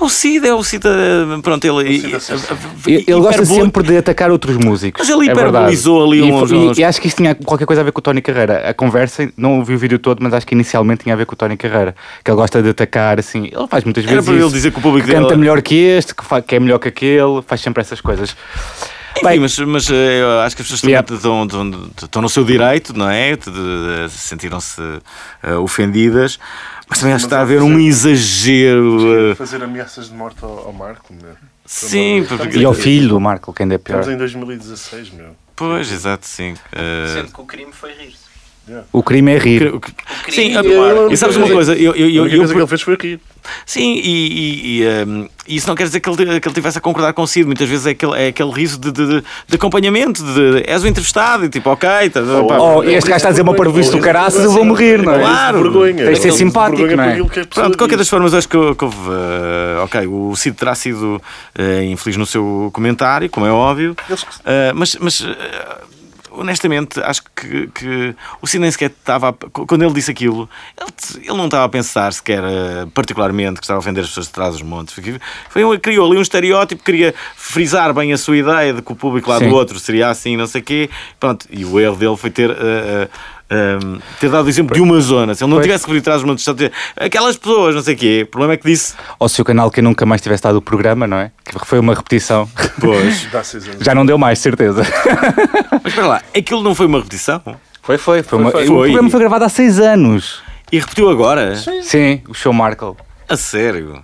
é 0.00 0.04
o 0.04 0.08
Cid, 0.08 0.46
é 0.48 0.54
o 0.54 0.62
Cid. 0.64 0.84
uh, 0.86 1.40
Pronto, 1.42 1.64
ele. 1.64 2.00
Cid. 2.20 2.40
Ele 2.86 3.04
ele 3.06 3.20
gosta 3.20 3.44
sempre 3.44 3.82
de 3.82 3.96
atacar 3.98 4.30
outros 4.30 4.56
músicos. 4.56 5.00
Mas 5.06 5.08
ele 5.08 5.30
é 5.30 5.34
verdade. 5.34 5.48
hiperbolizou 5.50 6.04
ali 6.04 6.22
uns- 6.22 6.50
e- 6.50 6.54
uns- 6.54 6.78
e 6.78 6.84
acho 6.84 7.00
que 7.00 7.06
isto 7.08 7.16
tinha 7.18 7.34
qualquer 7.34 7.66
coisa 7.66 7.82
a 7.82 7.84
ver 7.84 7.92
com 7.92 7.98
o 8.00 8.02
Tony 8.02 8.20
Carreira. 8.22 8.68
A 8.68 8.74
conversa, 8.74 9.30
não 9.36 9.58
ouvi 9.58 9.74
o 9.74 9.78
vídeo 9.78 9.98
todo, 9.98 10.18
mas 10.22 10.32
acho 10.34 10.46
que 10.46 10.54
inicialmente 10.54 11.02
tinha 11.04 11.14
a 11.14 11.18
ver 11.18 11.26
com 11.26 11.34
o 11.34 11.36
Tony 11.36 11.56
Carreira. 11.56 11.94
Que 12.24 12.30
ele 12.30 12.36
gosta 12.36 12.62
de 12.62 12.70
atacar, 12.70 13.18
assim. 13.18 13.44
Ele 13.52 13.66
faz 13.68 13.84
muitas 13.84 14.04
Era 14.04 14.14
vezes. 14.14 14.26
para 14.26 14.34
ele 14.34 14.44
isso, 14.44 14.54
dizer 14.54 14.72
que 14.72 14.78
o 14.78 14.82
público 14.82 15.06
que 15.06 15.12
canta 15.14 15.28
dele- 15.28 15.40
melhor 15.40 15.62
que 15.62 15.74
este, 15.74 16.14
que, 16.14 16.42
que 16.42 16.54
é 16.56 16.60
melhor 16.60 16.78
que 16.78 16.88
aquele, 16.88 17.42
faz 17.46 17.60
sempre 17.60 17.80
essas 17.80 18.00
coisas. 18.00 18.34
Enfim, 19.14 19.26
Bem, 19.26 19.40
mas, 19.40 19.58
mas 19.58 19.90
eh, 19.90 20.22
eu 20.22 20.40
acho 20.40 20.56
que 20.56 20.62
as 20.62 20.68
pessoas 20.68 20.80
também 20.80 20.94
Yeah. 20.94 21.14
estão, 21.14 21.42
estão, 21.44 21.90
estão 22.02 22.22
no 22.22 22.30
seu 22.30 22.44
direito, 22.44 22.96
não 22.96 23.10
é? 23.10 23.36
Sentiram-se 24.08 24.80
eh, 25.42 25.54
ofendidas. 25.56 26.38
Mas 26.92 26.98
também 27.00 27.14
acho 27.14 27.24
que 27.24 27.26
está 27.28 27.38
a 27.38 27.40
haver 27.40 27.62
um 27.62 27.80
exagero. 27.80 29.30
eh, 29.30 29.34
Fazer 29.34 29.62
ameaças 29.64 30.10
de 30.10 30.14
morte 30.14 30.44
ao, 30.44 30.66
ao 30.66 30.72
Marco, 30.74 31.14
meu. 31.14 31.32
sim, 31.64 32.22
porque- 32.28 32.58
e 32.58 32.64
ao 32.66 32.74
filho 32.74 33.08
do 33.08 33.18
Marco, 33.18 33.50
que 33.50 33.62
ainda 33.62 33.76
é 33.76 33.78
pior. 33.78 34.00
Estamos 34.00 34.14
em 34.14 34.18
2016, 34.18 35.10
meu. 35.10 35.34
Pois, 35.56 35.90
exato, 35.90 36.26
sim. 36.26 36.54
Eh, 36.70 37.06
Sendo 37.14 37.32
que 37.32 37.40
o 37.40 37.46
crime 37.46 37.72
foi 37.72 37.94
rir-se. 37.94 38.21
O 38.92 39.02
crime 39.02 39.32
é 39.32 39.38
rir. 39.38 39.72
Sim, 40.28 40.52
e 40.52 40.58
o 40.58 41.12
e 41.12 41.16
sabes 41.16 41.36
uma 41.36 41.48
coisa? 41.48 41.74
Eu, 41.74 41.94
eu, 41.94 42.24
A 42.24 42.28
eu, 42.28 42.38
coisa 42.38 42.54
que 42.54 42.60
ele 42.60 42.66
fez 42.68 42.82
foi 42.82 42.96
rir. 43.00 43.20
sim, 43.66 44.00
e, 44.02 44.82
e- 44.82 45.56
isso 45.56 45.66
não 45.66 45.74
quer 45.74 45.82
dizer 45.84 45.98
que 45.98 46.08
ele, 46.08 46.38
que 46.40 46.46
ele 46.48 46.54
tivesse 46.54 46.78
a 46.78 46.80
concordar 46.80 47.12
com 47.12 47.22
o 47.22 47.26
Cid. 47.26 47.44
Muitas 47.44 47.68
vezes 47.68 47.86
é 47.86 47.90
aquele, 47.90 48.12
é 48.16 48.28
aquele 48.28 48.50
riso 48.52 48.78
de, 48.78 48.92
de, 48.92 49.06
de- 49.06 49.24
de 49.48 49.54
acompanhamento, 49.56 50.22
de 50.22 50.62
és 50.64 50.84
o 50.84 50.86
entrevistado, 50.86 51.44
e 51.44 51.48
tipo, 51.48 51.70
ok, 51.70 51.88
tá, 52.10 52.20
pá, 52.48 52.58
Oh, 52.60 52.84
este 52.84 53.08
gajo 53.10 53.16
está 53.16 53.28
a 53.28 53.32
dizer 53.32 53.42
uma 53.42 53.54
parvoíce 53.54 53.90
do 53.90 53.98
caraças, 53.98 54.44
eu 54.44 54.52
vou 54.52 54.64
morrer, 54.64 55.02
não 55.02 55.12
é? 55.12 55.18
Claro. 55.18 55.62
vergonha. 55.62 56.04
Tens 56.06 56.18
de 56.18 56.22
ser 56.22 56.32
simpático, 56.32 56.82
não 56.96 57.02
é? 57.04 57.16
pessoa 57.16 57.46
Pronto, 57.48 57.70
de 57.72 57.76
qualquer 57.76 57.98
das 57.98 58.08
formas, 58.08 58.32
acho 58.32 58.48
que, 58.48 58.56
houve. 58.56 58.96
eh, 59.10 59.80
ok, 59.82 60.06
o 60.06 60.36
Cid 60.36 60.56
terá 60.56 60.76
sido 60.76 61.20
eh, 61.58 61.84
infeliz 61.86 62.16
no 62.16 62.24
seu 62.26 62.70
comentário, 62.72 63.28
como 63.28 63.44
é 63.44 63.50
óbvio, 63.50 63.96
eh, 64.46 64.72
mas. 64.72 64.96
mas 65.00 65.26
Honestamente, 66.34 67.00
acho 67.00 67.22
que, 67.36 67.66
que 67.68 68.14
o 68.40 68.46
Cid 68.46 68.60
nem 68.60 68.70
sequer 68.70 68.90
estava. 68.90 69.28
a- 69.30 69.32
Quando 69.66 69.82
ele 69.82 69.92
disse 69.92 70.10
aquilo, 70.10 70.48
ele, 70.80 70.90
ele 71.28 71.36
não 71.36 71.46
estava 71.46 71.64
a 71.64 71.68
pensar 71.68 72.12
sequer 72.12 72.42
eh, 72.42 72.86
particularmente 72.94 73.54
que 73.60 73.64
estava 73.64 73.78
a 73.78 73.80
ofender 73.80 74.02
as 74.04 74.08
pessoas 74.10 74.26
de 74.26 74.32
trás 74.32 74.52
dos 74.52 74.62
montes. 74.62 74.94
Foi, 75.50 75.64
um- 75.64 75.78
criou 75.78 76.06
ali 76.08 76.18
um 76.18 76.22
estereótipo, 76.22 76.82
queria 76.82 77.14
frisar 77.36 77.92
bem 77.92 78.12
a 78.12 78.18
sua 78.18 78.36
ideia 78.36 78.72
de 78.72 78.82
que 78.82 78.92
o 78.92 78.96
público 78.96 79.28
lá 79.30 79.38
Sim. 79.38 79.48
do 79.48 79.54
outro 79.54 79.78
seria 79.78 80.08
assim, 80.08 80.36
não 80.36 80.46
sei 80.46 80.60
o 80.60 80.64
quê. 80.64 80.90
Pronto, 81.20 81.46
e 81.50 81.64
o 81.64 81.78
erro 81.78 81.96
dele 81.96 82.16
foi 82.16 82.30
ter. 82.30 82.50
eh, 82.50 82.54
eh, 82.58 83.08
eh, 83.52 83.98
ter 84.18 84.30
dado 84.30 84.46
o 84.46 84.48
exemplo 84.48 84.74
de 84.74 84.80
uma 84.80 84.98
zona, 85.00 85.34
se 85.34 85.44
ele 85.44 85.50
não 85.50 85.58
Pois. 85.58 85.66
tivesse 85.66 85.82
referido 85.84 86.00
de 86.00 86.04
trás 86.04 86.20
dos 86.22 86.28
montes, 86.28 86.44
só 86.44 86.52
dizer, 86.54 86.72
aquelas 86.96 87.36
pessoas, 87.36 87.74
não 87.74 87.82
sei 87.82 87.94
o 87.94 87.98
quê, 87.98 88.22
o 88.24 88.30
problema 88.30 88.54
é 88.54 88.56
que 88.56 88.66
disse, 88.66 88.94
Ou 89.18 89.28
se 89.28 89.42
o 89.42 89.44
canal 89.44 89.70
que 89.70 89.82
nunca 89.82 90.06
mais 90.06 90.20
tivesse 90.22 90.42
dado 90.42 90.56
o 90.56 90.62
programa, 90.62 91.06
não 91.06 91.18
é? 91.18 91.30
Que 91.44 91.66
foi 91.66 91.78
uma 91.78 91.94
repetição. 91.94 92.48
pois. 92.80 93.28
Já 93.80 93.94
não 93.94 94.06
deu 94.06 94.16
mais, 94.16 94.38
certeza. 94.38 94.82
mas 95.70 95.86
espera 95.86 96.06
lá, 96.06 96.22
aquilo 96.36 96.62
não 96.62 96.74
foi 96.74 96.86
uma 96.86 96.98
repetição? 96.98 97.42
Foi, 97.82 97.98
foi. 97.98 98.22
foi, 98.22 98.38
uma- 98.38 98.50
foi. 98.50 98.64
O 98.68 98.78
programa 98.78 99.10
foi 99.10 99.20
gravado 99.20 99.44
há 99.44 99.48
seis 99.48 99.78
anos. 99.78 100.42
E 100.70 100.78
repetiu 100.78 101.10
agora? 101.10 101.54
Sim, 101.82 102.22
o 102.28 102.32
show 102.34 102.52
Markle. 102.52 102.94
A 103.28 103.36
sério? 103.36 104.02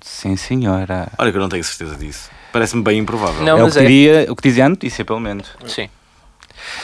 Sim, 0.00 0.36
senhora. 0.36 1.08
Olha 1.16 1.30
que 1.30 1.36
eu 1.38 1.40
não 1.40 1.48
tenho 1.48 1.62
certeza 1.64 1.96
disso. 1.96 2.28
Parece-me 2.52 2.82
bem 2.82 2.98
improvável. 2.98 3.42
Não, 3.42 3.56
é 3.58 3.64
o 3.64 3.70
que, 3.70 3.78
é. 3.78 3.80
diria, 3.80 4.26
o 4.28 4.36
que 4.36 4.42
dizia 4.48 4.66
a 4.66 4.68
notícia, 4.68 5.04
pelo 5.04 5.20
menos. 5.20 5.46
Sim. 5.66 5.88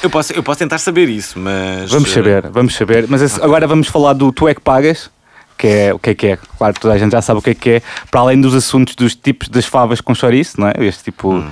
Eu, 0.02 0.10
posso, 0.10 0.32
eu 0.32 0.42
posso 0.42 0.58
tentar 0.58 0.78
saber 0.78 1.08
isso, 1.08 1.38
mas. 1.38 1.90
Vamos 1.90 2.10
eh, 2.10 2.14
saber, 2.14 2.48
vamos 2.50 2.74
saber. 2.74 3.06
Mas 3.08 3.22
esse- 3.22 3.42
agora 3.42 3.66
vamos 3.66 3.88
falar 3.88 4.12
do 4.12 4.30
Tu 4.32 4.48
é 4.48 4.54
que 4.54 4.60
pagas, 4.60 5.10
que 5.56 5.66
é 5.66 5.94
o 5.94 5.98
que 5.98 6.10
é 6.10 6.14
que 6.14 6.26
é. 6.28 6.38
Claro, 6.56 6.74
toda 6.80 6.94
a 6.94 6.98
gente 6.98 7.12
já 7.12 7.22
sabe 7.22 7.38
o 7.38 7.42
que 7.42 7.50
é 7.50 7.54
que 7.54 7.70
é. 7.70 7.82
Para 8.10 8.20
além 8.20 8.40
dos 8.40 8.54
assuntos 8.54 8.94
dos 8.94 9.14
tipos 9.14 9.48
das 9.48 9.66
favas 9.66 10.00
com 10.00 10.14
chouriço, 10.14 10.60
não 10.60 10.68
é? 10.68 10.72
Este 10.78 11.04
tipo, 11.04 11.44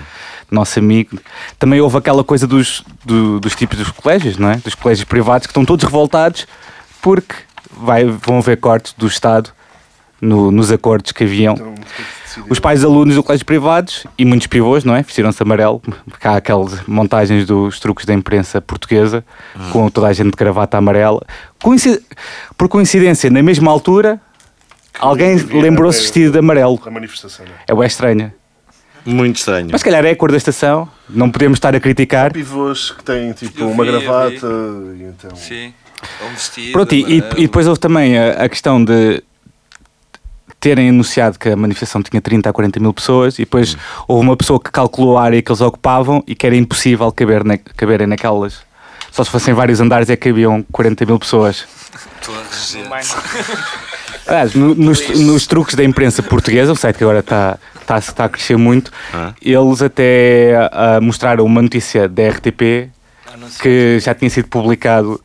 nosso 0.50 0.78
amigo. 0.78 1.18
Também 1.58 1.80
houve 1.80 1.96
aquela 1.98 2.22
coisa 2.22 2.46
dos, 2.46 2.84
do- 3.04 3.40
dos 3.40 3.54
tipos 3.56 3.78
dos 3.78 3.90
colégios, 3.90 4.36
não 4.38 4.50
é? 4.50 4.56
Dos 4.56 4.74
colégios 4.74 5.04
privados 5.04 5.46
que 5.46 5.50
estão 5.50 5.64
todos 5.64 5.84
revoltados 5.84 6.46
porque 7.02 7.34
vai, 7.70 8.04
vão 8.04 8.38
haver 8.38 8.56
cortes 8.58 8.94
do 8.96 9.06
Estado 9.06 9.50
no- 10.20 10.50
nos 10.50 10.70
acordos 10.70 11.12
que 11.12 11.24
haviam. 11.24 11.54
Então, 11.54 11.74
que 12.36 12.40
é 12.40 12.42
que? 12.44 12.52
Os 12.52 12.58
pais 12.60 12.84
alunos 12.84 13.14
do 13.14 13.22
colégios 13.22 13.42
privados 13.42 14.06
e 14.18 14.24
muitos 14.24 14.46
pivôs, 14.46 14.84
não 14.84 14.94
é? 14.94 15.02
Vestiram-se 15.02 15.42
amarelo, 15.42 15.80
porque 16.08 16.26
há 16.26 16.36
aquelas 16.36 16.86
montagens 16.86 17.46
dos 17.46 17.78
truques 17.80 18.04
da 18.06 18.14
imprensa 18.14 18.60
portuguesa, 18.60 19.24
com 19.72 19.88
toda 19.90 20.06
a 20.08 20.12
gente 20.12 20.30
de 20.30 20.36
gravata 20.36 20.76
amarela. 20.78 21.22
Coinci- 21.62 22.02
Por 22.56 22.68
coincidência, 22.68 23.30
na 23.30 23.42
mesma 23.42 23.70
altura, 23.70 24.20
alguém 24.98 25.34
havia 25.34 25.60
lembrou-se 25.62 26.00
vestido 26.00 26.32
de 26.32 26.38
amarelo. 26.38 26.80
A 26.86 26.90
manifestação, 26.90 27.44
não 27.44 27.52
é? 27.52 27.56
É 27.68 27.74
bem 27.74 27.86
estranha. 27.86 28.34
Muito 29.04 29.36
estranho. 29.36 29.68
Mas 29.70 29.80
se 29.82 29.84
calhar 29.84 30.04
é 30.04 30.10
a 30.10 30.16
cor 30.16 30.32
da 30.32 30.36
estação, 30.36 30.88
não 31.08 31.30
podemos 31.30 31.56
estar 31.58 31.74
a 31.76 31.78
criticar. 31.80 32.32
Pivôs 32.32 32.90
que 32.90 33.04
têm 33.04 33.32
tipo 33.32 33.64
uma 33.66 33.84
vi, 33.84 33.90
eu 33.92 34.00
gravata 34.00 34.46
e 34.98 35.02
então. 35.04 35.36
Sim. 35.36 35.72
Ou 36.22 36.28
um 36.28 36.32
vestido. 36.32 36.72
Pronto, 36.72 36.92
e, 36.94 37.02
amarelo. 37.04 37.34
e 37.38 37.42
depois 37.42 37.66
houve 37.68 37.78
também 37.80 38.18
a, 38.18 38.32
a 38.44 38.48
questão 38.48 38.84
de 38.84 39.22
terem 40.66 40.88
anunciado 40.88 41.38
que 41.38 41.48
a 41.48 41.54
manifestação 41.54 42.02
tinha 42.02 42.20
30 42.20 42.50
a 42.50 42.52
40 42.52 42.80
mil 42.80 42.92
pessoas 42.92 43.38
e 43.38 43.42
depois 43.42 43.76
houve 44.08 44.26
uma 44.26 44.36
pessoa 44.36 44.58
que 44.58 44.68
calculou 44.68 45.16
a 45.16 45.22
área 45.22 45.40
que 45.40 45.48
eles 45.48 45.60
ocupavam 45.60 46.24
e 46.26 46.34
que 46.34 46.44
era 46.44 46.56
impossível 46.56 47.12
caber 47.12 47.44
na, 47.44 47.56
caberem 47.56 48.08
naquelas. 48.08 48.58
Só 49.12 49.22
se 49.22 49.30
fossem 49.30 49.54
vários 49.54 49.80
andares 49.80 50.10
é 50.10 50.16
que 50.16 50.28
cabiam 50.28 50.64
40 50.72 51.06
mil 51.06 51.20
pessoas. 51.20 51.64
Torres. 52.20 52.76
Aliás, 54.26 54.54
no- 54.56 54.74
nos, 54.74 55.08
nos 55.20 55.46
truques 55.46 55.76
da 55.76 55.84
imprensa 55.84 56.20
portuguesa, 56.20 56.72
um 56.72 56.74
site 56.74 56.96
que 56.96 57.04
agora 57.04 57.20
está 57.20 57.58
está, 57.80 57.98
está 57.98 58.24
a 58.24 58.28
crescer 58.28 58.56
muito, 58.56 58.90
Ah. 59.14 59.32
eles 59.40 59.80
até 59.80 60.68
ah, 60.72 60.98
mostraram 61.00 61.44
uma 61.44 61.62
notícia 61.62 62.08
da 62.08 62.28
RTP 62.28 62.90
que 63.62 64.00
já 64.00 64.12
tinha 64.14 64.28
sido 64.28 64.48
publicado 64.48 65.20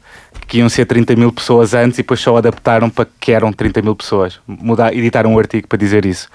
que 0.47 0.57
iam 0.59 0.67
ser 0.69 0.85
30 0.85 1.15
mil 1.15 1.31
pessoas 1.31 1.73
antes 1.73 1.97
e 1.99 2.01
depois 2.01 2.19
só 2.19 2.35
adaptaram 2.37 2.89
para 2.89 3.07
que 3.19 3.31
eram 3.31 3.51
30 3.53 3.81
mil 3.81 3.95
pessoas. 3.95 4.39
Mudar, 4.47 4.93
editaram 4.93 5.33
um 5.33 5.39
artigo 5.39 5.67
para 5.67 5.77
dizer 5.77 6.05
isso. 6.05 6.27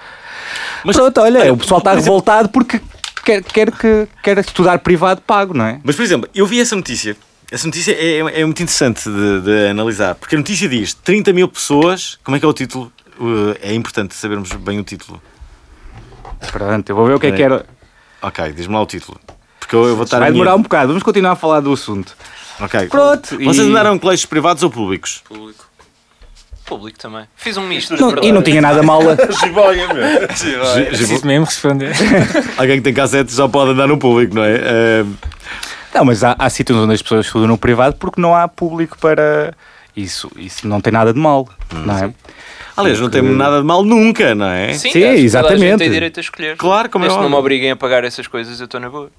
Mas- 0.83 0.95
Pronto, 0.95 1.21
olha, 1.21 1.39
olha, 1.41 1.53
o 1.53 1.57
pessoal 1.57 1.79
está 1.79 1.91
por 1.91 1.97
exemplo- 1.97 2.13
revoltado 2.13 2.49
porque 2.49 2.81
quer, 3.23 3.43
quer, 3.43 3.71
que, 3.71 4.07
quer 4.23 4.37
estudar 4.39 4.79
privado 4.79 5.21
pago, 5.21 5.53
não 5.53 5.65
é? 5.65 5.79
Mas, 5.83 5.95
por 5.95 6.01
exemplo, 6.03 6.29
eu 6.33 6.45
vi 6.45 6.59
essa 6.59 6.75
notícia. 6.75 7.15
Essa 7.51 7.65
notícia 7.67 7.93
é, 7.93 8.17
é 8.41 8.43
muito 8.45 8.61
interessante 8.61 9.09
de, 9.09 9.41
de 9.41 9.67
analisar, 9.69 10.15
porque 10.15 10.35
a 10.35 10.37
notícia 10.37 10.67
diz 10.67 10.93
30 10.93 11.31
mil 11.31 11.47
pessoas. 11.47 12.17
Como 12.23 12.35
é 12.35 12.39
que 12.39 12.45
é 12.45 12.49
o 12.49 12.53
título? 12.53 12.91
Uh, 13.19 13.55
É 13.61 13.73
importante 13.73 14.13
sabermos 14.15 14.51
bem 14.53 14.79
o 14.79 14.83
título. 14.83 15.21
Pronto, 16.51 16.89
eu 16.89 16.95
vou 16.95 17.05
ver 17.07 17.13
o 17.15 17.19
que 17.19 17.27
é, 17.27 17.29
É. 17.29 17.31
que 17.33 17.41
era. 17.43 17.65
Ok, 18.21 18.51
diz-me 18.53 18.73
lá 18.73 18.81
o 18.81 18.85
título. 18.85 19.19
Porque 19.59 19.75
eu, 19.75 19.85
eu 19.85 19.95
vou 19.95 20.05
estar 20.05 20.19
Vai 20.19 20.27
a 20.27 20.31
minha- 20.31 20.43
demorar 20.43 20.55
um 20.57 20.61
bocado, 20.61 20.87
vamos 20.89 21.03
continuar 21.03 21.31
a 21.31 21.35
falar 21.35 21.59
do 21.61 21.71
assunto. 21.73 22.15
Ok. 22.59 22.87
Pronto, 22.87 23.37
Vocês 23.37 23.57
e- 23.67 23.69
andaram 23.69 23.95
em 23.95 23.99
colégios 23.99 24.25
privados 24.25 24.63
ou 24.63 24.69
públicos? 24.69 25.21
Público. 25.27 25.65
Público 26.65 26.99
também. 26.99 27.25
Fiz 27.37 27.55
um 27.55 27.65
misto. 27.65 27.95
Não, 27.95 28.21
e 28.21 28.31
não 28.31 28.41
tinha 28.41 28.59
nada 28.61 28.83
mal. 28.83 28.99
a- 29.01 29.15
Jiboia, 29.45 29.87
meu. 29.93 30.27
Preciso 30.27 31.25
mesmo 31.25 31.45
responder. 31.45 31.93
Alguém 32.57 32.77
que 32.77 32.81
tem 32.83 32.93
cassete 32.93 33.33
já 33.33 33.47
pode 33.47 33.71
andar 33.71 33.87
no 33.87 33.97
público, 33.97 34.35
não 34.35 34.43
é? 34.43 34.55
Uh, 35.03 35.13
Não, 35.93 36.03
mas 36.05 36.23
há, 36.23 36.35
há 36.37 36.49
sítios 36.49 36.77
onde 36.77 36.93
as 36.93 37.01
pessoas 37.01 37.25
estudam 37.25 37.47
no 37.47 37.57
privado 37.57 37.95
porque 37.95 38.19
não 38.19 38.35
há 38.35 38.47
público 38.47 38.97
para. 38.99 39.53
Isso, 39.95 40.29
isso 40.35 40.67
não 40.67 40.81
tem 40.81 40.91
nada 40.93 41.11
de 41.13 41.19
mal, 41.19 41.47
não 41.73 41.97
é? 41.97 42.13
aliás, 42.75 42.99
não 42.99 43.09
tem 43.09 43.21
nada 43.23 43.59
de 43.61 43.65
mal 43.65 43.83
nunca, 43.83 44.35
não 44.35 44.45
é? 44.47 44.73
Sim, 44.73 44.91
Sim, 44.91 44.99
Toda 45.01 45.11
a 45.11 45.15
exatamente. 45.17 45.61
gente 45.61 45.77
tem 45.79 45.89
direito 45.89 46.19
a 46.19 46.21
escolher. 46.21 46.55
Claro, 46.57 46.87
como 46.89 47.05
é 47.05 47.07
Desde 47.07 47.17
que 47.17 47.23
não 47.23 47.29
me 47.29 47.35
óbvio. 47.35 47.39
obriguem 47.39 47.71
a 47.71 47.75
pagar 47.75 48.03
essas 48.03 48.27
coisas, 48.27 48.59
eu 48.59 48.65
estou 48.65 48.79
na 48.79 48.89
boa. 48.91 49.09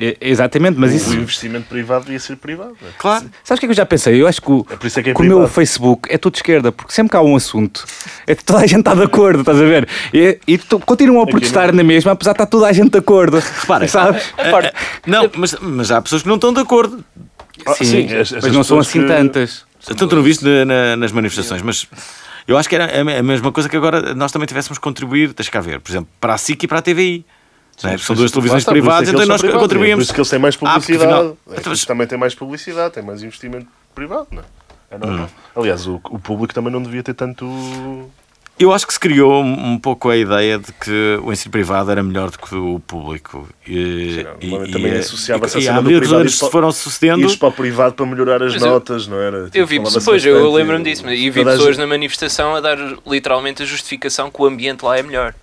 É, 0.00 0.16
Exatamente, 0.20 0.78
mas 0.78 0.92
o 0.92 0.96
isso. 0.96 1.14
investimento 1.14 1.66
privado 1.68 2.04
devia 2.04 2.20
ser 2.20 2.36
privado. 2.36 2.76
é? 2.82 2.86
Claro. 2.98 3.24
Sabes 3.42 3.58
o 3.58 3.60
que 3.60 3.66
é 3.66 3.68
que 3.68 3.72
eu 3.72 3.76
já 3.76 3.84
pensei? 3.84 4.20
Eu 4.22 4.28
acho 4.28 4.40
que 4.40 4.50
o, 4.50 4.64
É 4.70 4.76
por 4.76 4.86
isso 4.86 5.00
é 5.00 5.02
que 5.02 5.10
é 5.10 5.14
que 5.14 5.20
o 5.20 5.24
meu. 5.24 5.48
Facebook 5.48 6.08
é 6.12 6.16
tudo 6.16 6.34
de 6.34 6.38
esquerda, 6.38 6.70
porque 6.70 6.92
sempre 6.92 7.10
que 7.10 7.16
há 7.16 7.20
um 7.20 7.34
assunto, 7.34 7.84
é 8.26 8.34
que 8.34 8.44
toda 8.44 8.60
a 8.60 8.66
gente 8.66 8.78
está 8.80 8.94
de 8.94 9.02
acordo, 9.02 9.40
estás 9.40 9.58
a 9.60 9.64
ver? 9.64 9.88
E, 10.14 10.38
e 10.46 10.56
continuam 10.58 11.22
a 11.22 11.26
protestar 11.26 11.72
na 11.74 11.82
mesma, 11.82 12.12
apesar 12.12 12.30
de 12.32 12.34
estar 12.36 12.46
toda 12.46 12.66
a 12.68 12.72
gente 12.72 12.90
de 12.90 12.98
acordo. 12.98 13.38
Reparem. 13.60 13.88
sabes? 13.88 14.22
Não, 15.06 15.30
mas, 15.36 15.56
mas 15.60 15.90
há 15.90 16.00
pessoas 16.00 16.22
que 16.22 16.28
não 16.28 16.36
estão 16.36 16.52
de 16.52 16.60
acordo. 16.60 17.04
Ah, 17.66 17.74
Sim, 17.74 18.04
as- 18.06 18.12
mas 18.12 18.32
essas 18.34 18.52
não 18.52 18.62
são 18.62 18.78
assim 18.78 19.00
que- 19.02 19.08
tantas. 19.08 19.64
Tanto 19.96 20.14
não 20.14 20.22
viste 20.22 20.44
na- 20.44 20.64
na- 20.64 20.96
nas 20.96 21.12
manifestações, 21.12 21.62
mas 21.62 21.86
eu 22.46 22.56
acho 22.56 22.68
que 22.68 22.74
era 22.74 23.00
a 23.00 23.22
mesma 23.22 23.50
coisa 23.50 23.68
que 23.68 23.76
agora 23.76 24.14
nós 24.14 24.30
também 24.30 24.46
tivéssemos 24.46 24.78
que 24.78 24.82
contribuir, 24.82 25.32
deixa 25.32 25.50
cá 25.50 25.60
ver, 25.60 25.80
por 25.80 25.90
exemplo, 25.90 26.08
para 26.20 26.34
a 26.34 26.38
SIC 26.38 26.64
e 26.64 26.68
para 26.68 26.78
a 26.78 26.82
TVI. 26.82 27.24
Não 27.82 27.90
é? 27.90 27.98
São 27.98 28.16
duas 28.16 28.30
televisões 28.30 28.62
está, 28.62 28.72
é 28.72 28.74
privadas, 28.74 29.08
então 29.08 29.18
nós 29.20 29.26
são 29.28 29.36
privados, 29.38 29.54
É 29.54 29.58
por 29.58 29.60
contribuímos. 29.60 30.04
isso 30.04 30.14
que 30.14 30.20
eles 30.20 30.30
têm 30.30 30.38
mais 30.38 30.54
Ah, 30.56 30.58
publicidade. 30.58 31.04
afinal- 31.12 31.36
É 31.50 31.52
Então, 31.58 31.70
mas- 31.72 31.84
também 31.84 32.06
têm 32.06 32.18
mais 32.18 32.34
publicidade, 32.34 32.94
têm 32.94 33.02
mais 33.02 33.22
investimento 33.22 33.66
privado, 33.94 34.26
não 34.32 34.42
é? 34.42 34.44
É 34.90 34.98
normal. 34.98 35.26
Hum. 35.26 35.60
Aliás, 35.60 35.86
o, 35.86 36.00
o 36.10 36.18
público 36.18 36.54
também 36.54 36.72
não 36.72 36.82
devia 36.82 37.02
ter 37.02 37.14
tanto. 37.14 37.44
Eu 38.58 38.72
acho 38.72 38.84
que 38.88 38.92
se 38.92 38.98
criou 38.98 39.40
um 39.44 39.78
pouco 39.78 40.08
a 40.08 40.16
ideia 40.16 40.58
de 40.58 40.72
que 40.72 41.16
o 41.22 41.32
ensino 41.32 41.52
privado 41.52 41.92
era 41.92 42.02
melhor 42.02 42.28
do 42.28 42.38
que 42.40 42.52
o 42.56 42.80
público. 42.84 43.48
E, 43.64 44.26
Sim, 44.40 44.72
também 44.72 44.94
associava-se 44.94 45.56
a 45.58 45.60
e, 45.60 45.62
e 45.62 45.66
cena 45.66 45.80
do 45.80 45.88
privado 45.88 46.16
anos 46.22 46.38
para- 46.40 46.50
foram 46.50 46.72
sucedendo, 46.72 47.20
Ires 47.20 47.36
para 47.36 47.48
o 47.48 47.52
privado 47.52 47.94
para 47.94 48.04
melhorar 48.06 48.42
as 48.42 48.54
Mas 48.54 48.62
eu- 48.62 48.70
notas, 48.70 49.06
não 49.06 49.16
era? 49.18 49.44
Tipo, 49.44 49.58
Eu 49.58 49.66
vi, 49.66 49.78
depois, 49.78 50.24
eu 50.26 50.50
lembro-me 50.52 50.82
disso, 50.82 51.04
mas- 51.04 51.16
e 51.20 51.30
vi 51.30 51.44
pessoas 51.44 51.66
gente- 51.68 51.78
na 51.78 51.86
manifestação 51.86 52.56
a 52.56 52.60
dar 52.60 52.78
literalmente 53.06 53.62
a 53.62 53.66
justificação 53.66 54.28
que 54.28 54.42
o 54.42 54.46
ambiente 54.46 54.84
lá 54.84 54.98
é 54.98 55.02
melhor. 55.04 55.34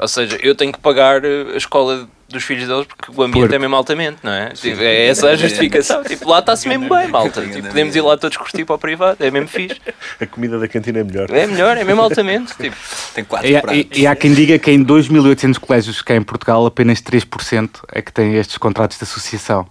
Ou 0.00 0.08
seja, 0.08 0.38
eu 0.42 0.54
tenho 0.54 0.72
que 0.72 0.78
pagar 0.78 1.24
eh, 1.24 1.52
a 1.54 1.56
escola 1.56 2.08
dos 2.28 2.44
filhos 2.44 2.68
deles 2.68 2.86
porque 2.86 3.10
o 3.10 3.22
ambiente 3.22 3.44
Porque- 3.44 3.54
é 3.54 3.58
mesmo 3.58 3.74
altamente, 3.74 4.18
não 4.22 4.32
é? 4.32 4.50
Tipo, 4.50 4.82
é 4.82 5.06
essa 5.06 5.28
a 5.28 5.36
justificação. 5.36 6.02
Tipo, 6.04 6.28
lá 6.28 6.40
está-se 6.40 6.68
mesmo 6.68 6.86
bem, 6.88 7.08
malta. 7.08 7.40
Tipo, 7.42 7.68
podemos 7.68 7.96
ir 7.96 8.00
lá 8.02 8.16
todos 8.18 8.36
curtir 8.36 8.64
para 8.66 8.74
o 8.74 8.78
privado, 8.78 9.24
é 9.24 9.30
mesmo 9.30 9.48
fixe. 9.48 9.80
A 10.20 10.26
comida 10.26 10.58
da 10.58 10.68
cantina 10.68 10.98
é 10.98 11.04
melhor. 11.04 11.30
É 11.30 11.46
melhor, 11.46 11.76
é 11.76 11.84
mesmo 11.84 12.02
altamente. 12.02 12.54
Tipo, 12.56 12.76
Tem 13.14 13.24
quatro 13.24 13.48
E, 13.48 13.56
há- 13.56 13.60
pratos. 13.62 13.80
e- 13.96 14.00
e 14.02 14.06
há 14.06 14.14
quem 14.14 14.34
diga 14.34 14.58
que 14.58 14.70
em 14.70 14.82
2.800 14.84 15.58
colégios 15.58 16.02
cá 16.02 16.14
em 16.16 16.22
Portugal 16.22 16.66
apenas 16.66 17.00
3% 17.00 17.82
é 17.92 18.02
que 18.02 18.12
têm 18.12 18.34
estes 18.36 18.58
contratos 18.58 18.98
de 18.98 19.04
associação. 19.04 19.66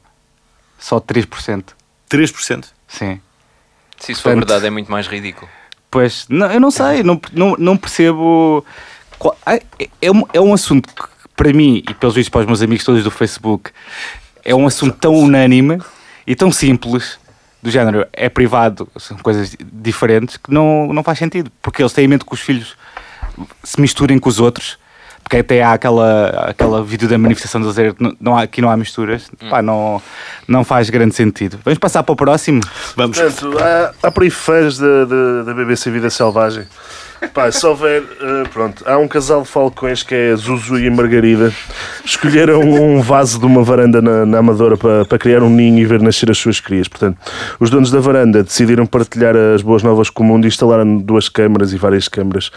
Só 0.79 0.99
3%. 0.99 1.75
3%. 2.09 2.65
Sim. 2.87 3.19
se 3.99 4.11
isso 4.11 4.21
for 4.21 4.29
Portanto- 4.29 4.47
verdade, 4.47 4.67
é 4.67 4.69
muito 4.69 4.91
mais 4.91 5.07
ridículo. 5.07 5.49
Pois, 5.89 6.25
não, 6.29 6.51
eu 6.51 6.59
não 6.59 6.69
sei, 6.69 7.01
não, 7.01 7.19
não, 7.33 7.55
não 7.57 7.75
percebo. 7.77 8.63
É, 10.01 10.11
um, 10.11 10.23
é 10.33 10.41
um 10.41 10.53
assunto 10.53 10.87
que, 10.93 11.03
para 11.35 11.53
mim 11.53 11.83
e 11.87 11.93
pelos 11.93 12.15
vistos 12.15 12.29
para 12.29 12.41
os 12.41 12.47
meus 12.47 12.61
amigos 12.61 12.83
todos 12.83 13.03
do 13.03 13.11
Facebook, 13.11 13.71
é 14.43 14.55
um 14.55 14.65
assunto 14.65 14.97
tão 14.97 15.13
unânime 15.13 15.79
e 16.25 16.35
tão 16.35 16.51
simples, 16.51 17.19
do 17.61 17.71
género, 17.71 18.05
é 18.13 18.29
privado, 18.29 18.87
são 18.97 19.17
coisas 19.17 19.55
diferentes, 19.59 20.37
que 20.37 20.51
não, 20.51 20.93
não 20.93 21.03
faz 21.03 21.17
sentido. 21.17 21.51
Porque 21.61 21.81
eles 21.81 21.93
têm 21.93 22.07
medo 22.07 22.25
que 22.25 22.33
os 22.33 22.39
filhos 22.39 22.75
se 23.63 23.79
misturem 23.79 24.17
com 24.19 24.29
os 24.29 24.39
outros. 24.39 24.77
Porque 25.23 25.37
até 25.37 25.61
há 25.61 25.73
aquela, 25.73 26.29
aquela 26.49 26.81
vídeo 26.81 27.09
da 27.09 27.17
manifestação 27.17 27.59
de 27.59 27.67
dizer 27.67 27.93
não, 27.99 28.15
não 28.17 28.37
há, 28.37 28.43
aqui 28.43 28.61
não 28.61 28.69
há 28.69 28.77
misturas. 28.77 29.29
Pá, 29.49 29.61
não, 29.61 30.01
não 30.47 30.63
faz 30.63 30.89
grande 30.89 31.15
sentido. 31.15 31.59
Vamos 31.65 31.77
passar 31.79 32.01
para 32.03 32.13
o 32.13 32.15
próximo. 32.15 32.61
Vamos. 32.95 33.19
Portanto, 33.19 33.57
há, 33.59 34.07
há 34.07 34.11
por 34.11 34.23
aí 34.23 34.29
fãs 34.29 34.77
da, 34.77 35.03
da, 35.03 35.43
da 35.43 35.53
BBC 35.53 35.91
Vida 35.91 36.09
Selvagem. 36.09 36.65
Pá, 37.33 37.51
se 37.51 37.65
houver, 37.65 38.03
eh, 38.03 38.43
pronto, 38.51 38.83
há 38.85 38.97
um 38.97 39.07
casal 39.07 39.41
de 39.41 39.47
falcões 39.47 40.03
que 40.03 40.13
é 40.13 40.35
Zuzu 40.35 40.77
e 40.77 40.89
Margarida. 40.89 41.51
Escolheram 42.05 42.61
um 42.61 43.01
vaso 43.01 43.39
de 43.39 43.45
uma 43.45 43.63
varanda 43.63 44.01
na, 44.01 44.25
na 44.25 44.37
Amadora 44.39 44.77
para, 44.77 45.05
para 45.05 45.17
criar 45.17 45.41
um 45.41 45.49
ninho 45.49 45.79
e 45.79 45.85
ver 45.85 46.01
nascer 46.01 46.29
as 46.29 46.37
suas 46.37 46.59
crias. 46.59 46.87
Portanto, 46.87 47.17
os 47.59 47.69
donos 47.69 47.91
da 47.91 47.99
varanda 47.99 48.43
decidiram 48.43 48.85
partilhar 48.85 49.35
as 49.35 49.61
boas 49.61 49.83
novas 49.83 50.09
com 50.09 50.23
o 50.23 50.25
mundo 50.25 50.45
e 50.45 50.47
instalaram 50.47 50.97
duas 50.97 51.27
câmaras 51.29 51.73
e 51.73 51.77
várias 51.77 52.07
câmaras 52.07 52.51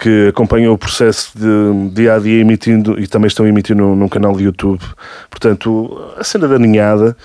que 0.00 0.28
acompanham 0.28 0.72
o 0.72 0.78
processo 0.78 1.32
de 1.36 1.90
dia 1.94 2.14
a 2.14 2.18
dia 2.18 2.40
emitindo 2.40 2.98
e 2.98 3.06
também 3.06 3.28
estão 3.28 3.46
emitindo 3.46 3.82
num, 3.82 3.94
num 3.94 4.08
canal 4.08 4.34
de 4.34 4.44
YouTube. 4.44 4.80
Portanto, 5.28 6.00
a 6.16 6.24
cena 6.24 6.48
da 6.48 6.58
ninhada. 6.58 7.16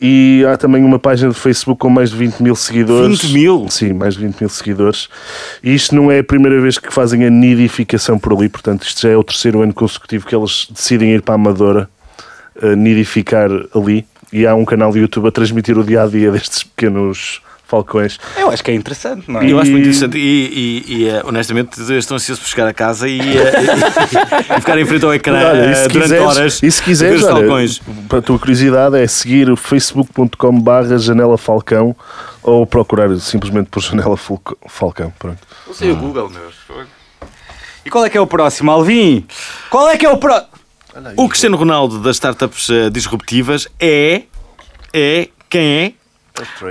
E 0.00 0.42
há 0.50 0.56
também 0.56 0.82
uma 0.82 0.98
página 0.98 1.30
de 1.30 1.38
Facebook 1.38 1.78
com 1.78 1.90
mais 1.90 2.08
de 2.08 2.16
20 2.16 2.40
mil 2.40 2.56
seguidores. 2.56 3.20
20 3.20 3.32
mil? 3.34 3.66
Sim, 3.68 3.92
mais 3.92 4.14
de 4.14 4.24
20 4.24 4.40
mil 4.40 4.48
seguidores. 4.48 5.08
E 5.62 5.74
isto 5.74 5.94
não 5.94 6.10
é 6.10 6.22
primeira 6.30 6.60
vez 6.60 6.78
que 6.78 6.92
fazem 6.92 7.24
a 7.26 7.30
nidificação 7.30 8.16
por 8.16 8.32
ali, 8.32 8.48
portanto, 8.48 8.84
isto 8.84 9.00
já 9.02 9.08
é 9.10 9.16
o 9.16 9.24
terceiro 9.24 9.62
ano 9.62 9.74
consecutivo 9.74 10.24
que 10.28 10.34
eles 10.36 10.68
decidem 10.70 11.12
ir 11.12 11.22
para 11.22 11.34
a 11.34 11.36
Amadora 11.36 11.90
a 12.62 12.76
nidificar 12.76 13.50
ali. 13.74 14.06
E 14.32 14.46
há 14.46 14.54
um 14.54 14.64
canal 14.64 14.92
de 14.92 15.00
YouTube 15.00 15.26
a 15.26 15.32
transmitir 15.32 15.76
o 15.76 15.82
dia 15.82 16.04
a 16.04 16.06
dia 16.06 16.30
destes 16.32 16.62
pequenos 16.62 17.40
falcões. 17.66 18.18
Eu 18.38 18.48
acho 18.50 18.62
que 18.62 18.70
é 18.70 18.74
interessante, 18.74 19.28
não 19.28 19.40
é? 19.40 19.50
Eu 19.50 19.58
acho 19.58 19.70
muito 19.72 19.86
E- 19.86 19.88
interessante 19.88 20.18
e, 20.18 20.84
e- 20.88 20.94
e, 21.02 21.08
eh, 21.08 21.22
honestamente 21.24 21.80
estou 21.98 22.14
ansioso 22.16 22.40
por 22.40 22.48
chegar 22.48 22.66
a 22.68 22.72
casa 22.72 23.08
e, 23.08 23.20
eh, 23.20 23.52
e, 24.52 24.56
e 24.56 24.60
ficar 24.60 24.78
em 24.78 24.84
frente 24.86 25.04
ao 25.04 25.12
ecrã 25.14 25.36
Olha, 25.36 25.66
e 25.66 25.70
eh, 25.70 25.74
se 25.74 25.88
durante 25.88 26.10
quiseres, 26.10 26.26
horas 26.36 26.62
e 26.62 26.70
se 26.70 26.82
quiseres 26.82 27.22
olha, 27.24 27.32
falcões. 27.34 27.80
para 28.08 28.18
a 28.18 28.22
tua 28.22 28.38
curiosidade, 28.38 28.96
é 28.96 29.06
seguir 29.08 29.50
o 29.50 29.56
facebook.com 29.56 30.60
barra 30.60 30.96
janela 30.98 31.36
falcão 31.38 31.94
ou 32.42 32.66
procurar 32.66 33.14
simplesmente 33.18 33.68
por 33.70 33.80
janela 33.82 34.16
falcão. 34.16 35.12
Pronto. 35.18 35.38
Usei 35.68 35.90
o 35.90 35.96
Google, 35.96 36.28
meus. 36.30 36.54
E 37.84 37.90
qual 37.90 38.04
é 38.04 38.10
que 38.10 38.18
é 38.18 38.20
o 38.20 38.26
próximo, 38.26 38.70
Alvin? 38.70 39.26
Qual 39.70 39.88
é 39.88 39.96
que 39.96 40.04
é 40.04 40.10
o 40.10 40.18
próximo? 40.18 40.48
O 41.16 41.28
Cristiano 41.28 41.56
Ronaldo 41.56 42.00
das 42.00 42.16
startups 42.16 42.68
eh, 42.68 42.90
disruptivas 42.90 43.68
é. 43.78 44.22
É. 44.92 45.28
Quem 45.48 45.62
é? 45.62 45.92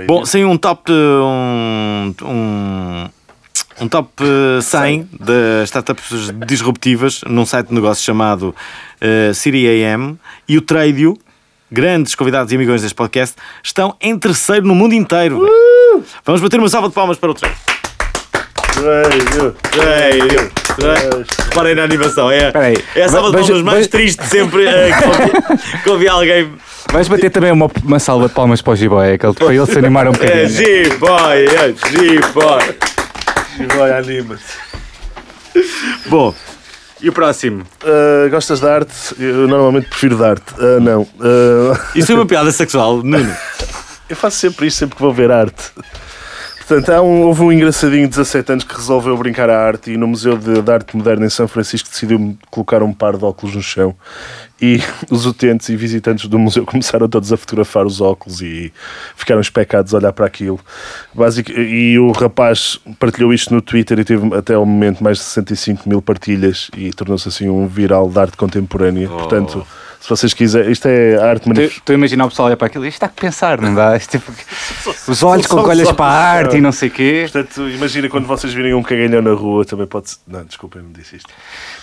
Bom, 0.06 0.24
sem 0.26 0.44
um 0.44 0.56
top. 0.56 0.90
eh, 0.90 0.94
Um, 0.94 2.14
um, 2.22 3.08
um 3.80 3.88
top 3.88 4.10
eh, 4.22 4.60
100 4.60 5.08
de 5.20 5.64
startups 5.64 6.30
disruptivas 6.46 7.22
num 7.26 7.46
site 7.46 7.68
de 7.68 7.74
negócios 7.74 8.04
chamado 8.04 8.54
eh, 9.00 9.32
City 9.34 9.66
AM 9.66 10.18
e 10.48 10.58
o 10.58 10.60
Tradio, 10.62 11.16
grandes 11.70 12.14
convidados 12.14 12.52
e 12.52 12.56
amigões 12.56 12.82
deste 12.82 12.94
podcast, 12.94 13.36
estão 13.62 13.94
em 14.00 14.18
terceiro 14.18 14.66
no 14.66 14.74
mundo 14.74 14.94
inteiro. 14.94 15.46
Vamos 16.24 16.40
bater 16.40 16.58
uma 16.58 16.68
salva 16.68 16.88
de 16.88 16.94
palmas 16.94 17.18
para 17.18 17.30
o 17.30 17.34
Tradio, 17.34 17.56
Tradio. 19.70 20.50
Reparem 21.48 21.74
na 21.74 21.82
animação, 21.82 22.30
é, 22.30 22.52
é 22.94 23.02
a 23.02 23.08
salva 23.08 23.30
de 23.30 23.36
Veja- 23.36 23.48
palmas 23.48 23.62
mais 23.64 23.78
veja- 23.78 23.90
triste 23.90 24.24
sempre 24.26 24.66
eh, 24.66 24.90
que 24.96 25.04
ouvi- 25.04 25.32
que 25.84 25.90
ouvi 25.90 26.08
alguém 26.08 26.52
Vais 26.92 27.06
bater 27.08 27.30
também 27.30 27.52
uma, 27.52 27.70
uma 27.84 27.98
salva 27.98 28.28
de 28.28 28.34
palmas 28.34 28.62
para 28.62 28.72
o 28.72 28.76
G-Boy, 28.76 29.12
aquele, 29.12 29.34
para 29.34 29.54
ele 29.54 29.66
se 29.66 29.78
animar 29.78 30.06
um 30.08 30.10
É 30.10 30.12
bocadinho. 30.12 30.48
G-Boy, 30.48 31.46
é 31.46 31.68
G-Boy. 31.90 32.76
E 33.60 33.76
vai, 33.76 33.92
anima-te. 33.92 34.42
Bom, 36.06 36.34
E 37.02 37.08
o 37.08 37.12
próximo? 37.12 37.64
Ah, 37.82 38.28
gostas 38.28 38.60
de 38.60 38.66
arte? 38.68 38.92
Eu 39.18 39.48
normalmente 39.48 39.88
prefiro 39.88 40.16
de 40.16 40.24
arte. 40.24 40.44
Ah, 40.58 40.80
não. 40.80 41.06
Ah, 41.20 41.80
isso 41.94 42.12
é 42.12 42.14
uma 42.14 42.26
piada 42.26 42.50
sexual, 42.52 42.98
Nuno. 43.02 43.34
eu 44.08 44.16
faço 44.16 44.36
sempre 44.38 44.66
isto, 44.66 44.78
sempre 44.78 44.96
que 44.96 45.02
vou 45.02 45.12
ver 45.12 45.30
arte. 45.30 45.70
Portanto, 46.70 46.90
há 46.90 47.02
um, 47.02 47.22
houve 47.22 47.42
um 47.42 47.50
engraçadinho 47.50 48.04
de 48.04 48.10
17 48.10 48.52
anos 48.52 48.62
que 48.62 48.76
resolveu 48.76 49.16
brincar 49.16 49.50
à 49.50 49.58
arte 49.58 49.90
e 49.90 49.96
no 49.96 50.06
Museu 50.06 50.38
de, 50.38 50.62
de 50.62 50.70
Arte 50.70 50.96
Moderna 50.96 51.26
em 51.26 51.28
São 51.28 51.48
Francisco 51.48 51.88
decidiu 51.88 52.38
colocar 52.48 52.80
um 52.80 52.92
par 52.92 53.16
de 53.16 53.24
óculos 53.24 53.56
no 53.56 53.60
chão 53.60 53.92
e 54.62 54.78
os 55.10 55.26
utentes 55.26 55.68
e 55.68 55.74
visitantes 55.74 56.28
do 56.28 56.38
museu 56.38 56.64
começaram 56.64 57.08
todos 57.08 57.32
a 57.32 57.36
fotografar 57.36 57.84
os 57.84 58.00
óculos 58.00 58.40
e 58.40 58.72
ficaram 59.16 59.40
especados 59.40 59.92
a 59.92 59.98
olhar 59.98 60.12
para 60.12 60.26
aquilo. 60.26 60.60
Basic, 61.12 61.50
e 61.52 61.98
o 61.98 62.12
rapaz 62.12 62.78
partilhou 63.00 63.34
isto 63.34 63.52
no 63.52 63.60
Twitter 63.60 63.98
e 63.98 64.04
teve 64.04 64.32
até 64.36 64.54
ao 64.54 64.64
momento 64.64 65.02
mais 65.02 65.18
de 65.18 65.24
65 65.24 65.88
mil 65.88 66.00
partilhas 66.00 66.70
e 66.76 66.92
tornou-se 66.92 67.28
assim 67.28 67.48
um 67.48 67.66
viral 67.66 68.08
de 68.08 68.16
arte 68.16 68.36
contemporânea. 68.36 69.08
Portanto, 69.08 69.66
se 70.00 70.08
vocês 70.08 70.32
quiserem, 70.32 70.72
isto 70.72 70.86
é 70.86 71.16
arte 71.16 71.46
manif- 71.48 71.76
Estou 71.76 71.92
a 71.92 71.96
imaginar 71.98 72.24
o 72.24 72.28
pessoal 72.28 72.46
olhar 72.46 72.56
para 72.56 72.68
aquilo. 72.68 72.86
Isto 72.86 73.00
dá 73.00 73.08
que 73.08 73.20
pensar, 73.20 73.60
não 73.60 73.74
dá? 73.74 73.98
Tipo, 73.98 74.32
os 75.06 75.22
olhos 75.22 75.46
com 75.46 75.56
só 75.56 75.62
que 75.62 75.68
os 75.68 75.68
olhas 75.68 75.86
olhos, 75.88 75.96
para 75.96 76.06
a 76.06 76.30
arte 76.32 76.56
e 76.56 76.60
não 76.60 76.72
sei 76.72 76.88
o 76.88 76.92
quê. 76.92 77.28
Portanto, 77.30 77.68
imagina 77.68 78.08
quando 78.08 78.26
vocês 78.26 78.52
virem 78.52 78.72
um 78.74 78.82
cagalhão 78.82 79.20
na 79.20 79.32
rua, 79.32 79.64
também 79.64 79.86
pode 79.86 80.10
ser. 80.10 80.18
Não, 80.26 80.40
não 80.40 80.92
disse 80.92 81.16
isto. 81.16 81.28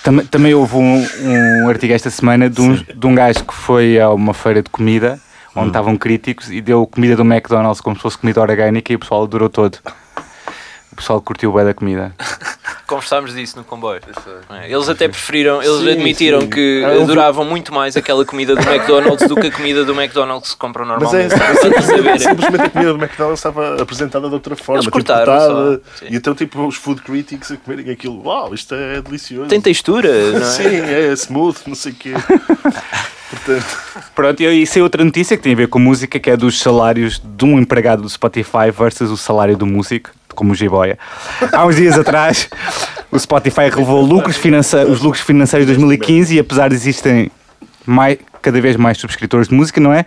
Também, 0.03 0.26
também 0.26 0.53
houve 0.53 0.76
um, 0.76 1.05
um 1.22 1.70
artigo 1.70 1.93
esta 1.93 2.09
semana 2.09 2.49
de 2.49 2.59
um, 2.59 2.74
de 2.76 3.07
um 3.07 3.13
gajo 3.13 3.45
que 3.45 3.53
foi 3.53 3.99
a 3.99 4.09
uma 4.09 4.34
feira 4.34 4.61
de 4.63 4.70
comida 4.70 5.20
onde 5.55 5.68
estavam 5.70 5.97
críticos 5.97 6.51
e 6.51 6.61
deu 6.61 6.86
comida 6.86 7.15
do 7.15 7.24
McDonald's 7.24 7.82
como 7.82 7.95
se 7.95 8.01
fosse 8.01 8.18
comida 8.18 8.39
orgânica 8.39 8.93
e 8.93 8.95
o 8.95 8.99
pessoal 8.99 9.24
adorou 9.24 9.49
todo. 9.49 9.80
O 10.97 10.99
pessoal 10.99 11.21
curtiu 11.21 11.53
bem 11.53 11.63
da 11.63 11.75
comida. 11.75 12.11
Conversámos 12.87 13.35
disso 13.35 13.55
no 13.57 13.63
comboio. 13.63 14.01
é? 14.49 14.71
Eles 14.71 14.89
até 14.89 15.07
preferiram, 15.07 15.61
eles 15.61 15.81
Sim, 15.81 15.91
admitiram 15.91 16.41
sim. 16.41 16.49
que 16.49 16.79
vi- 16.79 17.01
adoravam 17.03 17.45
muito 17.45 17.71
mais 17.71 17.95
aquela 17.95 18.25
comida 18.25 18.55
do 18.55 18.61
McDonald's 18.67 19.27
do 19.27 19.35
que 19.35 19.47
a 19.47 19.51
comida 19.51 19.85
do 19.85 19.93
McDonald's 19.93 20.43
que 20.47 20.49
se 20.53 20.57
compram 20.57 20.87
Mas 20.87 21.13
é, 21.13 21.27
normalmente. 21.27 21.59
Só 21.61 21.69
para 21.69 21.81
saberem. 21.83 22.17
simplesmente 22.19 22.61
a 22.63 22.69
comida 22.69 22.93
do 22.93 22.99
McDonald's 23.03 23.39
estava 23.39 23.79
apresentada 23.79 24.27
de 24.27 24.33
outra 24.33 24.55
forma, 24.55 24.75
Eles 24.77 24.85
tipo 24.85 24.93
cortaram 24.97 25.79
e 26.09 26.15
então 26.15 26.33
tipo 26.33 26.65
os 26.65 26.75
food 26.77 27.01
critics 27.03 27.51
a 27.51 27.57
comerem 27.57 27.91
aquilo, 27.91 28.25
uau, 28.25 28.55
isto 28.55 28.73
é 28.73 28.99
delicioso. 29.01 29.49
Tem 29.49 29.61
textura, 29.61 30.31
não 30.31 30.39
é? 30.41 30.45
Sim, 30.45 30.65
é 30.81 31.11
smooth, 31.13 31.59
não 31.67 31.75
sei 31.75 31.91
o 31.91 31.95
quê. 31.95 32.13
Portanto, 33.29 33.77
Pronto, 34.15 34.41
e 34.41 34.61
isso 34.61 34.79
é 34.79 34.81
outra 34.81 35.03
notícia 35.03 35.35
que 35.35 35.43
tem 35.43 35.51
a 35.51 35.55
ver 35.57 35.67
com 35.67 35.77
música, 35.77 36.17
que 36.19 36.29
é 36.29 36.37
dos 36.37 36.59
salários 36.59 37.21
de 37.23 37.43
um 37.45 37.59
empregado 37.59 38.01
do 38.01 38.09
Spotify 38.09 38.71
versus 38.75 39.11
o 39.11 39.17
salário 39.17 39.57
do 39.57 39.65
músico, 39.65 40.11
como 40.38 40.51
o 40.51 40.55
Jiboia. 40.55 40.97
Há 41.51 41.65
uns 41.65 41.75
dias 41.75 41.97
atrás, 41.97 42.47
o 43.11 43.17
Spotify 43.19 43.69
revelou 43.73 44.05
lucros 44.05 44.38
os 44.89 45.01
lucros 45.01 45.21
financeiros 45.23 45.67
de 45.67 45.73
2015 45.73 46.35
e 46.35 46.39
apesar 46.39 46.69
de 46.69 46.75
existem 46.75 47.31
mais, 47.85 48.19
cada 48.41 48.61
vez 48.61 48.75
mais 48.75 48.97
subscritores 48.99 49.47
de 49.47 49.55
música, 49.55 49.81
não 49.81 49.91
é? 49.91 50.05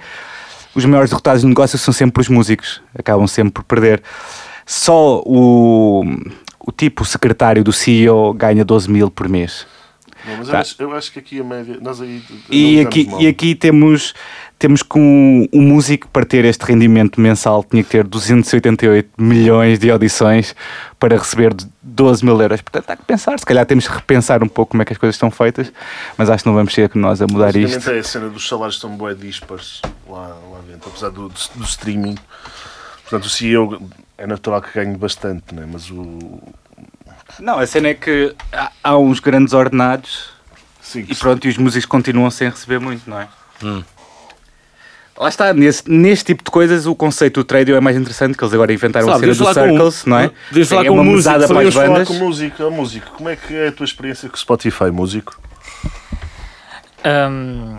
Os 0.74 0.85
maiores 0.85 1.11
derrotados 1.11 1.43
no 1.43 1.49
negócio 1.49 1.76
são 1.76 1.93
sempre 1.93 2.20
os 2.20 2.28
músicos, 2.28 2.81
acabam 2.97 3.26
sempre 3.26 3.53
por 3.53 3.64
perder. 3.64 4.01
Só 4.64 5.20
o, 5.26 6.05
o 6.61 6.70
tipo, 6.70 7.05
secretário 7.05 7.64
do 7.64 7.72
CEO, 7.72 8.33
ganha 8.33 8.64
12 8.64 8.89
mil 8.89 9.11
por 9.11 9.28
mês. 9.28 9.66
Não, 10.24 10.37
mas 10.37 10.47
eu, 10.47 10.53
Tá. 10.53 10.61
acho, 10.61 10.76
eu 10.78 10.95
acho 10.95 11.12
que 11.12 11.18
aqui 11.18 11.41
a 11.41 11.45
média. 11.45 11.78
Nós 11.81 12.01
aí. 12.01 12.22
E 12.49 12.81
aqui, 12.81 13.09
e 13.18 13.26
aqui 13.26 13.55
temos, 13.57 14.14
temos 14.61 14.83
que 14.83 14.99
um, 14.99 15.49
um 15.55 15.63
músico 15.63 16.07
para 16.09 16.27
ter 16.27 16.45
este 16.45 16.67
rendimento 16.67 17.19
mensal 17.19 17.65
tinha 17.65 17.83
que 17.83 17.89
ter 17.89 18.05
288 18.07 19.11
milhões 19.17 19.79
de 19.79 19.91
audições 19.91 20.55
para 20.99 21.17
receber 21.17 21.55
12 21.83 22.23
mil 22.23 22.39
euros. 22.39 22.61
Portanto, 22.61 22.91
há 22.91 22.97
que 22.97 23.03
pensar, 23.05 23.39
se 23.39 23.47
calhar 23.47 23.65
temos 23.65 23.89
que 23.89 23.95
repensar 23.95 24.45
um 24.45 24.49
pouco 24.49 24.73
como 24.73 24.83
é 24.83 24.85
que 24.85 24.93
as 24.93 24.99
coisas 24.99 25.15
estão 25.15 25.31
feitas, 25.31 25.73
mas 26.19 26.29
acho 26.29 26.45
que 26.45 26.49
não 26.51 26.55
vamos 26.55 26.75
ser 26.75 26.91
nós 26.95 27.23
a 27.23 27.27
mudar 27.27 27.57
isto. 27.57 27.91
é 27.91 28.01
a 28.01 28.05
cena 28.05 28.29
dos 28.29 28.47
salários 28.47 28.75
estão 28.75 28.91
bué 28.91 29.15
dispares 29.15 29.81
lá, 30.07 30.29
lá 30.29 30.61
dentro, 30.69 30.91
apesar 30.91 31.09
do, 31.09 31.31
do, 31.31 31.41
do 31.57 31.65
streaming. 31.65 32.17
Portanto, 33.05 33.25
o 33.25 33.31
CEO 33.31 33.91
é 34.19 34.27
natural 34.27 34.61
que 34.61 34.75
ganhe 34.75 34.95
bastante, 34.95 35.55
né? 35.55 35.67
mas 35.67 35.91
o. 35.91 36.39
Não, 37.39 37.59
a 37.59 37.67
cena 37.67 37.89
é 37.89 37.95
que 37.95 38.37
há, 38.53 38.71
há 38.85 38.99
uns 38.99 39.21
grandes 39.21 39.55
ordenados 39.55 40.33
Sim, 40.83 41.07
e 41.09 41.15
pronto, 41.15 41.47
e 41.47 41.49
os 41.49 41.57
músicos 41.57 41.87
continuam 41.87 42.31
sem 42.31 42.51
receber 42.51 42.79
muito, 42.79 43.09
não 43.09 43.21
é? 43.21 43.29
Lá 45.21 45.29
está, 45.29 45.53
nesse, 45.53 45.83
neste 45.87 46.25
tipo 46.25 46.43
de 46.43 46.51
coisas 46.51 46.87
o 46.87 46.95
conceito 46.95 47.41
do 47.41 47.45
tradio 47.45 47.77
é 47.77 47.81
mais 47.81 47.95
interessante, 47.95 48.39
que 48.39 48.43
eles 48.43 48.55
agora 48.55 48.73
inventaram 48.73 49.07
Sabe, 49.07 49.16
a 49.31 49.35
cena 49.35 49.35
do 49.35 49.55
falar 49.55 49.55
com 49.55 49.61
um- 49.61 49.77
Circles, 49.91 50.05
não 50.07 50.18
é? 50.18 50.31
devias 50.49 50.68
falar 50.71 50.85
é 50.85 50.89
com 50.89 50.95
uma 50.95 51.03
um 51.03 51.05
músico, 51.05 51.16
mesada 51.31 51.39
para 51.39 51.45
as 51.45 51.49
Podemos 51.49 51.75
falar 51.75 51.89
bandas. 51.89 52.09
com 52.09 52.14
música, 52.14 52.66
ó, 52.66 52.71
músico. 52.71 53.11
Como 53.11 53.29
é 53.29 53.37
que 53.37 53.55
é 53.55 53.68
a 53.68 53.73
tua 53.73 53.85
experiência 53.85 54.29
com 54.31 54.35
o 54.35 54.39
Spotify, 54.39 54.85
músico? 54.91 55.39
Ahm, 57.05 57.77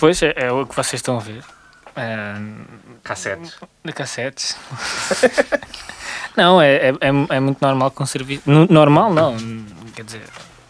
pois 0.00 0.22
é, 0.22 0.32
é 0.36 0.50
o 0.52 0.66
que 0.66 0.74
vocês 0.74 0.94
estão 0.94 1.16
a 1.16 1.20
ver. 1.20 1.42
Ahm, 1.94 2.64
Cassetes. 3.04 3.54
de 3.84 3.92
cassetes. 3.92 4.56
não, 6.36 6.60
é, 6.60 6.74
é, 6.76 6.88
é, 6.88 7.36
é 7.36 7.40
muito 7.40 7.58
normal 7.60 7.90
com 7.90 8.06
serviço. 8.06 8.42
no- 8.46 8.66
Normal 8.66 9.12
não, 9.12 9.36
quer 9.94 10.04
dizer, 10.04 10.22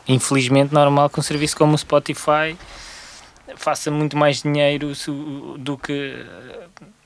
infelizmente 0.08 0.72
normal 0.74 1.08
com 1.10 1.20
um 1.20 1.22
serviço 1.22 1.56
como 1.56 1.74
o 1.74 1.78
Spotify 1.78 2.56
faça 3.56 3.90
muito 3.90 4.16
mais 4.16 4.42
dinheiro 4.42 4.92
do 5.58 5.76
que 5.76 6.26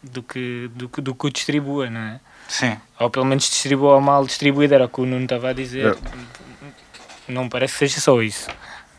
do 0.02 0.22
que, 0.22 0.70
do 0.74 0.88
que, 0.88 1.00
do 1.00 1.14
que 1.14 1.26
o 1.26 1.30
distribua, 1.30 1.90
não 1.90 2.00
é? 2.00 2.20
Sim. 2.48 2.76
Ou 3.00 3.10
pelo 3.10 3.24
menos 3.24 3.48
distribua 3.48 4.00
mal 4.00 4.24
distribuído, 4.24 4.74
era 4.74 4.84
o 4.84 4.88
que 4.88 5.00
o 5.00 5.06
Nuno 5.06 5.24
estava 5.24 5.48
a 5.48 5.52
dizer. 5.52 5.96
Não 7.28 7.44
me 7.44 7.50
parece 7.50 7.72
que 7.72 7.78
seja 7.80 8.00
só 8.00 8.22
isso, 8.22 8.48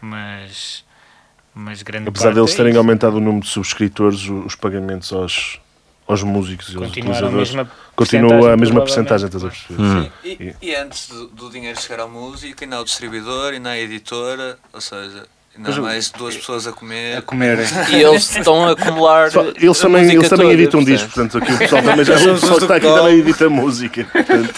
mas, 0.02 0.84
mas 1.56 1.82
grande 1.82 2.10
Apesar 2.10 2.26
parte 2.26 2.36
deles 2.36 2.54
é 2.54 2.58
terem 2.58 2.72
isso. 2.72 2.80
aumentado 2.80 3.18
o 3.18 3.20
número 3.22 3.46
de 3.46 3.50
subscritores, 3.50 4.28
os 4.28 4.56
pagamentos 4.56 5.14
aos, 5.14 5.62
aos 6.06 6.24
músicos 6.24 6.74
e 6.74 6.78
aos 6.78 6.90
utilizadores 6.90 7.54
mesma 7.54 7.72
continua 7.96 8.54
a 8.54 8.58
mesma 8.58 8.82
provavelmente. 8.82 8.82
porcentagem, 8.82 9.28
estás 9.28 9.44
a 9.46 9.48
perceber? 9.48 9.82
Hum. 9.82 10.10
E, 10.26 10.56
e 10.62 10.76
antes 10.76 11.08
do, 11.08 11.28
do 11.28 11.50
dinheiro 11.50 11.80
chegar 11.82 12.02
ao 12.02 12.10
músico, 12.10 12.64
ainda 12.64 12.76
há 12.76 12.82
o 12.82 12.84
distribuidor, 12.84 13.54
ainda 13.54 13.70
há 13.70 13.74
a 13.74 13.80
editora, 13.80 14.60
ou 14.74 14.82
seja, 14.82 15.26
há 15.64 15.82
mais 15.82 16.10
duas 16.12 16.36
pessoas 16.38 16.68
a 16.68 16.72
comer. 16.72 17.18
A 17.18 17.22
comer. 17.22 17.60
E 17.92 17.96
eles 18.02 18.30
estão 18.36 18.66
a 18.68 18.72
acumular. 18.72 19.26
Pessoal, 19.26 19.46
Eles 19.56 19.80
a 19.80 19.82
também, 19.84 20.12
eles 20.12 20.30
também 20.30 20.48
toda, 20.48 20.54
editam 20.62 20.84
discos, 20.84 21.14
portanto 21.14 21.38
aqui 21.38 21.54
o 21.54 21.58
pessoal 21.60 21.84
também 21.84 22.06
já 22.06 22.14
o 22.16 22.18
pessoal 22.40 22.58
que 22.58 22.64
está 22.64 22.76
aqui 22.76 22.88
também 22.88 23.20
edita 23.20 23.50
música. 23.50 24.06
Portanto, 24.14 24.54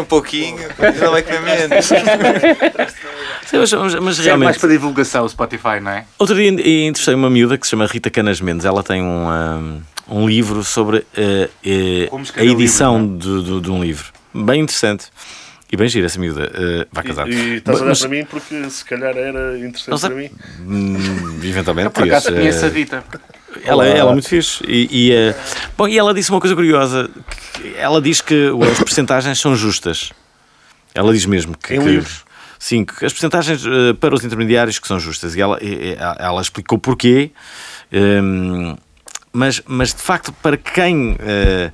um 0.00 0.04
pouquinho, 0.04 0.58
ainda 0.78 1.10
vai 1.10 1.22
comer 1.22 1.40
menos. 1.42 1.90
Mas, 3.52 3.72
mas- 3.72 3.94
mas 3.96 4.18
É 4.18 4.22
realmente. 4.24 4.44
mais 4.46 4.56
para 4.58 4.68
divulgação 4.70 5.24
o 5.24 5.28
Spotify, 5.28 5.78
não 5.80 5.90
é? 5.92 6.04
Outro 6.18 6.34
dia 6.34 6.48
entrevistei 6.48 7.14
uma 7.14 7.30
miúda 7.30 7.56
que 7.56 7.64
se 7.66 7.70
chama 7.70 7.86
Rita 7.86 8.10
Canas 8.10 8.40
Mendes. 8.40 8.64
Ela 8.64 8.82
tem 8.82 9.00
um, 9.02 9.28
um, 9.28 9.82
um 10.08 10.26
livro 10.28 10.64
sobre 10.64 11.06
eh, 11.16 11.48
Como 12.10 12.24
a 12.36 12.44
edição 12.44 13.00
livro, 13.00 13.42
de, 13.42 13.44
de- 13.44 13.60
de 13.60 13.70
um 13.70 13.82
livro. 13.84 14.06
Bem 14.34 14.62
interessante. 14.62 15.06
E 15.74 15.76
bem 15.76 15.88
gira 15.88 16.06
essa 16.06 16.20
miúda. 16.20 16.48
Eh, 16.54 16.86
vai 16.92 17.02
casar. 17.02 17.28
e, 17.28 17.34
e 17.34 17.54
estás 17.56 17.78
a 17.78 17.80
olhar 17.80 17.88
Mas- 17.90 17.98
para 17.98 18.08
mim 18.08 18.24
porque 18.24 18.70
se 18.70 18.84
calhar 18.84 19.16
era 19.16 19.58
interessante 19.58 19.98
sei. 19.98 20.08
para 20.08 20.18
mim. 20.18 20.30
Hum, 20.60 21.40
eventualmente. 21.42 21.90
Por 21.90 22.04
acaso 22.04 22.28
eh, 22.28 22.32
conheço 22.32 22.64
a 22.64 22.68
Dita. 22.68 23.04
ela, 23.64 23.84
ela 23.84 24.10
é 24.10 24.12
muito 24.12 24.28
fixe. 24.28 24.62
E, 24.68 24.88
e, 25.08 25.12
eh, 25.12 25.34
bom, 25.76 25.88
e 25.88 25.98
ela 25.98 26.14
disse 26.14 26.30
uma 26.30 26.38
coisa 26.40 26.54
curiosa. 26.54 27.10
Ela 27.76 28.00
diz 28.00 28.20
que 28.20 28.50
as 28.70 28.78
percentagens 28.78 29.40
são 29.40 29.56
justas. 29.56 30.12
Ela 30.94 31.12
diz 31.12 31.26
mesmo 31.26 31.58
que. 31.58 31.74
Em 31.74 31.80
que- 31.80 31.86
livros? 31.88 32.22
Sim, 32.56 32.84
que 32.84 33.04
as 33.04 33.12
percentagens 33.12 33.66
eh, 33.66 33.94
para 33.94 34.14
os 34.14 34.22
intermediários 34.24 34.78
que 34.78 34.86
são 34.86 35.00
justas. 35.00 35.34
E 35.34 35.40
ela, 35.40 35.58
e- 35.60 35.66
e- 35.94 35.96
ela 36.20 36.40
explicou 36.40 36.78
porquê. 36.78 37.32
Hum, 37.92 38.76
mas, 39.32 39.60
mas 39.66 39.92
de 39.92 40.00
facto, 40.00 40.32
para 40.40 40.56
quem. 40.56 41.16
eh, 41.18 41.72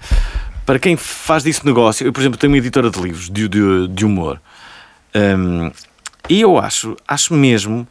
para 0.70 0.78
quem 0.78 0.96
faz 0.96 1.42
disso 1.42 1.62
negócio, 1.66 2.06
eu, 2.06 2.12
por 2.12 2.20
exemplo, 2.20 2.38
tenho 2.38 2.52
uma 2.52 2.56
editora 2.58 2.88
de 2.90 3.00
livros 3.00 3.28
de, 3.28 3.48
de, 3.48 3.88
de 3.88 4.04
humor. 4.04 4.40
Hum, 5.12 5.72
e 6.28 6.40
eu 6.42 6.56
acho, 6.58 6.96
acho 7.08 7.34
mesmo 7.34 7.88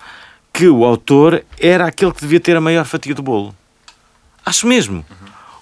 que 0.54 0.66
o 0.70 0.86
autor 0.86 1.44
era 1.60 1.86
aquele 1.88 2.14
que 2.14 2.22
devia 2.22 2.40
ter 2.40 2.56
a 2.56 2.62
maior 2.62 2.86
fatia 2.86 3.14
do 3.14 3.22
bolo. 3.22 3.54
Acho 4.46 4.66
mesmo. 4.66 5.06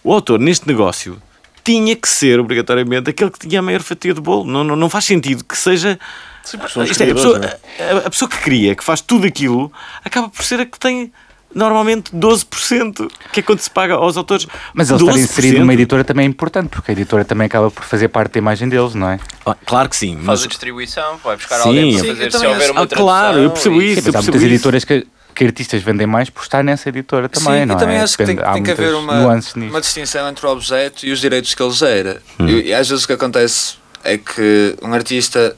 O 0.03 0.13
autor, 0.13 0.39
neste 0.39 0.68
negócio, 0.68 1.20
tinha 1.63 1.95
que 1.95 2.07
ser, 2.07 2.39
obrigatoriamente, 2.39 3.09
aquele 3.09 3.32
que 3.32 3.39
tinha 3.39 3.61
a 3.61 3.63
maior 3.63 3.82
fatia 3.82 4.13
do 4.13 4.22
bolo. 4.22 4.43
Não, 4.45 4.63
não, 4.63 4.76
não 4.76 4.88
faz 4.88 5.05
sentido 5.05 5.43
que 5.43 5.57
seja. 5.57 5.99
Sim, 6.43 6.59
Isto 6.84 7.01
é, 7.01 7.09
a, 7.09 7.15
pessoa, 7.15 7.41
é? 7.80 7.93
a- 7.93 7.97
a 8.05 8.09
pessoa 8.11 8.30
que 8.30 8.38
cria, 8.41 8.76
que 8.76 8.84
faz 8.84 9.01
tudo 9.01 9.26
aquilo, 9.26 9.74
acaba 10.05 10.30
por 10.30 10.45
ser 10.45 10.59
a 10.59 10.68
que 10.68 10.78
tem 10.78 11.11
normalmente 11.53 12.11
12%, 12.15 13.09
que 13.31 13.39
é 13.39 13.43
quando 13.43 13.59
se 13.59 13.69
paga 13.69 13.95
aos 13.95 14.17
autores. 14.17 14.45
Mas 14.73 14.89
ele 14.89 14.99
estar 14.99 15.13
12%. 15.13 15.17
inserido 15.23 15.59
numa 15.59 15.73
editora 15.73 16.03
também 16.03 16.25
é 16.25 16.29
importante, 16.29 16.69
porque 16.69 16.91
a 16.91 16.93
editora 16.93 17.25
também 17.25 17.45
acaba 17.47 17.71
por 17.71 17.83
fazer 17.83 18.07
parte 18.09 18.33
da 18.33 18.39
imagem 18.39 18.69
deles, 18.69 18.93
não 18.93 19.09
é? 19.09 19.19
Ah, 19.45 19.55
Claro 19.65 19.89
que 19.89 19.95
sim, 19.95 20.15
Faz 20.15 20.25
mas. 20.25 20.43
a 20.43 20.47
distribuição, 20.47 21.17
vai 21.23 21.35
buscar 21.37 21.59
Sim, 21.61 21.67
alguém 21.69 21.97
para 21.97 22.07
eu 22.07 22.15
fazer 22.15 22.23
se 22.25 22.37
também 22.37 22.49
houver 22.49 22.71
uma 22.71 22.81
Ah, 22.81 22.87
claro, 22.87 23.37
eu 23.39 23.49
percebo 23.51 23.81
isso. 23.81 24.01
Sim, 24.01 24.07
mas 24.07 24.15
há 24.15 24.21
muitas 24.21 24.41
isso. 24.41 24.53
editoras 24.53 24.83
que, 24.85 25.07
que 25.33 25.45
artistas 25.45 25.81
vendem 25.81 26.05
mais 26.07 26.29
por 26.29 26.41
estar 26.43 26.63
nessa 26.63 26.89
editora 26.89 27.27
também, 27.29 27.61
Sim, 27.61 27.65
não 27.65 27.75
e 27.75 27.79
também 27.79 27.97
é? 27.97 28.01
acho 28.01 28.17
que 28.17 28.25
tem, 28.25 28.35
Depende- 28.35 28.53
tem 28.53 28.63
que 28.63 28.71
haver 28.71 28.93
uma, 28.93 29.39
uma 29.55 29.81
distinção 29.81 30.27
entre 30.29 30.45
o 30.45 30.49
objeto 30.51 31.05
e 31.05 31.11
os 31.11 31.19
direitos 31.19 31.53
que 31.53 31.61
ele 31.63 31.71
gera. 31.73 32.21
E, 32.39 32.67
e 32.69 32.73
às 32.73 32.87
vezes 32.89 33.03
o 33.03 33.07
que 33.07 33.13
acontece 33.13 33.75
é 34.03 34.17
que 34.17 34.75
um 34.81 34.93
artista, 34.93 35.55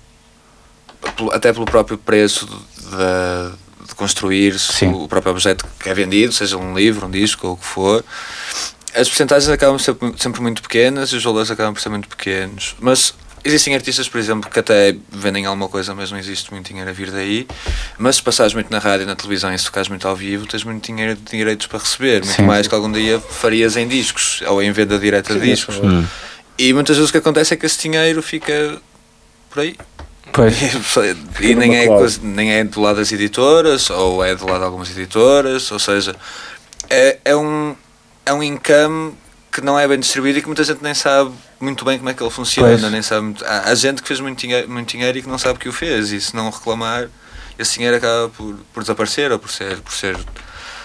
até 1.33 1.51
pelo 1.53 1.65
próprio 1.65 1.97
preço 1.97 2.45
de 2.45 3.51
construir 3.99 4.57
Sim. 4.57 4.93
o 4.93 5.07
próprio 5.07 5.33
objeto 5.33 5.67
que 5.77 5.89
é 5.89 5.93
vendido, 5.93 6.31
seja 6.31 6.57
um 6.57 6.73
livro, 6.73 7.05
um 7.05 7.11
disco 7.11 7.47
ou 7.47 7.53
o 7.53 7.57
que 7.57 7.65
for, 7.65 8.03
as 8.95 9.07
porcentagens 9.09 9.49
acabam 9.49 9.77
sempre, 9.77 10.13
sempre 10.17 10.41
muito 10.41 10.61
pequenas 10.61 11.09
e 11.09 11.17
os 11.17 11.23
valores 11.23 11.51
acabam 11.51 11.73
por 11.73 11.81
ser 11.81 11.89
muito 11.89 12.07
pequenos. 12.07 12.75
Mas 12.79 13.13
existem 13.43 13.75
artistas, 13.75 14.07
por 14.07 14.17
exemplo, 14.17 14.49
que 14.49 14.57
até 14.57 14.95
vendem 15.11 15.45
alguma 15.45 15.67
coisa, 15.67 15.93
mas 15.93 16.11
não 16.11 16.17
existe 16.17 16.51
muito 16.51 16.67
dinheiro 16.67 16.89
a 16.89 16.93
vir 16.93 17.11
daí. 17.11 17.45
Mas 17.97 18.15
se 18.15 18.23
passares 18.23 18.53
muito 18.53 18.71
na 18.71 18.79
rádio 18.79 19.03
e 19.03 19.05
na 19.05 19.15
televisão 19.15 19.53
e 19.53 19.59
se 19.59 19.65
tocares 19.65 19.89
muito 19.89 20.07
ao 20.07 20.15
vivo, 20.15 20.47
tens 20.47 20.63
muito 20.63 20.85
dinheiro 20.85 21.15
de 21.15 21.37
direitos 21.37 21.67
para 21.67 21.79
receber. 21.79 22.23
Muito 22.23 22.37
Sim. 22.37 22.43
mais 22.43 22.67
que 22.67 22.73
algum 22.73 22.91
dia 22.91 23.19
farias 23.19 23.75
em 23.75 23.87
discos 23.87 24.41
ou 24.47 24.63
em 24.63 24.71
venda 24.71 24.97
direta 24.97 25.33
de 25.33 25.41
discos. 25.41 25.77
Hum. 25.77 26.05
E 26.57 26.73
muitas 26.73 26.97
vezes 26.97 27.09
o 27.09 27.11
que 27.11 27.19
acontece 27.19 27.53
é 27.53 27.57
que 27.57 27.65
esse 27.65 27.79
dinheiro 27.81 28.21
fica 28.21 28.81
por 29.49 29.59
aí. 29.59 29.75
Pois. 30.32 30.55
E 31.41 31.55
nem 31.55 31.77
é, 31.77 31.88
nem 32.21 32.51
é 32.51 32.63
do 32.63 32.82
lado 32.82 32.97
das 32.97 33.11
editoras, 33.11 33.89
ou 33.89 34.23
é 34.23 34.36
do 34.36 34.45
lado 34.45 34.59
de 34.59 34.65
algumas 34.65 34.89
editoras, 34.91 35.71
ou 35.71 35.80
seja, 35.80 36.15
é, 36.89 37.17
é, 37.23 37.36
um, 37.36 37.75
é 38.25 38.34
um 38.34 38.43
income 38.43 39.13
que 39.51 39.61
não 39.61 39.80
é 39.80 39.88
bem 39.88 39.99
distribuído 39.99 40.39
e 40.39 40.41
que 40.41 40.47
muita 40.47 40.63
gente 40.63 40.84
nem 40.84 40.93
sabe 40.93 41.32
muito 41.59 41.84
bem 41.84 41.97
como 41.97 42.09
é 42.09 42.13
que 42.13 42.21
ele 42.21 42.30
funciona. 42.30 42.77
Pois. 42.77 42.91
Nem 42.91 43.01
sabe 43.01 43.21
muito- 43.25 43.45
há, 43.45 43.69
há 43.69 43.75
gente 43.75 44.01
que 44.01 44.07
fez 44.07 44.19
muito 44.19 44.39
dinheiro, 44.39 44.69
muito 44.69 44.89
dinheiro 44.89 45.17
e 45.17 45.21
que 45.21 45.30
não 45.30 45.38
sabe 45.38 45.59
que 45.59 45.67
o 45.69 45.73
fez, 45.73 46.11
e 46.11 46.19
se 46.21 46.36
não 46.36 46.49
reclamar, 46.49 47.07
esse 47.57 47.75
dinheiro 47.75 47.97
acaba 47.97 48.30
por, 48.30 48.55
por 48.73 48.84
desaparecer 48.84 49.32
ou 49.32 49.39
por 49.39 49.49
ser, 49.51 49.77
por 49.82 49.93
ser 49.93 50.17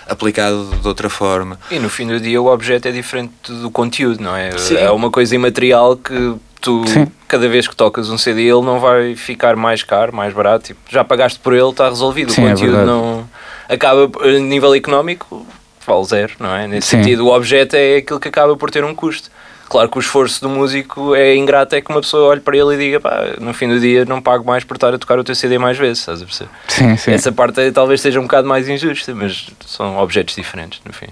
aplicado 0.08 0.76
de 0.80 0.86
outra 0.88 1.08
forma. 1.08 1.58
E 1.70 1.78
no 1.78 1.88
fim 1.88 2.06
do 2.06 2.18
dia 2.20 2.40
o 2.40 2.46
objeto 2.46 2.88
é 2.88 2.92
diferente 2.92 3.32
do 3.48 3.70
conteúdo, 3.70 4.22
não 4.22 4.36
é? 4.36 4.56
Sim. 4.58 4.76
É 4.76 4.90
uma 4.90 5.10
coisa 5.10 5.34
imaterial 5.34 5.96
que 5.96 6.34
tu, 6.64 6.84
Sim. 6.88 7.06
cada 7.28 7.48
vez 7.48 7.68
que 7.68 7.76
tocas 7.76 8.08
um 8.10 8.18
CD, 8.18 8.42
ele 8.42 8.62
não 8.62 8.80
vai 8.80 9.14
ficar 9.14 9.54
mais 9.54 9.82
caro, 9.82 10.14
mais 10.14 10.32
barato. 10.32 10.64
Tipo, 10.66 10.80
já 10.90 11.04
pagaste 11.04 11.38
por 11.38 11.52
ele, 11.52 11.68
está 11.70 11.88
resolvido. 11.88 12.32
Sim, 12.32 12.42
o 12.44 12.46
é 12.46 12.50
conteúdo 12.50 12.76
verdade. 12.76 12.90
não. 12.90 13.28
Acaba, 13.68 14.10
a 14.24 14.38
nível 14.40 14.74
económico, 14.74 15.46
vale 15.86 16.04
zero, 16.04 16.32
não 16.40 16.54
é? 16.54 16.66
Nesse 16.66 16.88
Sim. 16.88 16.98
sentido, 17.02 17.26
o 17.26 17.32
objeto 17.34 17.74
é 17.76 17.96
aquilo 17.98 18.18
que 18.18 18.28
acaba 18.28 18.56
por 18.56 18.70
ter 18.70 18.84
um 18.84 18.94
custo. 18.94 19.30
Claro 19.68 19.88
que 19.88 19.96
o 19.96 20.00
esforço 20.00 20.42
do 20.42 20.48
músico 20.48 21.14
é 21.14 21.34
ingrato, 21.34 21.74
é 21.74 21.80
que 21.80 21.90
uma 21.90 22.00
pessoa 22.00 22.28
olhe 22.28 22.40
para 22.40 22.54
ele 22.56 22.74
e 22.74 22.78
diga, 22.78 23.00
pá, 23.00 23.24
no 23.40 23.54
fim 23.54 23.66
do 23.68 23.80
dia 23.80 24.04
não 24.04 24.20
pago 24.20 24.44
mais 24.44 24.62
por 24.62 24.74
estar 24.76 24.92
a 24.92 24.98
tocar 24.98 25.18
o 25.18 25.24
teu 25.24 25.34
CD 25.34 25.58
mais 25.58 25.76
vezes, 25.78 26.00
estás 26.00 26.20
a 26.20 26.24
perceber? 26.26 26.50
Sim, 26.68 26.96
sim. 26.98 27.12
Essa 27.12 27.32
parte 27.32 27.60
é- 27.60 27.70
talvez 27.72 28.00
seja 28.02 28.20
um 28.20 28.24
bocado 28.24 28.46
mais 28.46 28.68
injusta, 28.68 29.14
mas 29.14 29.46
são 29.66 29.96
objetos 29.98 30.34
diferentes, 30.36 30.80
no 30.84 30.92
fim. 30.92 31.06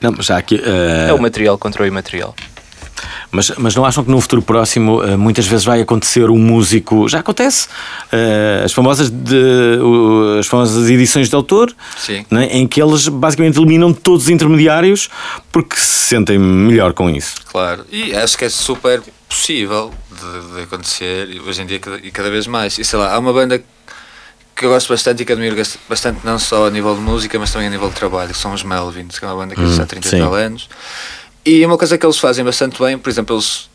Não, 0.00 0.12
mas 0.16 0.24
já 0.26 0.38
aqui. 0.38 0.60
eh, 0.64 1.10
É 1.10 1.12
o 1.12 1.20
material 1.20 1.58
contra 1.58 1.82
o 1.82 1.86
imaterial. 1.86 2.34
Mas, 3.30 3.50
mas 3.56 3.74
não 3.76 3.84
acham 3.84 4.02
que 4.02 4.10
no 4.10 4.20
futuro 4.20 4.42
próximo 4.42 5.02
eh, 5.02 5.16
muitas 5.16 5.46
vezes 5.46 5.64
vai 5.64 5.80
acontecer 5.80 6.28
um 6.28 6.38
músico. 6.38 7.08
Já 7.08 7.20
acontece. 7.20 7.68
eh, 8.10 8.62
as, 8.64 8.72
famosas 8.72 9.08
de, 9.08 9.78
as 10.38 10.46
famosas 10.46 10.90
edições 10.90 11.28
de 11.28 11.34
autor, 11.34 11.72
Sim. 11.96 12.24
né, 12.30 12.46
em 12.50 12.66
que 12.66 12.82
eles 12.82 13.06
basicamente 13.08 13.56
eliminam 13.58 13.92
todos 13.92 14.24
os 14.24 14.28
intermediários 14.30 15.08
porque 15.52 15.76
se 15.76 16.08
sentem 16.08 16.38
melhor 16.38 16.92
com 16.92 17.08
isso. 17.08 17.36
Claro, 17.46 17.84
e 17.90 18.14
acho 18.14 18.36
que 18.36 18.44
é 18.44 18.48
super 18.48 19.00
possível 19.28 19.92
de, 20.10 20.54
de 20.54 20.62
acontecer 20.62 21.30
e 21.30 21.40
hoje 21.40 21.62
em 21.62 21.66
dia 21.66 21.80
e 22.02 22.10
cada 22.10 22.30
vez 22.30 22.48
mais. 22.48 22.78
E 22.78 22.84
sei 22.84 22.98
lá, 22.98 23.14
há 23.14 23.18
uma 23.18 23.32
banda 23.32 23.62
que 24.60 24.66
eu 24.66 24.70
gosto 24.70 24.88
bastante 24.88 25.22
e 25.22 25.24
que 25.24 25.32
admiro 25.32 25.56
bastante, 25.88 26.20
não 26.22 26.38
só 26.38 26.66
a 26.66 26.70
nível 26.70 26.94
de 26.94 27.00
música, 27.00 27.38
mas 27.38 27.50
também 27.50 27.68
a 27.68 27.70
nível 27.70 27.88
de 27.88 27.94
trabalho, 27.94 28.30
que 28.30 28.36
são 28.38 28.52
os 28.52 28.62
Melvins, 28.62 29.18
que 29.18 29.24
é 29.24 29.28
uma 29.28 29.36
banda 29.36 29.54
que 29.54 29.62
existe 29.62 29.80
há 29.80 29.86
30 29.86 30.06
e 30.06 30.10
sim. 30.10 30.18
tal 30.18 30.34
anos. 30.34 30.68
E 31.44 31.64
uma 31.64 31.78
coisa 31.78 31.96
que 31.96 32.04
eles 32.04 32.18
fazem 32.18 32.44
bastante 32.44 32.80
bem, 32.80 32.98
por 32.98 33.08
exemplo, 33.08 33.36
eles 33.36 33.70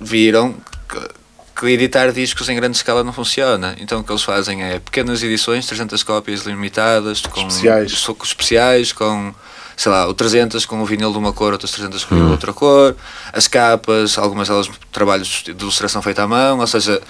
viram 0.00 0.54
que, 0.88 1.60
que 1.60 1.66
editar 1.66 2.10
discos 2.10 2.48
em 2.48 2.56
grande 2.56 2.76
escala 2.76 3.04
não 3.04 3.12
funciona. 3.12 3.76
Então 3.78 4.00
o 4.00 4.04
que 4.04 4.10
eles 4.10 4.22
fazem 4.22 4.62
é 4.62 4.78
pequenas 4.78 5.22
edições, 5.22 5.66
300 5.66 6.02
cópias 6.02 6.42
limitadas, 6.42 7.20
com 7.20 7.46
Especiais. 7.46 8.06
com 8.06 8.24
especiais, 8.24 8.92
com 8.92 9.34
sei 9.76 9.92
lá, 9.92 10.08
o 10.08 10.14
300 10.14 10.64
com 10.64 10.80
o 10.80 10.86
vinil 10.86 11.12
de 11.12 11.18
uma 11.18 11.32
cor, 11.32 11.52
outras 11.52 11.70
300 11.72 12.04
com 12.04 12.14
o 12.14 12.16
vinil 12.16 12.28
de 12.28 12.32
outra 12.32 12.52
cor, 12.52 12.96
as 13.32 13.46
capas, 13.46 14.16
algumas 14.16 14.48
delas 14.48 14.70
trabalhos 14.90 15.42
de 15.44 15.50
ilustração 15.50 16.00
feita 16.00 16.22
à 16.22 16.26
mão, 16.26 16.60
ou 16.60 16.66
seja, 16.66 17.00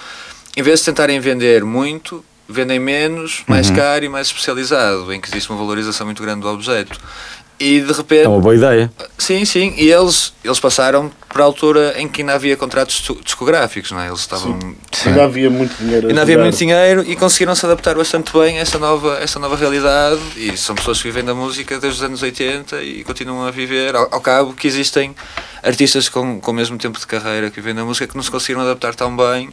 em 0.55 0.61
vez 0.61 0.79
de 0.79 0.85
tentarem 0.87 1.17
vender 1.21 1.63
muito, 1.63 2.23
vendem 2.47 2.79
menos, 2.79 3.43
mais 3.47 3.69
caro 3.69 4.03
e 4.03 4.09
mais 4.09 4.27
especializado, 4.27 5.13
em 5.13 5.21
que 5.21 5.29
existe 5.29 5.49
uma 5.49 5.57
valorização 5.57 6.05
muito 6.05 6.21
grande 6.21 6.41
do 6.41 6.49
objeto. 6.49 6.99
E 7.59 7.81
de 7.81 7.91
repente 7.91 8.25
É 8.25 8.27
uma 8.27 8.39
boa 8.39 8.55
ideia. 8.55 8.91
Sim, 9.17 9.43
sim, 9.43 9.73
e 9.77 9.91
eles, 9.91 10.31
eles 10.43 10.59
passaram 10.59 11.11
para 11.27 11.41
a 11.41 11.45
altura 11.45 11.95
em 11.97 12.07
que 12.07 12.21
ainda 12.21 12.33
havia 12.35 12.55
contratos 12.55 12.95
disco- 12.97 13.19
discográficos, 13.23 13.91
não 13.91 13.99
é? 13.99 14.07
Eles 14.07 14.19
estavam. 14.19 14.59
Ainda 15.05 15.23
havia 15.23 15.49
muito 15.49 15.75
dinheiro. 15.79 16.07
Ainda 16.07 16.21
havia 16.21 16.37
muito 16.37 16.55
dinheiro 16.55 17.03
e 17.07 17.15
conseguiram 17.15 17.55
se 17.55 17.65
adaptar 17.65 17.95
bastante 17.95 18.31
bem 18.31 18.59
a 18.59 18.61
essa 18.61 18.77
nova, 18.77 19.17
essa 19.19 19.39
nova 19.39 19.55
realidade. 19.55 20.21
E 20.35 20.55
são 20.55 20.75
pessoas 20.75 20.99
que 21.01 21.07
vivem 21.07 21.23
da 21.23 21.33
música 21.33 21.79
desde 21.79 21.99
os 21.99 22.03
anos 22.05 22.21
80 22.21 22.81
e 22.83 23.03
continuam 23.03 23.47
a 23.47 23.51
viver. 23.51 23.95
Ao, 23.95 24.07
ao 24.11 24.21
cabo 24.21 24.53
que 24.53 24.67
existem 24.67 25.15
artistas 25.63 26.07
com, 26.09 26.39
com 26.39 26.51
o 26.51 26.53
mesmo 26.53 26.77
tempo 26.77 26.99
de 26.99 27.07
carreira 27.07 27.49
que 27.49 27.55
vivem 27.59 27.73
da 27.73 27.83
música 27.83 28.05
que 28.07 28.15
não 28.15 28.21
se 28.23 28.29
conseguiram 28.31 28.61
adaptar 28.61 28.93
tão 28.93 29.15
bem 29.17 29.49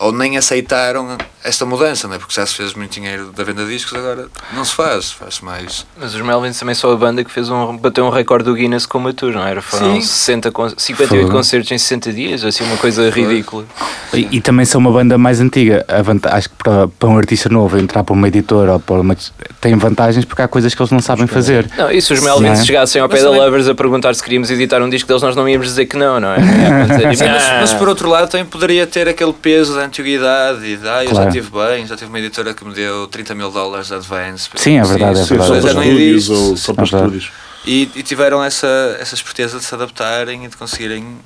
ou 0.00 0.12
nem 0.12 0.36
aceitaram 0.38 1.16
esta 1.44 1.64
mudança, 1.64 2.08
não 2.08 2.14
é? 2.14 2.18
Porque 2.18 2.34
já 2.34 2.44
se 2.46 2.54
fez 2.54 2.74
muito 2.74 2.92
dinheiro 2.92 3.30
da 3.36 3.44
venda 3.44 3.64
de 3.64 3.70
discos, 3.70 3.94
agora 3.94 4.28
não 4.52 4.64
se 4.64 4.74
faz, 4.74 5.12
faz 5.12 5.40
mais. 5.40 5.86
Mas 5.98 6.14
os 6.14 6.20
Melvins 6.20 6.58
também 6.58 6.74
são 6.74 6.90
a 6.90 6.96
banda 6.96 7.22
que 7.22 7.30
fez 7.30 7.48
um, 7.50 7.76
bateu 7.76 8.04
um 8.04 8.10
recorde 8.10 8.44
do 8.46 8.54
Guinness 8.54 8.86
com 8.86 8.98
uma 8.98 9.12
tour, 9.12 9.32
não 9.32 9.46
era? 9.46 9.60
Foram 9.62 9.94
Sim. 9.94 10.00
60, 10.02 10.50
con- 10.50 10.72
58 10.76 11.26
Foi. 11.26 11.30
concertos 11.36 11.70
em 11.70 11.78
60 11.78 12.12
dias, 12.12 12.44
assim, 12.44 12.64
uma 12.64 12.76
coisa 12.78 13.08
ridícula. 13.10 13.64
E, 14.12 14.26
e 14.32 14.40
também 14.40 14.64
são 14.66 14.80
uma 14.80 14.90
banda 14.90 15.16
mais 15.18 15.40
antiga. 15.40 15.84
A 15.86 16.02
vanta- 16.02 16.34
acho 16.34 16.48
que 16.48 16.56
para, 16.56 16.88
para 16.88 17.08
um 17.08 17.16
artista 17.18 17.48
novo 17.48 17.78
entrar 17.78 18.02
para 18.02 18.12
uma 18.14 18.26
editora 18.28 18.72
ou 18.74 18.80
para 18.80 19.00
uma. 19.00 19.16
tem 19.60 19.76
vantagens 19.76 20.24
porque 20.24 20.42
há 20.42 20.48
coisas 20.48 20.74
que 20.74 20.80
eles 20.82 20.90
não 20.90 21.00
sabem 21.00 21.26
fazer. 21.26 21.70
Não, 21.76 21.90
e 21.90 22.00
se 22.02 22.12
os 22.12 22.20
Melvins 22.20 22.58
Sim. 22.60 22.64
chegassem 22.66 23.00
ao 23.00 23.08
pé 23.08 23.22
da 23.22 23.30
Lovers 23.30 23.68
a 23.68 23.74
perguntar 23.74 24.14
se 24.14 24.22
queríamos 24.22 24.50
editar 24.50 24.82
um 24.82 24.88
disco 24.90 25.06
deles, 25.08 25.22
nós 25.22 25.36
não 25.36 25.48
íamos 25.48 25.66
dizer 25.68 25.84
que 25.86 25.96
não, 25.96 26.18
não 26.20 26.32
é? 26.32 26.38
Não. 26.80 26.98
Sim, 27.14 27.26
mas, 27.26 27.48
mas 27.60 27.72
por 27.74 27.88
outro 27.88 28.08
lado 28.08 28.28
também 28.28 28.44
poderia 28.46 28.86
ter 28.86 29.08
aquele 29.08 29.32
peso 29.32 29.74
antiguidade 29.90 30.64
e 30.64 30.76
de, 30.76 30.88
ah, 30.88 31.04
eu 31.04 31.10
Claro. 31.10 31.26
já 31.26 31.30
tive 31.32 31.50
bem, 31.50 31.86
já 31.86 31.96
tive 31.96 32.08
uma 32.08 32.18
editora 32.18 32.54
que 32.54 32.64
me 32.64 32.72
deu 32.72 33.06
30 33.08 33.34
mil 33.34 33.50
dólares 33.50 33.88
de 33.88 33.94
advance. 33.94 34.48
Sim, 34.56 34.78
é 34.78 34.82
verdade, 34.84 35.20
é 35.20 35.22
Sim, 35.24 35.36
só 35.36 35.44
verdade. 35.52 35.60
já 35.60 35.68
para 35.68 35.74
não 35.74 35.82
estúdios 35.84 36.28
ou 36.30 36.56
só 36.56 36.72
para 36.72 36.82
É 36.82 36.86
estúdios. 36.86 37.32
E, 37.66 37.90
e 37.94 38.02
tiveram 38.02 38.42
essa, 38.42 38.96
essa 38.98 39.14
esperteza 39.14 39.58
de 39.58 39.64
se 39.64 39.74
adaptarem 39.74 40.44
e 40.46 40.48
de 40.48 40.56
conseguirem 40.56 41.18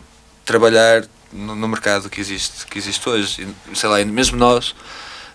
trabalhar 0.44 1.04
no, 1.32 1.54
no 1.54 1.68
mercado 1.68 2.10
que 2.10 2.20
existe, 2.20 2.66
que 2.66 2.76
existe 2.78 3.08
hoje. 3.08 3.46
E, 3.72 3.76
sei 3.76 3.88
lá, 3.88 4.04
mesmo 4.04 4.36
nós, 4.36 4.74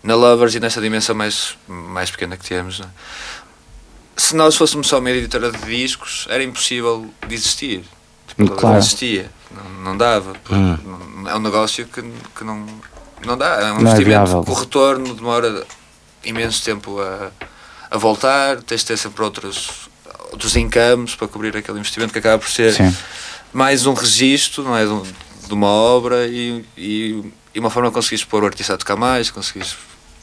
na 0.03 0.15
Lovers 0.15 0.55
e 0.55 0.59
nessa 0.59 0.81
dimensão 0.81 1.15
mais, 1.15 1.55
mais 1.67 2.11
pequena 2.11 2.35
que 2.35 2.45
temos, 2.45 2.79
né? 2.79 2.87
se 4.17 4.35
nós 4.35 4.55
fôssemos 4.57 4.87
só 4.87 4.99
uma 4.99 5.09
editora 5.11 5.49
de 5.49 5.57
discos, 5.65 6.27
era 6.29 6.43
impossível 6.43 7.09
de 7.25 7.33
existir. 7.33 7.83
Tipo, 8.27 8.51
Claro. 8.51 8.73
Não 8.75 8.77
existia, 8.77 9.31
não, 9.49 9.83
não 9.83 9.97
dava. 9.97 10.33
Hum. 10.51 11.25
É 11.27 11.35
um 11.35 11.39
negócio 11.39 11.85
que, 11.87 12.01
que 12.01 12.43
não, 12.43 12.65
não 13.25 13.37
dá. 13.37 13.45
É 13.61 13.71
um 13.71 13.79
Não 13.81 13.91
é 13.91 13.93
investimento 13.93 14.43
que 14.43 14.51
o 14.51 14.53
retorno 14.53 15.13
demora 15.13 15.65
imenso 16.23 16.63
tempo 16.63 16.99
a, 16.99 17.31
a 17.91 17.97
voltar, 17.97 18.61
tens 18.63 18.81
de 18.81 18.87
ter 18.87 18.97
sempre 18.97 19.23
outros, 19.23 19.89
outros 20.31 20.55
incomes 20.55 21.15
para 21.15 21.27
cobrir 21.27 21.55
aquele 21.55 21.79
investimento 21.79 22.11
que 22.13 22.19
acaba 22.19 22.37
por 22.39 22.49
ser 22.49 22.73
Sim. 22.73 22.95
mais 23.53 23.85
um 23.85 23.93
registro, 23.93 24.63
não 24.63 24.75
é? 24.77 24.85
De, 24.85 24.91
um- 24.91 25.03
de 25.47 25.53
uma 25.53 25.67
obra 25.67 26.27
e, 26.27 26.63
e, 26.77 27.33
e 27.55 27.59
uma 27.59 27.69
forma 27.69 27.89
de 27.89 27.95
conseguires 27.95 28.23
pôr 28.23 28.43
o 28.43 28.45
artista 28.45 28.73
a 28.75 28.77
tocar 28.77 28.95
mais, 28.95 29.31
conseguires 29.31 29.75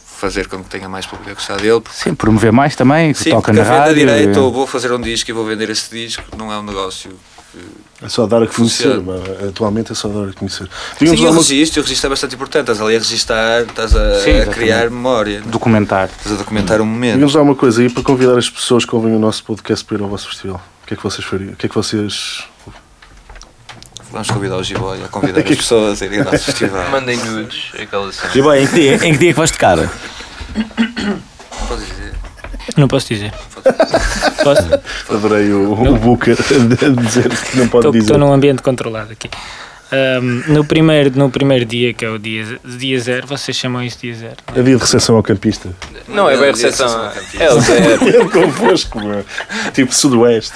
fazer 0.05 0.49
com 0.49 0.62
que 0.62 0.70
tenha 0.70 0.88
mais 0.88 1.05
público 1.05 1.30
a 1.30 1.34
gostar 1.34 1.57
dele. 1.57 1.80
porque- 1.80 1.99
Sim, 1.99 2.14
promover 2.14 2.53
mais 2.53 2.74
também, 2.76 3.12
que 3.12 3.18
Sim, 3.18 3.30
toca 3.30 3.53
na 3.53 3.61
a 3.61 3.64
venda 3.64 3.78
rádio. 3.78 3.94
direito, 3.97 4.38
e- 4.38 4.40
ou 4.40 4.53
vou 4.53 4.66
fazer 4.66 4.92
um 4.92 5.01
disco 5.01 5.30
e 5.30 5.32
vou 5.34 5.44
vender 5.44 5.68
esse 5.68 5.90
disco, 5.90 6.22
não 6.36 6.53
é 6.53 6.59
um 6.59 6.62
negócio. 6.62 7.11
que- 7.53 7.86
É 8.03 8.09
só 8.11 8.26
dar 8.26 8.42
a 8.42 8.47
conhecer. 8.47 8.94
Funciona. 8.97 9.49
Atualmente 9.49 9.92
é 9.92 9.94
só 9.94 10.09
dar 10.09 10.28
a 10.28 10.32
conhecer. 10.34 10.68
Sim, 10.99 11.05
Digamos 11.07 11.20
e 11.20 11.24
o 11.26 11.32
registro, 11.32 11.80
o 11.80 11.84
registro 11.84 12.07
é 12.09 12.11
bastante 12.11 12.34
importante. 12.34 12.61
Estás 12.70 12.80
ali 12.80 12.94
a 12.94 12.99
registar, 12.99 13.62
estás 13.62 13.97
a, 13.97 14.20
Sim, 14.20 14.40
a 14.40 14.47
criar 14.47 14.90
memória, 14.90 15.40
Documentar. 15.47 16.11
estás 16.18 16.34
a 16.34 16.38
documentar 16.38 16.80
um 16.82 16.84
momento. 16.84 17.14
Digamos 17.14 17.34
lá 17.34 17.42
uma 17.42 17.55
coisa 17.55 17.80
aí 17.80 17.88
para 17.88 18.03
convidar 18.03 18.36
as 18.36 18.51
pessoas 18.51 18.84
que 18.84 18.94
ouvem 18.94 19.14
o 19.14 19.18
nosso 19.18 19.42
podcast 19.44 19.82
para 19.84 19.97
ir 19.97 20.03
ao 20.03 20.09
vosso 20.09 20.28
festival. 20.28 20.62
O 20.82 20.86
que 20.86 20.92
é 20.94 20.97
que 20.97 21.03
vocês 21.03 21.26
fariam? 21.26 21.53
O 21.53 21.57
que 21.57 21.66
é 21.66 21.68
que 21.70 21.74
vocês. 21.74 22.44
Vamos 24.12 24.30
convidar 24.30 24.57
o 24.57 24.62
Giboy 24.62 25.03
a 25.03 25.09
convidar 25.09 25.40
as 25.40 25.57
pessoas 25.57 26.03
a 26.03 26.05
irem 26.07 26.18
ao 26.20 26.26
nosso 26.26 26.44
festival. 26.44 26.90
Mandem 26.90 27.16
nudes, 27.16 27.72
aquela 27.80 28.12
cena. 28.12 28.32
E 28.34 28.42
bem, 28.42 28.64
em 28.64 28.66
que 28.66 28.74
dia, 28.74 28.94
em 28.97 29.12
que 29.12 29.18
dia 29.18 29.30
é 29.30 29.32
que 29.32 29.38
vais 29.38 29.51
tocar? 29.51 29.78
Não 32.77 32.89
posso 32.89 33.09
dizer. 33.09 33.33
Posso? 34.45 34.68
Adorei 35.11 35.51
o, 35.53 35.72
o 35.72 35.99
Booker 35.99 36.37
a 36.39 37.03
dizer 37.03 37.29
que 37.29 37.57
não 37.59 37.68
pode 37.68 37.91
dizer. 37.91 37.99
Estou 38.05 38.18
num 38.18 38.33
ambiente 38.33 38.62
controlado 38.62 39.12
aqui. 39.12 39.29
Ahm, 39.91 40.43
no, 40.49 40.64
primeiro, 40.64 41.16
no 41.16 41.31
primeiro 41.31 41.64
dia, 41.64 41.95
que 41.95 42.05
é 42.05 42.11
o 42.11 42.18
dia, 42.18 42.45
dia 42.64 42.99
zero, 43.01 43.27
vocês 43.27 43.57
chamam 43.57 43.83
isso 43.83 43.99
dia 44.01 44.14
zero. 44.14 44.37
não 44.49 44.57
é? 44.57 44.61
É 44.61 44.62
dia 44.62 44.77
de 44.77 44.83
recepção 44.83 45.16
ao 45.16 45.22
campista. 45.22 45.68
Não, 46.09 46.29
é 46.29 46.37
bem 46.37 46.51
recepção. 46.51 47.11
É, 47.39 47.47
eles 47.51 47.68
é, 47.70 48.18
É 48.20 48.24
convosco, 48.29 49.01
meu. 49.01 49.24
Tipo 49.72 49.95
Sudoeste. 49.95 50.55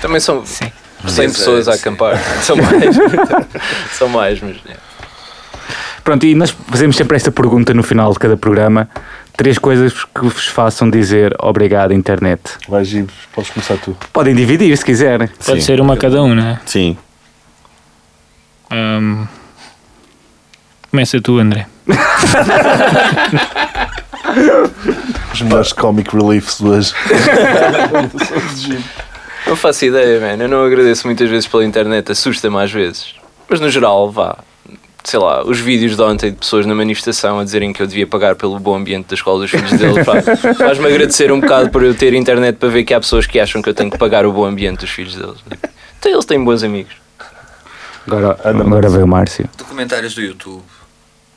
também 0.00 0.20
são 0.20 0.44
Sim. 0.46 0.70
100 1.06 1.32
pessoas 1.32 1.68
a 1.68 1.74
acampar. 1.74 2.16
São 2.42 2.56
mais. 2.56 2.96
São 3.92 4.08
mais, 4.08 4.40
mas. 4.40 4.56
é. 4.68 4.76
Pronto, 6.04 6.24
e 6.26 6.34
nós 6.34 6.50
fazemos 6.50 6.96
sempre 6.96 7.16
esta 7.16 7.30
pergunta 7.32 7.72
no 7.74 7.82
final 7.82 8.12
de 8.12 8.18
cada 8.18 8.36
programa. 8.36 8.88
Três 9.36 9.58
coisas 9.58 9.92
que 10.04 10.20
vos 10.20 10.46
façam 10.46 10.88
dizer 10.90 11.34
obrigado, 11.40 11.92
internet. 11.92 12.40
Vai, 12.68 12.84
Gil, 12.84 13.06
podes 13.34 13.50
começar 13.50 13.76
tu. 13.78 13.96
Podem 14.12 14.34
dividir 14.34 14.76
se 14.76 14.84
quiserem. 14.84 15.28
Pode 15.44 15.60
Sim. 15.60 15.66
ser 15.66 15.80
uma 15.80 15.96
cada 15.96 16.22
um, 16.22 16.34
não 16.34 16.46
é? 16.46 16.60
Sim. 16.66 16.96
Ahm, 18.70 19.26
começa 20.90 21.20
tu, 21.20 21.38
André. 21.38 21.66
Os 25.32 25.42
melhores 25.42 25.72
comic 25.72 26.14
reliefs 26.14 26.58
de 26.58 26.68
hoje. 26.68 26.92
Não 29.46 29.56
faço 29.56 29.84
ideia, 29.86 30.20
man. 30.20 30.42
Eu 30.42 30.48
não 30.48 30.64
agradeço 30.64 31.06
muitas 31.06 31.28
vezes 31.28 31.46
pela 31.48 31.64
internet, 31.64 32.12
assusta-me 32.12 32.62
às 32.62 32.70
vezes. 32.70 33.14
Mas 33.48 33.60
no 33.60 33.68
geral, 33.70 34.10
vá. 34.10 34.38
Sei 35.04 35.18
lá, 35.18 35.44
os 35.44 35.58
vídeos 35.58 35.96
de 35.96 36.02
ontem 36.02 36.30
de 36.30 36.36
pessoas 36.36 36.64
na 36.64 36.74
manifestação 36.74 37.40
a 37.40 37.44
dizerem 37.44 37.72
que 37.72 37.82
eu 37.82 37.86
devia 37.86 38.06
pagar 38.06 38.36
pelo 38.36 38.58
bom 38.60 38.76
ambiente 38.76 39.08
da 39.08 39.14
escola 39.14 39.40
dos 39.40 39.50
filhos 39.50 39.72
deles 39.72 40.06
pá, 40.06 40.22
faz-me 40.54 40.86
agradecer 40.86 41.32
um 41.32 41.40
bocado 41.40 41.70
por 41.70 41.82
eu 41.82 41.92
ter 41.94 42.14
internet 42.14 42.56
para 42.56 42.68
ver 42.68 42.84
que 42.84 42.94
há 42.94 43.00
pessoas 43.00 43.26
que 43.26 43.40
acham 43.40 43.60
que 43.60 43.68
eu 43.68 43.74
tenho 43.74 43.90
que 43.90 43.98
pagar 43.98 44.24
o 44.24 44.32
bom 44.32 44.44
ambiente 44.44 44.80
dos 44.80 44.90
filhos 44.90 45.16
deles. 45.16 45.38
Então 45.98 46.12
eles 46.12 46.24
têm 46.24 46.42
bons 46.42 46.62
amigos. 46.62 46.94
Agora, 48.06 48.38
Anda, 48.44 48.64
agora 48.64 48.88
veio 48.88 49.04
o 49.04 49.08
Márcio. 49.08 49.48
Documentários 49.56 50.14
do 50.14 50.22
YouTube. 50.22 50.62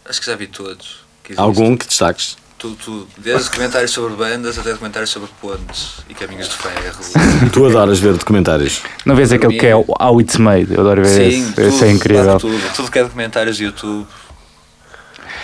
Acho 0.08 0.20
que 0.20 0.28
já 0.28 0.36
vi 0.36 0.48
todos. 0.48 1.04
que. 1.24 1.34
Algum 1.36 1.76
que 1.76 1.88
destaques? 1.88 2.38
Tudo, 2.58 2.76
tudo. 2.84 3.08
Desde 3.18 3.44
documentários 3.50 3.92
sobre 3.92 4.14
bandas 4.16 4.58
até 4.58 4.72
documentários 4.72 5.10
sobre 5.10 5.30
pontes 5.42 5.98
e 6.10 6.14
caminhos 6.14 6.48
de 6.50 6.56
ferro. 6.56 7.50
Tu 7.52 7.66
adoras 7.66 8.00
ver 8.00 8.14
documentários. 8.14 8.82
Não 9.06 9.16
vês 9.16 9.32
aquele 9.34 9.60
que 9.60 9.68
é 9.68 9.76
o 9.76 9.86
How 10.02 10.22
It's 10.22 10.38
Made? 10.38 10.74
Eu 10.74 10.80
adoro 10.82 11.04
ver 11.04 11.10
Sim, 11.32 11.42
esse. 11.44 11.54
tudo, 11.54 11.68
Esse 11.68 11.84
é 11.86 11.92
incrível. 11.92 12.38
Tudo, 12.40 12.74
tudo 12.76 12.90
que 12.92 13.00
é 13.00 13.04
documentários 13.04 13.58
do 13.58 13.64
YouTube. 13.66 14.08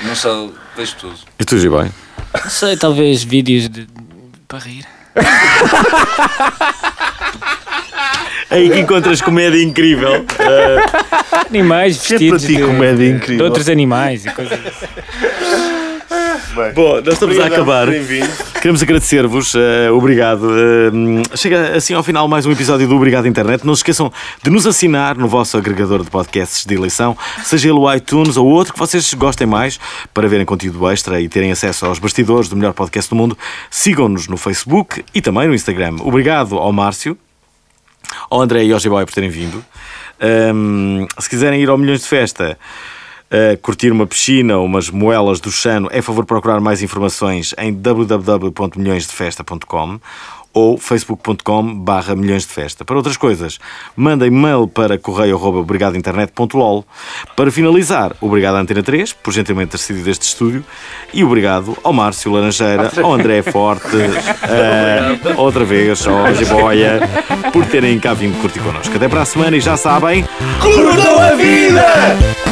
Não 0.04 0.16
só 0.16 0.50
vejo 0.76 0.96
tudo. 1.00 1.16
E 1.40 1.46
tu, 1.46 1.60
Gibai? 1.60 1.92
Não 2.44 2.50
sei, 2.50 2.78
talvez 2.78 3.24
vídeos 3.24 3.68
de, 3.70 3.88
para 4.48 4.60
rir. 4.60 4.86
aí 8.50 8.70
que 8.70 8.80
encontras 8.80 9.22
comédia 9.22 9.62
incrível. 9.62 10.26
Animais 11.50 11.98
Que 12.08 12.16
é 12.16 12.18
vestidos 12.18 12.42
para 12.44 12.48
ti 12.54 12.56
de, 12.58 12.64
comédia 12.66 13.06
de 13.10 13.16
incrível. 13.16 13.46
outros 13.46 13.70
animais 13.70 14.26
e 14.26 14.30
coisas 14.32 14.60
assim. 14.66 14.88
Bem, 16.54 16.74
Bom, 16.74 16.96
nós 17.02 17.14
estamos 17.14 17.40
a 17.40 17.46
acabar. 17.46 17.88
Queremos 18.62 18.84
agradecer-vos, 18.84 19.56
eh, 19.56 19.90
obrigado. 19.90 20.50
Eh, 20.52 21.38
chega 21.38 21.78
assim 21.78 21.94
ao 21.94 22.04
final 22.04 22.28
mais 22.28 22.46
um 22.46 22.52
episódio 22.52 22.86
do 22.90 22.96
Obrigado 22.96 23.26
Internet. 23.26 23.66
Não 23.66 23.74
se 23.74 23.80
esqueçam 23.80 24.12
de 24.44 24.50
nos 24.50 24.68
assinar 24.68 25.18
no 25.18 25.30
vosso 25.30 25.58
agregador 25.58 26.04
de 26.04 26.10
podcasts 26.10 26.66
de 26.66 26.76
eleição, 26.76 27.18
seja 27.44 27.70
ele 27.70 27.78
o 27.78 27.94
iTunes 27.94 28.36
ou 28.36 28.46
outro 28.48 28.74
que 28.74 28.80
vocês 28.80 29.14
gostem 29.14 29.48
mais, 29.48 29.80
para 30.14 30.28
verem 30.28 30.46
conteúdo 30.46 30.90
extra 30.90 31.22
e 31.22 31.30
terem 31.30 31.54
acesso 31.54 31.86
aos 31.86 32.00
bastidores 32.00 32.50
do 32.50 32.58
melhor 32.58 32.74
podcast 32.74 33.10
do 33.10 33.16
mundo. 33.16 33.38
Sigam-nos 33.70 34.28
no 34.28 34.36
Facebook 34.36 35.06
e 35.14 35.22
também 35.22 35.48
no 35.48 35.56
Instagram. 35.56 35.96
Obrigado 36.02 36.58
ao 36.58 36.74
Márcio, 36.74 37.18
ao 38.30 38.42
André 38.42 38.66
e 38.66 38.74
ao 38.74 38.80
G-Boy 38.80 39.06
por 39.06 39.14
terem 39.14 39.30
vindo. 39.30 39.64
Ahm, 40.20 41.08
se 41.18 41.30
quiserem 41.30 41.62
ir 41.62 41.70
ao 41.70 41.78
Milhões 41.78 42.02
de 42.02 42.08
Festa, 42.08 42.58
uh, 43.32 43.58
curtir 43.62 43.92
uma 43.92 44.06
piscina 44.06 44.58
ou 44.58 44.66
umas 44.66 44.90
moelas 44.90 45.40
do 45.40 45.50
Chano, 45.52 45.88
é 45.92 46.02
favor 46.02 46.26
procurar 46.26 46.60
mais 46.60 46.84
informações 46.84 47.56
em 47.58 47.74
www.milhõesdefesta.com 47.74 50.02
ou 50.54 50.78
facebook.com 50.78 51.76
barra 51.76 52.16
milhões 52.16 52.46
de 52.46 52.54
festa. 52.54 52.84
Para 52.84 52.98
outras 52.98 53.18
coisas, 53.18 53.60
mandem 53.96 54.30
mail 54.30 54.68
para 54.68 54.98
correio.obrigadointernet.lol. 54.98 56.86
Para 57.36 57.52
finalizar, 57.52 58.16
obrigado 58.20 58.56
à 58.56 58.60
Antena 58.60 58.84
3 58.84 59.14
por 59.14 59.34
gentilmente 59.34 59.72
ter 59.72 59.78
sido 59.78 60.04
deste 60.04 60.24
estúdio 60.24 60.66
e 61.14 61.24
obrigado 61.24 61.78
ao 61.84 61.94
Márcio 61.94 62.32
Laranjeira, 62.32 62.92
ao 63.02 63.14
André 63.14 63.42
Forte, 63.42 63.96
eh, 63.96 65.36
outra 65.38 65.64
vez 65.64 66.06
ao 66.06 66.34
Jiboia, 66.36 67.00
por 67.54 67.66
terem 67.68 67.98
cá 68.00 68.14
vindo 68.14 68.40
curtir 68.42 68.60
connosco. 68.60 68.96
Até 68.96 69.08
para 69.08 69.22
a 69.22 69.26
semana 69.26 69.56
e 69.56 69.62
já 69.62 69.78
sabem... 69.78 70.26
Curtam 70.62 71.20
a 71.20 71.36
vida! 71.36 72.51